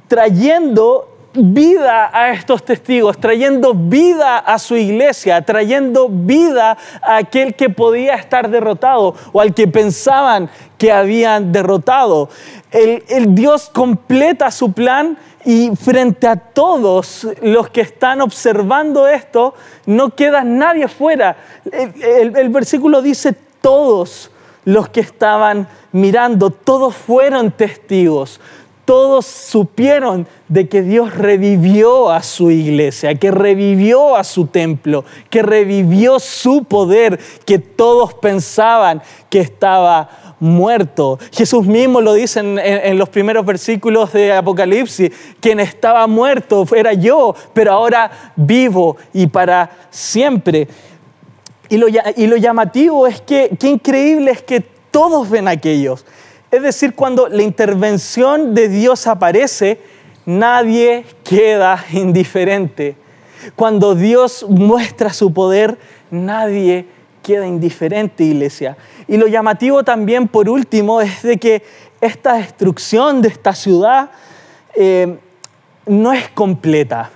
trayendo 0.07 1.16
vida 1.33 2.09
a 2.11 2.31
estos 2.31 2.63
testigos, 2.63 3.17
trayendo 3.17 3.73
vida 3.73 4.37
a 4.37 4.57
su 4.59 4.75
iglesia, 4.75 5.41
trayendo 5.41 6.09
vida 6.09 6.77
a 7.01 7.17
aquel 7.17 7.55
que 7.55 7.69
podía 7.69 8.15
estar 8.15 8.49
derrotado 8.49 9.15
o 9.31 9.41
al 9.41 9.53
que 9.53 9.67
pensaban 9.67 10.49
que 10.77 10.91
habían 10.91 11.51
derrotado. 11.51 12.29
El, 12.71 13.35
Dios 13.35 13.69
completa 13.73 14.51
su 14.51 14.71
plan 14.71 15.17
y 15.45 15.71
frente 15.75 16.27
a 16.27 16.35
todos 16.35 17.27
los 17.41 17.69
que 17.69 17.81
están 17.81 18.21
observando 18.21 19.07
esto, 19.07 19.53
no 19.85 20.09
queda 20.09 20.43
nadie 20.43 20.87
fuera. 20.87 21.37
el 21.71 22.49
versículo 22.49 23.01
dice 23.01 23.33
todos 23.61 24.31
los 24.65 24.89
que 24.89 24.99
estaban 24.99 25.67
mirando, 25.93 26.49
todos 26.49 26.93
fueron 26.93 27.51
testigos 27.51 28.41
todos 28.87 29.25
supieron 29.25 30.25
de 30.47 30.69
que 30.69 30.81
Dios 30.81 31.13
revivió 31.13 32.09
a 32.09 32.23
su 32.23 32.51
iglesia, 32.51 33.15
que 33.15 33.31
revivió 33.31 34.15
a 34.15 34.23
su 34.23 34.47
templo, 34.47 35.03
que 35.29 35.43
revivió 35.43 36.21
su 36.21 36.63
poder, 36.63 37.19
que 37.45 37.59
todos 37.59 38.13
pensaban 38.13 39.01
que 39.29 39.41
estaba 39.41 40.35
muerto. 40.39 41.19
Jesús 41.33 41.67
mismo 41.67 41.99
lo 41.99 42.13
dice 42.13 42.39
en, 42.39 42.97
los 42.97 43.09
primeros 43.09 43.45
versículos 43.45 44.13
de 44.13 44.31
Apocalipsis, 44.31 45.11
quien 45.41 45.59
estaba 45.59 46.07
muerto 46.07 46.65
era 46.73 46.93
yo, 46.93 47.35
pero 47.51 47.73
ahora 47.73 48.31
vivo 48.37 48.95
y 49.13 49.27
para 49.27 49.69
siempre. 49.89 50.65
Y 51.67 51.75
lo, 51.75 51.87
y 51.89 52.25
lo 52.25 52.37
llamativo 52.37 53.05
es 53.05 53.19
que, 53.19 53.49
qué 53.59 53.67
increíble 53.67 54.31
es 54.31 54.41
que 54.41 54.61
todos 54.61 55.29
ven 55.29 55.49
aquellos. 55.49 56.05
Es 56.51 56.61
decir, 56.61 56.95
cuando 56.95 57.27
la 57.27 57.43
intervención 57.43 58.53
de 58.53 58.69
Dios 58.69 59.07
aparece, 59.07 59.79
nadie 60.25 61.05
queda 61.23 61.83
indiferente. 61.91 62.95
Cuando 63.55 63.95
Dios 63.95 64.45
muestra 64.47 65.11
su 65.13 65.33
poder, 65.33 65.77
nadie 66.09 66.87
queda 67.21 67.45
indiferente, 67.45 68.23
iglesia. 68.23 68.77
Y 69.07 69.17
lo 69.17 69.27
llamativo 69.27 69.83
también, 69.83 70.27
por 70.27 70.49
último, 70.49 71.01
es 71.01 71.21
de 71.23 71.37
que 71.37 71.63
esta 71.99 72.33
destrucción 72.33 73.21
de 73.21 73.27
esta 73.27 73.53
ciudad 73.53 74.11
eh, 74.75 75.17
no 75.85 76.13
es 76.13 76.29
completa. 76.29 77.09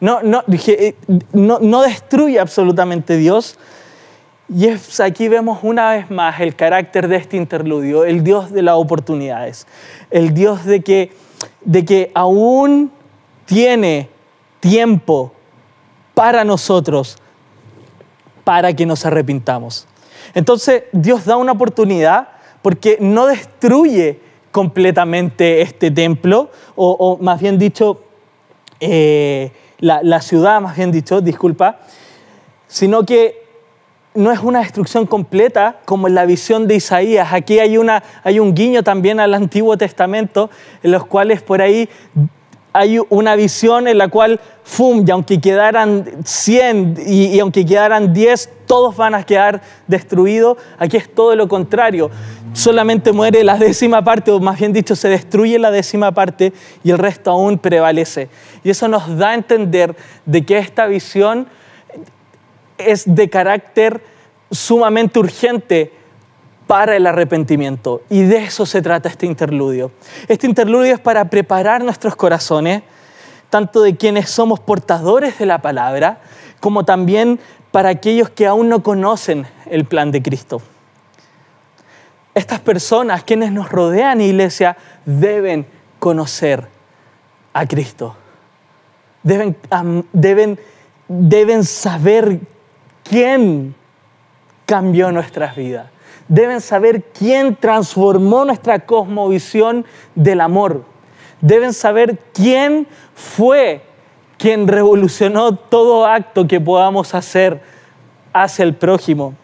No, 0.00 0.22
no, 0.22 0.42
eh, 0.48 0.94
no, 1.32 1.58
no 1.60 1.82
destruye 1.82 2.40
absolutamente 2.40 3.16
Dios. 3.16 3.58
Y 4.54 4.66
es, 4.66 5.00
aquí 5.00 5.28
vemos 5.28 5.60
una 5.62 5.92
vez 5.92 6.10
más 6.10 6.40
el 6.40 6.54
carácter 6.54 7.08
de 7.08 7.16
este 7.16 7.36
interludio, 7.36 8.04
el 8.04 8.22
Dios 8.22 8.52
de 8.52 8.62
las 8.62 8.74
oportunidades, 8.74 9.66
el 10.10 10.34
Dios 10.34 10.64
de 10.64 10.82
que, 10.82 11.12
de 11.62 11.84
que 11.84 12.10
aún 12.14 12.92
tiene 13.46 14.10
tiempo 14.60 15.32
para 16.14 16.44
nosotros, 16.44 17.16
para 18.44 18.74
que 18.74 18.84
nos 18.84 19.06
arrepintamos. 19.06 19.86
Entonces 20.34 20.84
Dios 20.92 21.24
da 21.24 21.36
una 21.36 21.52
oportunidad 21.52 22.28
porque 22.60 22.98
no 23.00 23.26
destruye 23.26 24.20
completamente 24.50 25.62
este 25.62 25.90
templo, 25.90 26.50
o, 26.76 27.16
más 27.20 27.40
bien 27.40 27.58
dicho, 27.58 28.04
eh, 28.80 29.50
la, 29.78 30.20
ciudad, 30.20 30.60
más 30.60 30.76
bien 30.76 30.92
dicho, 30.92 31.22
disculpa, 31.22 31.80
sino 32.68 33.04
que 33.06 33.41
no 34.14 34.30
es 34.30 34.40
una 34.40 34.60
destrucción 34.60 35.06
completa 35.06 35.76
como 35.84 36.08
en 36.08 36.14
la 36.14 36.26
visión 36.26 36.66
de 36.66 36.76
Isaías. 36.76 37.32
Aquí 37.32 37.58
hay, 37.58 37.78
una, 37.78 38.02
hay 38.24 38.40
un 38.40 38.54
guiño 38.54 38.82
también 38.82 39.20
al 39.20 39.34
Antiguo 39.34 39.76
Testamento, 39.76 40.50
en 40.82 40.92
los 40.92 41.06
cuales 41.06 41.42
por 41.42 41.62
ahí 41.62 41.88
hay 42.74 42.98
una 43.10 43.36
visión 43.36 43.86
en 43.86 43.98
la 43.98 44.08
cual, 44.08 44.40
¡fum! 44.64 45.04
Y 45.06 45.10
aunque 45.10 45.40
quedaran 45.40 46.06
100 46.24 46.96
y, 47.06 47.26
y, 47.26 47.40
aunque 47.40 47.66
quedaran 47.66 48.12
10, 48.12 48.50
todos 48.66 48.96
van 48.96 49.14
a 49.14 49.24
quedar 49.24 49.60
destruidos. 49.86 50.56
Aquí 50.78 50.96
es 50.96 51.12
todo 51.14 51.36
lo 51.36 51.48
contrario. 51.48 52.10
Solamente 52.54 53.12
muere 53.12 53.44
la 53.44 53.56
décima 53.56 54.02
parte, 54.02 54.30
o 54.30 54.40
más 54.40 54.58
bien 54.58 54.72
dicho, 54.72 54.96
se 54.96 55.08
destruye 55.08 55.58
la 55.58 55.70
décima 55.70 56.12
parte 56.12 56.52
y 56.82 56.90
el 56.90 56.98
resto 56.98 57.30
aún 57.30 57.58
prevalece. 57.58 58.28
Y 58.64 58.70
eso 58.70 58.88
nos 58.88 59.16
da 59.16 59.30
a 59.30 59.34
entender 59.34 59.94
de 60.24 60.44
que 60.44 60.58
esta 60.58 60.86
visión 60.86 61.46
es 62.90 63.04
de 63.06 63.28
carácter 63.28 64.02
sumamente 64.50 65.18
urgente 65.18 65.92
para 66.66 66.96
el 66.96 67.06
arrepentimiento. 67.06 68.02
Y 68.08 68.22
de 68.22 68.44
eso 68.44 68.66
se 68.66 68.82
trata 68.82 69.08
este 69.08 69.26
interludio. 69.26 69.90
Este 70.28 70.46
interludio 70.46 70.94
es 70.94 71.00
para 71.00 71.24
preparar 71.26 71.82
nuestros 71.84 72.16
corazones, 72.16 72.82
tanto 73.50 73.82
de 73.82 73.96
quienes 73.96 74.30
somos 74.30 74.60
portadores 74.60 75.38
de 75.38 75.46
la 75.46 75.60
palabra, 75.60 76.20
como 76.60 76.84
también 76.84 77.40
para 77.70 77.90
aquellos 77.90 78.30
que 78.30 78.46
aún 78.46 78.68
no 78.68 78.82
conocen 78.82 79.46
el 79.66 79.84
plan 79.84 80.10
de 80.12 80.22
Cristo. 80.22 80.62
Estas 82.34 82.60
personas, 82.60 83.24
quienes 83.24 83.52
nos 83.52 83.70
rodean, 83.70 84.20
iglesia, 84.20 84.76
deben 85.04 85.66
conocer 85.98 86.66
a 87.52 87.66
Cristo. 87.66 88.16
Deben, 89.22 89.56
deben, 90.12 90.58
deben 91.08 91.64
saber 91.64 92.40
quién 93.04 93.74
cambió 94.66 95.12
nuestras 95.12 95.56
vidas 95.56 95.92
deben 96.32 96.62
saber 96.62 97.02
quién 97.12 97.56
transformó 97.56 98.46
nuestra 98.46 98.78
cosmovisión 98.86 99.84
del 100.14 100.40
amor. 100.40 100.84
Deben 101.42 101.74
saber 101.74 102.18
quién 102.32 102.86
fue 103.14 103.82
quien 104.38 104.66
revolucionó 104.66 105.54
todo 105.54 106.06
acto 106.06 106.48
que 106.48 106.58
podamos 106.58 107.14
hacer 107.14 107.60
hacia 108.32 108.62
el 108.62 108.74
prójimo. 108.74 109.34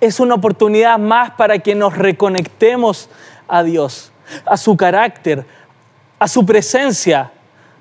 Es 0.00 0.20
una 0.20 0.36
oportunidad 0.36 0.98
más 0.98 1.32
para 1.32 1.58
que 1.58 1.74
nos 1.74 1.98
reconectemos 1.98 3.10
a 3.46 3.62
Dios, 3.62 4.10
a 4.46 4.56
su 4.56 4.78
carácter, 4.78 5.44
a 6.18 6.28
su 6.28 6.46
presencia, 6.46 7.30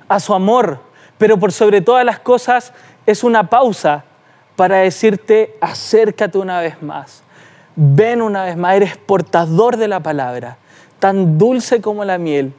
a 0.10 0.20
su 0.20 0.34
amor. 0.34 0.82
Pero 1.18 1.40
por 1.40 1.54
sobre 1.54 1.80
todas 1.80 2.04
las 2.04 2.20
cosas 2.20 2.74
es 3.06 3.24
una 3.24 3.50
pausa 3.50 4.04
para 4.60 4.80
decirte 4.80 5.56
acércate 5.62 6.38
una 6.38 6.60
vez 6.60 6.82
más 6.82 7.24
ven 7.82 8.22
una 8.22 8.44
vez 8.44 8.58
más, 8.58 8.76
eres 8.76 8.98
portador 8.98 9.78
de 9.78 9.88
la 9.88 10.02
palabra, 10.02 10.58
tan 11.00 11.38
dulce 11.38 11.80
como 11.80 12.04
la 12.04 12.18
miel, 12.18 12.54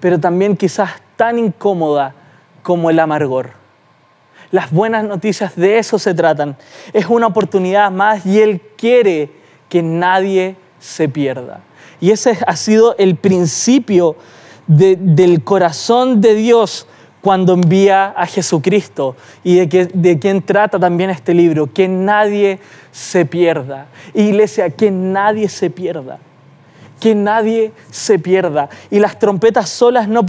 pero 0.00 0.18
también 0.18 0.56
quizás 0.56 0.90
tan 1.16 1.38
incómoda 1.38 2.14
como 2.62 2.88
el 2.88 2.98
amargor. 2.98 3.50
Las 4.50 4.70
buenas 4.70 5.04
noticias 5.04 5.54
de 5.54 5.78
eso 5.78 5.98
se 5.98 6.14
tratan. 6.14 6.56
Es 6.94 7.06
una 7.06 7.26
oportunidad 7.26 7.90
más 7.90 8.24
y 8.24 8.40
Él 8.40 8.62
quiere 8.78 9.30
que 9.68 9.82
nadie 9.82 10.56
se 10.78 11.10
pierda. 11.10 11.60
Y 12.00 12.10
ese 12.10 12.38
ha 12.46 12.56
sido 12.56 12.96
el 12.96 13.16
principio 13.16 14.16
del 14.66 15.44
corazón 15.44 16.22
de 16.22 16.34
Dios 16.34 16.86
cuando 17.24 17.54
envía 17.54 18.08
a 18.08 18.26
Jesucristo 18.26 19.16
y 19.42 19.56
de, 19.56 19.66
que, 19.66 19.86
de 19.86 20.18
quien 20.18 20.42
trata 20.42 20.78
también 20.78 21.08
este 21.08 21.32
libro, 21.32 21.72
que 21.72 21.88
nadie 21.88 22.58
se 22.92 23.24
pierda. 23.24 23.86
Iglesia, 24.12 24.68
que 24.68 24.90
nadie 24.90 25.48
se 25.48 25.70
pierda. 25.70 26.18
Que 27.00 27.14
nadie 27.14 27.72
se 27.90 28.18
pierda. 28.18 28.68
Y 28.90 28.98
las 28.98 29.18
trompetas 29.18 29.70
solas 29.70 30.06
no, 30.06 30.20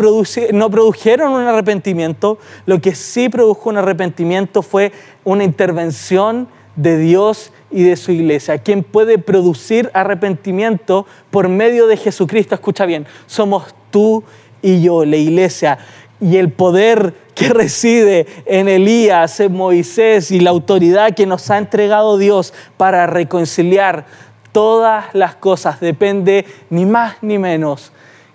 no 0.54 0.70
produjeron 0.70 1.34
un 1.34 1.42
arrepentimiento, 1.42 2.40
lo 2.66 2.80
que 2.80 2.96
sí 2.96 3.28
produjo 3.28 3.72
un 3.72 3.76
arrepentimiento 3.76 4.62
fue 4.62 4.94
una 5.26 5.44
intervención 5.44 6.48
de 6.78 6.98
Dios 6.98 7.52
y 7.72 7.84
de 7.84 7.98
su 7.98 8.14
iglesia. 8.14 8.60
Quien 8.60 8.84
puede 8.84 9.18
producir 9.18 9.92
arrepentimiento 9.94 11.06
por 11.30 11.50
medio 11.50 11.88
de 11.88 11.98
Jesucristo, 11.98 12.56
escucha 12.56 12.86
bien, 12.86 13.06
somos 13.26 13.76
tú 13.92 14.24
y 14.62 14.82
yo, 14.82 15.04
la 15.04 15.18
iglesia 15.18 15.78
y 16.26 16.38
el 16.38 16.52
poder 16.52 17.14
que 17.36 17.50
reside 17.50 18.26
en 18.48 18.68
Elías, 18.68 19.40
en 19.40 19.54
Moisés 19.54 20.32
y 20.32 20.40
la 20.40 20.50
autoridad 20.50 21.14
que 21.14 21.28
nos 21.28 21.52
ha 21.52 21.60
entregado 21.60 22.18
Dios 22.18 22.52
para 22.78 23.06
reconciliar 23.06 24.08
todas 24.52 25.06
las 25.14 25.36
cosas 25.36 25.80
depende 25.80 26.48
ni 26.72 26.88
más 26.88 27.18
ni 27.22 27.38
menos 27.38 27.92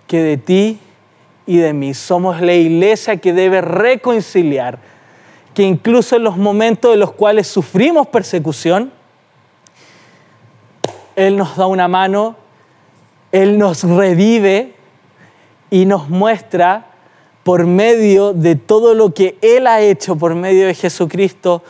que 0.07 0.23
de 0.23 0.37
ti 0.37 0.79
y 1.47 1.57
de 1.57 1.73
mí. 1.73 1.93
Somos 1.93 2.41
la 2.41 2.55
iglesia 2.55 3.17
que 3.17 3.33
debe 3.33 3.61
reconciliar, 3.61 4.79
que 5.53 5.65
incluso 5.65 6.15
en 6.15 6.23
los 6.23 6.37
momentos 6.37 6.95
en 6.95 7.01
los 7.01 7.11
cuales 7.11 7.49
sufrimos 7.49 8.07
persecución, 8.07 8.93
Él 11.17 11.37
nos 11.37 11.57
da 11.57 11.67
una 11.67 11.89
mano, 11.89 12.37
Él 13.33 13.59
nos 13.59 13.83
revive 13.83 14.75
y 15.71 15.87
nos 15.87 16.09
muestra 16.09 16.90
por 17.51 17.67
medio 17.67 18.33
de 18.33 18.55
todo 18.55 18.95
lo 18.95 19.13
que 19.13 19.37
Él 19.43 19.67
ha 19.67 19.81
hecho 19.81 20.15
por 20.15 20.37
medio 20.37 20.69
de 20.69 20.75
Jesucristo, 20.75 21.65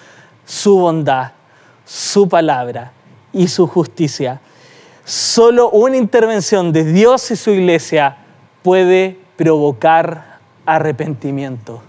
su 0.44 0.76
bondad, 0.76 1.32
su 1.86 2.28
palabra 2.28 2.92
y 3.32 3.48
su 3.48 3.66
justicia. 3.66 4.42
Solo 5.06 5.70
una 5.70 5.96
intervención 5.96 6.70
de 6.70 6.84
Dios 6.84 7.30
y 7.30 7.36
su 7.36 7.52
iglesia 7.52 8.18
puede 8.62 9.18
provocar 9.38 10.40
arrepentimiento. 10.66 11.80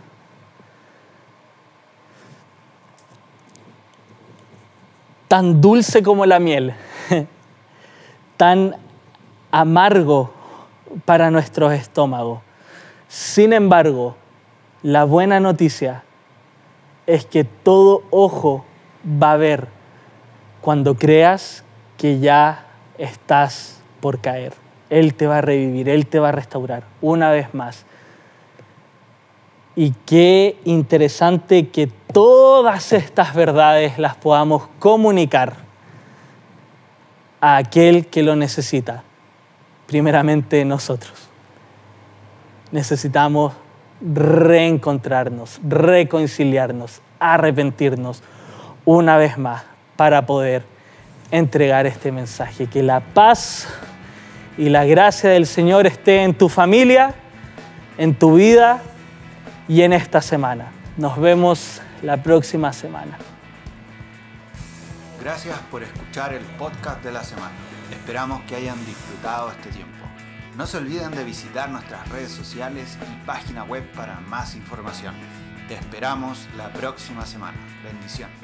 Tan 5.28 5.60
dulce 5.60 6.02
como 6.02 6.26
la 6.26 6.40
miel, 6.40 6.74
tan 8.38 8.74
amargo 9.52 10.32
para 11.04 11.30
nuestros 11.30 11.74
estómagos 11.74 12.40
sin 13.12 13.52
embargo, 13.52 14.16
la 14.84 15.04
buena 15.04 15.42
noticia 15.42 16.06
es 17.06 17.26
que 17.26 17.44
todo 17.44 18.04
ojo 18.10 18.64
va 19.22 19.34
a 19.34 19.38
ver 19.38 19.68
cuando 20.62 20.96
creas 20.96 21.66
que 21.98 22.22
ya 22.22 22.68
estás 22.98 23.82
por 24.00 24.22
caer. 24.22 24.54
Él 24.90 25.14
te 25.14 25.28
va 25.28 25.40
a 25.40 25.42
revivir, 25.42 25.90
Él 25.90 26.08
te 26.08 26.20
va 26.20 26.30
a 26.30 26.32
restaurar 26.32 26.86
una 27.02 27.32
vez 27.32 27.54
más. 27.54 27.86
Y 29.76 29.92
qué 30.06 30.58
interesante 30.64 31.68
que 31.68 31.88
todas 31.88 32.94
estas 32.94 33.36
verdades 33.36 34.00
las 34.00 34.16
podamos 34.16 34.70
comunicar 34.80 35.58
a 37.42 37.58
aquel 37.58 38.08
que 38.08 38.24
lo 38.24 38.38
necesita, 38.38 39.04
primeramente 39.86 40.64
nosotros 40.64 41.31
necesitamos 42.72 43.54
reencontrarnos, 44.02 45.60
reconciliarnos, 45.64 47.02
arrepentirnos, 47.20 48.24
una 48.86 49.18
vez 49.18 49.38
más 49.38 49.64
para 49.96 50.26
poder 50.26 50.64
entregar 51.30 51.86
este 51.86 52.12
mensaje. 52.12 52.68
Que 52.68 52.82
la 52.82 53.00
paz 53.00 53.68
y 54.58 54.70
la 54.70 54.86
gracia 54.86 55.30
del 55.30 55.46
Señor 55.46 55.86
esté 55.86 56.24
en 56.24 56.34
tu 56.34 56.50
familia, 56.50 57.14
en 57.98 58.16
tu 58.16 58.36
vida 58.36 58.82
y 59.68 59.84
en 59.84 59.94
esta 59.94 60.22
semana. 60.22 60.72
Nos 60.98 61.20
vemos 61.20 61.82
la 62.02 62.18
próxima 62.18 62.74
semana. 62.74 63.18
Gracias 65.22 65.58
por 65.70 65.84
escuchar 65.84 66.34
el 66.34 66.44
podcast 66.58 67.04
de 67.04 67.12
la 67.12 67.24
semana. 67.24 67.52
Esperamos 67.92 68.42
que 68.44 68.56
hayan 68.56 68.84
disfrutado 68.86 69.52
este 69.52 69.70
tiempo. 69.70 70.01
No 70.58 70.68
se 70.68 70.78
olviden 70.78 71.12
de 71.12 71.24
visitar 71.24 71.70
nuestras 71.70 72.08
redes 72.10 72.32
sociales 72.32 72.98
y 73.02 73.26
página 73.26 73.64
web 73.64 73.90
para 73.94 74.20
más 74.20 74.56
información. 74.56 75.16
Te 75.68 75.76
esperamos 75.76 76.48
la 76.58 76.72
próxima 76.74 77.26
semana. 77.26 77.58
Bendiciones. 77.84 78.38